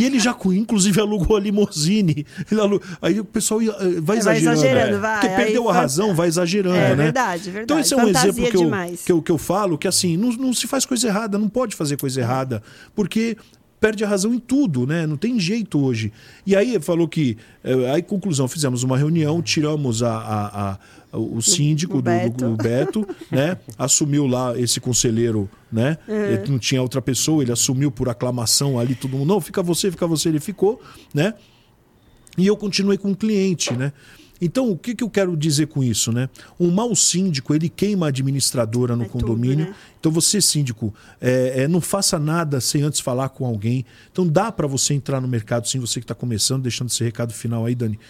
[0.00, 2.26] e ele já, inclusive, alugou a limousine.
[2.50, 4.58] Alu- Aí o pessoal ia, eh, vai É, vai exagerando.
[4.60, 4.98] exagerando, né?
[4.98, 5.20] vai.
[5.20, 6.94] Porque perdeu a vai- razão, vai exagerando, É né?
[6.94, 7.64] verdade, verdade.
[7.64, 9.02] Então esse é um Fantasia exemplo que eu, demais.
[9.02, 11.74] que, eu, que eu falo, que assim, não, não se faz coisa errada, não pode
[11.76, 12.62] fazer coisa errada.
[12.94, 13.36] Porque
[13.80, 15.06] perde a razão em tudo, né?
[15.08, 16.12] Não tem jeito hoje.
[16.46, 17.36] E aí falou que.
[17.64, 20.78] eh, Aí, conclusão, fizemos uma reunião, tiramos a, a- a-
[21.12, 22.48] o síndico o do, do- Beto.
[22.50, 23.56] do Beto, né?
[23.78, 25.98] Assumiu lá esse conselheiro, né?
[26.08, 29.90] Ele não tinha outra pessoa, ele assumiu por aclamação ali, todo mundo, não, fica você,
[29.90, 30.80] fica você, ele ficou,
[31.14, 31.34] né?
[32.38, 33.92] E eu continuei com o cliente, né?
[34.44, 36.28] Então, o que, que eu quero dizer com isso, né?
[36.58, 39.66] Um mau síndico, ele queima a administradora no É tudo, condomínio.
[39.66, 39.74] né?
[40.00, 43.84] Então, você, síndico, é, é, não faça nada sem antes falar com alguém.
[44.10, 47.32] Então, dá para você entrar no mercado, sim, você que está começando, deixando esse recado
[47.32, 48.00] final aí, Dani.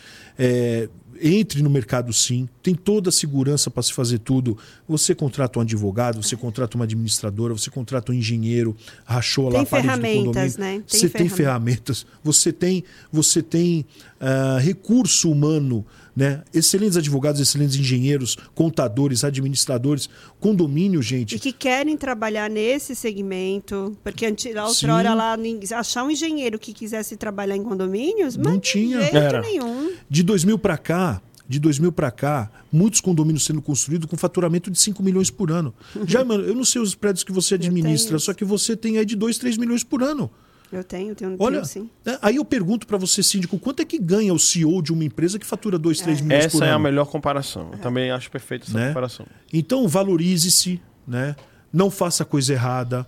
[1.23, 2.49] Entre no mercado, sim.
[2.63, 4.59] Tem toda a segurança para se fazer tudo.
[4.89, 9.67] Você contrata um advogado, você contrata uma administradora, você contrata um engenheiro, rachou lá a
[9.67, 10.59] parede do ferramentas, condomínio.
[10.59, 10.85] né?
[10.89, 12.07] Tem você tem ferramentas.
[12.25, 12.83] você tem,
[13.13, 13.87] você tem
[14.21, 16.43] ah, recurso humano, né?
[16.53, 20.09] Excelentes advogados, excelentes engenheiros, contadores, administradores,
[20.39, 21.37] condomínio, gente.
[21.37, 24.87] E que querem trabalhar nesse segmento, porque lá Sim.
[24.87, 28.99] outrora lá nin- achar um engenheiro que quisesse trabalhar em condomínios, Não mas tinha.
[28.99, 29.41] de jeito Era.
[29.41, 29.93] nenhum.
[30.09, 34.79] De 2000 para cá, de 2000 para cá, muitos condomínios sendo construídos com faturamento de
[34.81, 35.75] 5 milhões por ano.
[36.07, 39.05] Já, mano, eu não sei os prédios que você administra, só que você tem aí
[39.05, 40.31] de 2, 3 milhões por ano.
[40.73, 41.91] Eu tenho, tenho, Olha, tenho sim.
[42.05, 45.05] né, aí eu pergunto para você, síndico, quanto é que ganha o CEO de uma
[45.05, 46.85] empresa que fatura 2, 3 milhões por Essa é a ano?
[46.85, 47.71] melhor comparação.
[47.73, 48.89] Eu também acho perfeita essa Né?
[48.89, 49.27] comparação.
[49.53, 51.37] Então valorize-se, né?
[51.73, 53.07] Não faça coisa errada,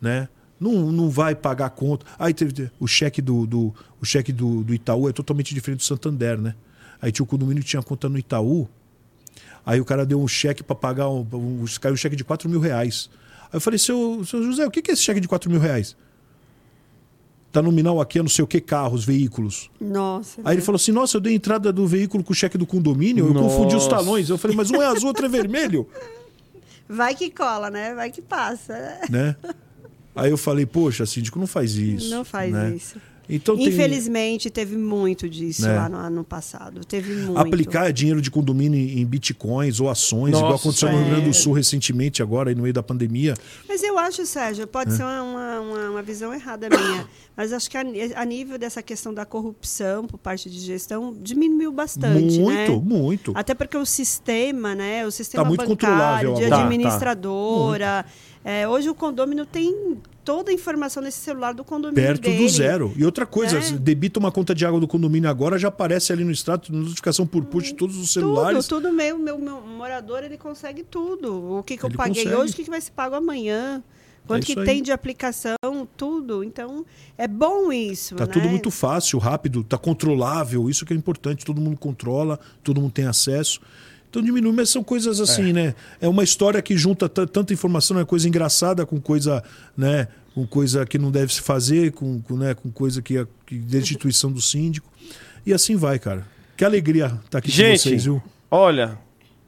[0.00, 0.28] né?
[0.60, 2.04] Não, não vai pagar a conta.
[2.18, 5.84] Aí teve o cheque do, do o cheque do, do Itaú é totalmente diferente do
[5.84, 6.54] Santander, né?
[7.00, 8.68] Aí tinha o condomínio que tinha conta no Itaú.
[9.64, 12.48] Aí o cara deu um cheque para pagar um, um, caiu um cheque de 4
[12.50, 13.08] mil reais.
[13.44, 15.60] Aí eu falei, seu, seu José, o que que é esse cheque de 4 mil
[15.60, 15.96] reais?
[17.50, 19.70] Tá nominal aqui, é não sei o que, carros, veículos.
[19.80, 20.40] Nossa.
[20.44, 23.26] Aí ele falou assim: Nossa, eu dei entrada do veículo com o cheque do condomínio,
[23.26, 24.28] eu confundi os talões.
[24.28, 25.88] Eu falei, mas um é azul, outro é vermelho.
[26.88, 27.94] Vai que cola, né?
[27.94, 29.00] Vai que passa.
[29.10, 29.36] né?
[30.16, 32.10] Aí eu falei, poxa, síndico, não faz isso.
[32.10, 32.74] Não faz né?
[32.74, 33.00] isso.
[33.28, 35.74] Então tem- Infelizmente, teve muito disso Né?
[35.76, 36.84] lá no ano passado.
[36.84, 37.38] Teve muito.
[37.38, 41.30] aplicar dinheiro de condomínio em bitcoins ou ações, igual Nossa, aconteceu no Rio Grande do
[41.30, 41.32] é.
[41.34, 43.34] Sul recentemente, agora, no meio da pandemia.
[43.68, 44.66] Mas eu acho, Sérgio, É.
[44.66, 47.06] pode ser uma, uma, uma- visão errada minha,
[47.36, 47.82] mas acho que a,
[48.16, 52.80] a nível dessa questão da corrupção por parte de gestão diminuiu bastante, muito, né?
[52.82, 53.32] muito.
[53.34, 55.06] Até porque o sistema, né?
[55.06, 56.48] O sistema Tá muito bancário, de agora.
[56.48, 58.06] Tá, administradora.
[58.48, 62.38] É, hoje o condômino tem toda a informação nesse celular do condomínio Perto dele.
[62.38, 62.92] do zero.
[62.96, 63.78] E outra coisa, Né?
[63.78, 67.44] debita uma conta de água do condomínio agora, já aparece ali no extrato, notificação por
[67.44, 68.66] push de todos os celulares.
[68.66, 71.58] Tudo, tudo meu, meu, meu morador, ele consegue tudo.
[71.58, 72.42] O que, que eu Ele paguei consegue.
[72.42, 73.82] hoje, o que, que vai ser pago amanhã.
[74.26, 75.56] Quanto isso que tem de aplicação,
[75.96, 76.44] tudo.
[76.44, 76.84] Então,
[77.16, 78.14] é bom isso.
[78.14, 78.32] Tá né?
[78.32, 80.68] tudo muito fácil, rápido, tá controlável.
[80.68, 81.44] Isso que é importante.
[81.46, 83.60] Todo mundo controla, todo mundo tem acesso.
[84.10, 85.74] Então diminui, mas são coisas assim, né?
[86.00, 89.42] É uma história que junta tanta informação, é coisa engraçada com coisa,
[89.76, 90.08] né?
[90.34, 92.54] Com coisa que não deve se fazer, com, com, né?
[92.54, 94.90] com coisa que, é- que destituição do síndico.
[95.44, 96.26] E assim vai, cara.
[96.56, 98.22] Que alegria estar aqui com Gente, vocês, viu?
[98.50, 98.98] olha,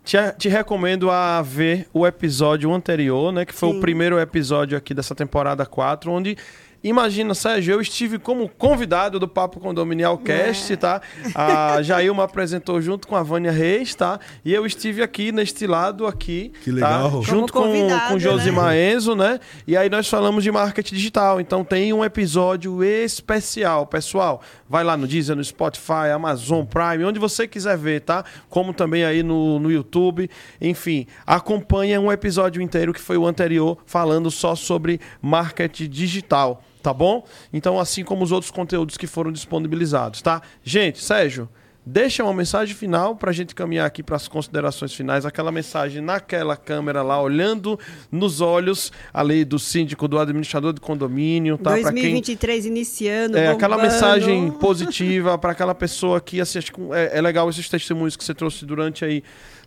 [0.05, 3.45] te, te recomendo a ver o episódio anterior, né?
[3.45, 3.79] Que foi Sim.
[3.79, 6.37] o primeiro episódio aqui dessa temporada 4, onde.
[6.83, 11.03] Imagina, Sérgio, eu estive como convidado do Papo Condominial Cast, tá?
[11.35, 14.19] A Jailma apresentou junto com a Vânia Reis, tá?
[14.43, 17.21] E eu estive aqui neste lado aqui, Que legal.
[17.21, 17.21] tá?
[17.21, 18.93] Junto com, convidado, com Josimar né?
[18.93, 19.39] Enzo, né?
[19.67, 21.39] E aí nós falamos de marketing digital.
[21.39, 24.41] Então tem um episódio especial, pessoal.
[24.67, 28.25] Vai lá no Deezer, no Spotify, Amazon Prime, onde você quiser ver, tá?
[28.49, 30.31] Como também aí no, no YouTube.
[30.59, 36.63] Enfim, acompanha um episódio inteiro que foi o anterior, falando só sobre marketing digital.
[36.83, 37.25] Tá bom?
[37.53, 40.41] Então, assim como os outros conteúdos que foram disponibilizados, tá?
[40.65, 41.49] Gente, Sérgio,
[41.85, 45.27] deixa uma mensagem final para a gente caminhar aqui para as considerações finais.
[45.27, 47.79] Aquela mensagem naquela câmera lá, olhando
[48.11, 51.71] nos olhos ali do síndico, do administrador de condomínio, tá?
[51.73, 56.59] Pra quem- 2023 iniciando, é, aquela mensagem positiva para aquela pessoa que assim,
[56.93, 59.23] é, é legal esses testemunhos que você trouxe durante aí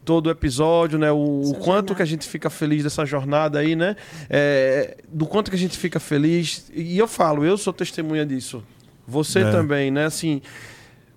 [0.06, 1.12] todo o episódio, né?
[1.12, 1.96] O, o quanto jornada.
[1.96, 3.96] que a gente fica feliz dessa jornada aí, né?
[4.30, 6.70] É, do quanto que a gente fica feliz.
[6.74, 8.64] E eu falo, eu sou testemunha disso.
[9.08, 9.52] Você É.
[9.52, 10.06] também, né?
[10.06, 10.42] Assim,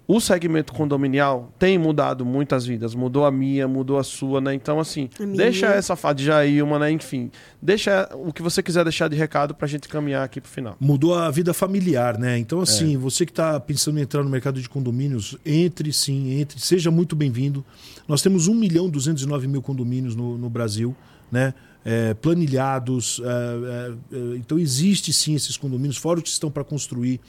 [0.09, 2.95] o segmento condominial tem mudado muitas vidas.
[2.95, 4.55] Mudou a minha, mudou a sua, né?
[4.55, 6.91] Então, assim, A deixa essa fada de Jailma, né?
[6.93, 7.31] Enfim,
[7.61, 10.77] deixa o que você quiser deixar de recado pra gente caminhar aqui pro final.
[10.78, 12.39] Mudou a vida familiar, né?
[12.39, 16.61] Então, assim, você que está pensando em entrar no mercado de condomínios, entre sim, entre,
[16.61, 17.65] seja muito bem-vindo.
[18.07, 20.95] Nós temos 1 milhão e 209 mil condomínios no, no Brasil,
[21.33, 21.53] né?
[21.85, 23.20] É, planilhados.
[23.24, 27.20] é, é, é, então, existe sim esses condomínios, fora os que estão para construir.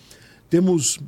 [0.49, 0.99] Temos,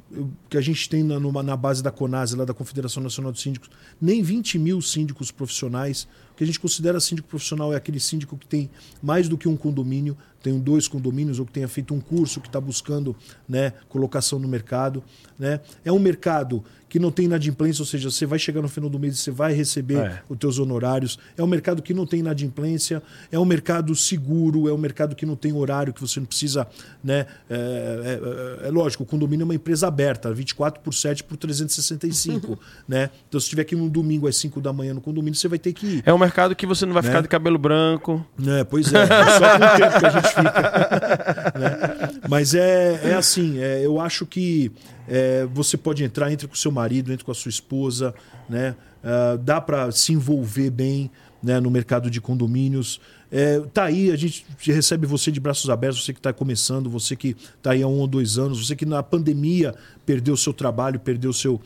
[0.50, 3.40] que a gente tem na, numa- na base da CONASE, lá da Confederação Nacional de
[3.40, 3.70] Síndicos,
[4.02, 6.08] nem 20 mil síndicos profissionais.
[6.40, 8.70] Que a gente considera síndico profissional é aquele síndico que tem
[9.04, 12.48] mais do que um condomínio, tem dois condomínios ou que tenha feito um curso que
[12.48, 13.14] está buscando
[13.48, 15.04] né, colocação no mercado.
[15.38, 15.60] Né?
[15.84, 18.98] É um mercado que não tem inadimplência, ou seja, você vai chegar no final do
[18.98, 20.24] mês e você vai receber É.
[20.30, 21.20] os teus honorários.
[21.38, 25.24] É um mercado que não tem inadimplência, é um mercado seguro, é um mercado que
[25.26, 26.66] não tem horário, que você não precisa.
[27.04, 31.36] Né, é, é- é lógico, o condomínio é uma empresa aberta, 24 por 7 por
[31.38, 32.58] 365.
[32.88, 33.10] né?
[33.28, 35.74] Então, se estiver aqui no domingo às 5 da manhã no condomínio, você vai ter
[35.74, 36.04] que ir.
[36.06, 37.10] É um mercado que você não vai Né?
[37.10, 38.26] ficar de cabelo branco.
[38.48, 41.54] É, pois é, só com o tempo que a gente fica.
[41.60, 42.20] né?
[42.30, 44.72] Mas é, é assim, é, eu acho que
[45.08, 48.14] é, você pode entrar, entre com o seu marido, entre com a sua esposa,
[48.50, 48.76] né?
[49.04, 51.10] Ah, dá para se envolver bem
[51.42, 53.00] né, no mercado de condomínios.
[53.32, 57.16] É, tá aí, a gente recebe você de braços abertos, você que está começando, você
[57.16, 59.76] que está aí há um ou dois anos, você que na pandemia
[60.06, 61.62] perdeu o seu trabalho, perdeu seu,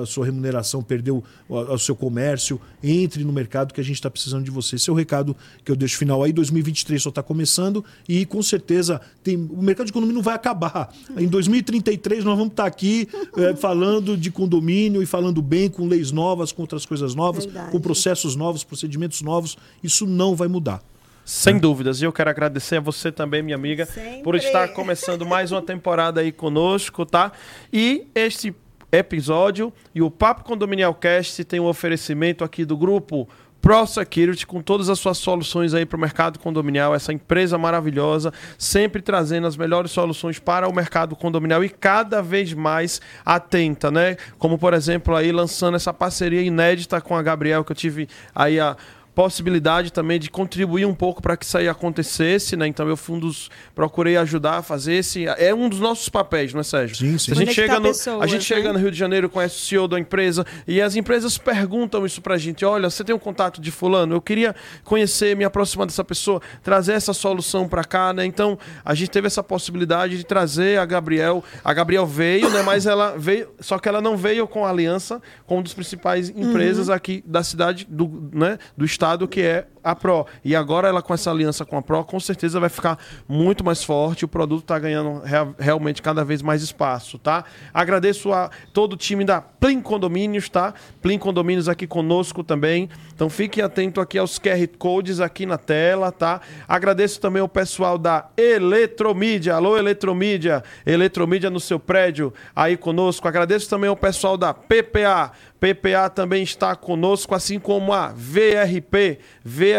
[0.00, 4.08] a sua remuneração, perdeu o, o seu comércio, entre no mercado que a gente está
[4.08, 4.76] precisando de você.
[4.76, 6.32] Esse é o recado que eu deixo final aí.
[6.32, 10.94] 2023 só está começando e com certeza tem, o mercado de condomínio não vai acabar.
[11.16, 16.12] Em 2033 nós vamos estar aqui é, falando de condomínio e falando bem com leis
[16.12, 17.72] novas, com outras coisas novas, Verdade.
[17.72, 19.58] com processos novos, procedimentos novos.
[19.82, 20.80] Isso não vai mudar.
[21.24, 22.00] Sem dúvidas.
[22.00, 24.22] E eu quero agradecer a você também, minha amiga, Sempre.
[24.22, 27.32] por estar começando mais uma temporada aí conosco, tá?
[27.72, 28.54] E este
[28.92, 33.28] episódio e o Papo Condominial Cast tem um oferecimento aqui do grupo
[33.60, 38.32] Pro Security com todas as suas soluções aí para o mercado condominial, essa empresa maravilhosa,
[38.56, 44.16] sempre trazendo as melhores soluções para o mercado condominial e cada vez mais atenta, né?
[44.38, 48.58] Como por exemplo aí lançando essa parceria inédita com a Gabriel que eu tive aí
[48.58, 48.76] a
[49.14, 52.66] possibilidade também de contribuir um pouco para que isso aí acontecesse, né?
[52.66, 56.52] Então eu fui um dos procurei ajudar a fazer esse é um dos nossos papéis,
[56.52, 56.96] não é, Sérgio?
[56.96, 57.32] Sim, sim.
[57.32, 58.72] A gente Conectar chega no pessoas, a gente chega né?
[58.72, 62.38] no Rio de Janeiro conhece o CEO da empresa e as empresas perguntam isso pra
[62.38, 64.14] gente, olha, você tem um contato de fulano?
[64.14, 64.54] Eu queria
[64.84, 68.24] conhecer, me aproximar dessa pessoa, trazer essa solução para cá, né?
[68.24, 71.42] Então a gente teve essa possibilidade de trazer a Gabriel.
[71.64, 72.62] A Gabriel veio, né?
[72.62, 76.30] Mas ela veio, só que ela não veio com a aliança com uma das principais
[76.30, 78.58] empresas aqui da cidade, do, né?
[78.76, 80.26] Do estado que é a Pro.
[80.44, 82.98] E agora ela com essa aliança com a Pro, com certeza vai ficar
[83.28, 84.24] muito mais forte.
[84.24, 87.44] O produto está ganhando rea- realmente cada vez mais espaço, tá?
[87.72, 90.74] Agradeço a todo o time da Plim Condomínios, tá?
[91.02, 92.88] Plim Condomínios aqui conosco também.
[93.14, 96.40] Então fique atento aqui aos QR Codes aqui na tela, tá?
[96.66, 99.54] Agradeço também ao pessoal da Eletromídia.
[99.54, 100.62] Alô, Eletromídia.
[100.86, 103.26] Eletromídia no seu prédio aí conosco.
[103.28, 105.32] Agradeço também ao pessoal da PPA.
[105.58, 109.18] PPA também está conosco, assim como a VRP.
[109.44, 109.69] VRP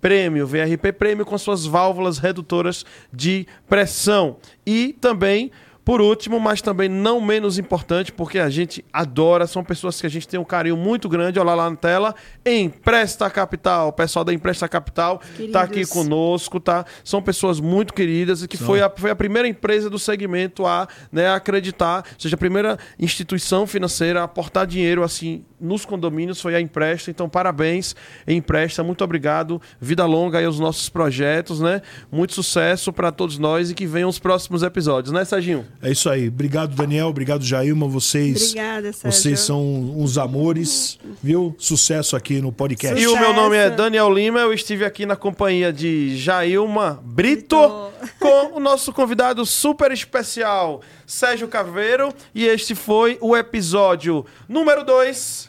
[0.00, 4.36] Prêmio, VRP Prêmio com suas válvulas redutoras de pressão.
[4.64, 5.50] E também,
[5.84, 10.10] por último, mas também não menos importante, porque a gente adora, são pessoas que a
[10.10, 12.14] gente tem um carinho muito grande, olha lá na tela,
[12.44, 16.84] Empresta Capital, o pessoal da Empresta Capital está aqui conosco, tá?
[17.02, 20.86] São pessoas muito queridas e que foi a, foi a primeira empresa do segmento a
[21.10, 26.54] né, acreditar, ou seja, a primeira instituição financeira a aportar dinheiro assim nos condomínios foi
[26.54, 27.10] a Empresta.
[27.10, 27.94] Então, parabéns,
[28.26, 29.60] Empresta, muito obrigado.
[29.80, 31.82] Vida longa aí aos nossos projetos, né?
[32.10, 35.66] Muito sucesso para todos nós e que venham os próximos episódios, né, Serginho?
[35.82, 36.28] É isso aí.
[36.28, 37.08] Obrigado, Daniel.
[37.08, 37.86] Obrigado, Jailma.
[37.88, 39.20] Vocês, Obrigada, Sérgio.
[39.20, 39.62] vocês são
[39.98, 41.54] uns amores, viu?
[41.58, 43.00] Sucesso aqui no podcast.
[43.00, 43.32] E o meu Sucesso.
[43.40, 47.90] nome é Daniel Lima, eu estive aqui na companhia de Jailma Brito, Brito.
[48.18, 55.47] com o nosso convidado super especial, Sérgio Caveiro, e este foi o episódio número 2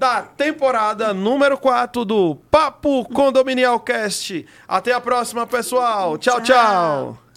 [0.00, 4.46] da temporada número 4 do Papo Condominial Cast.
[4.66, 6.16] Até a próxima, pessoal.
[6.16, 6.40] tchau.
[6.40, 6.42] tchau.
[6.42, 7.29] Tchau.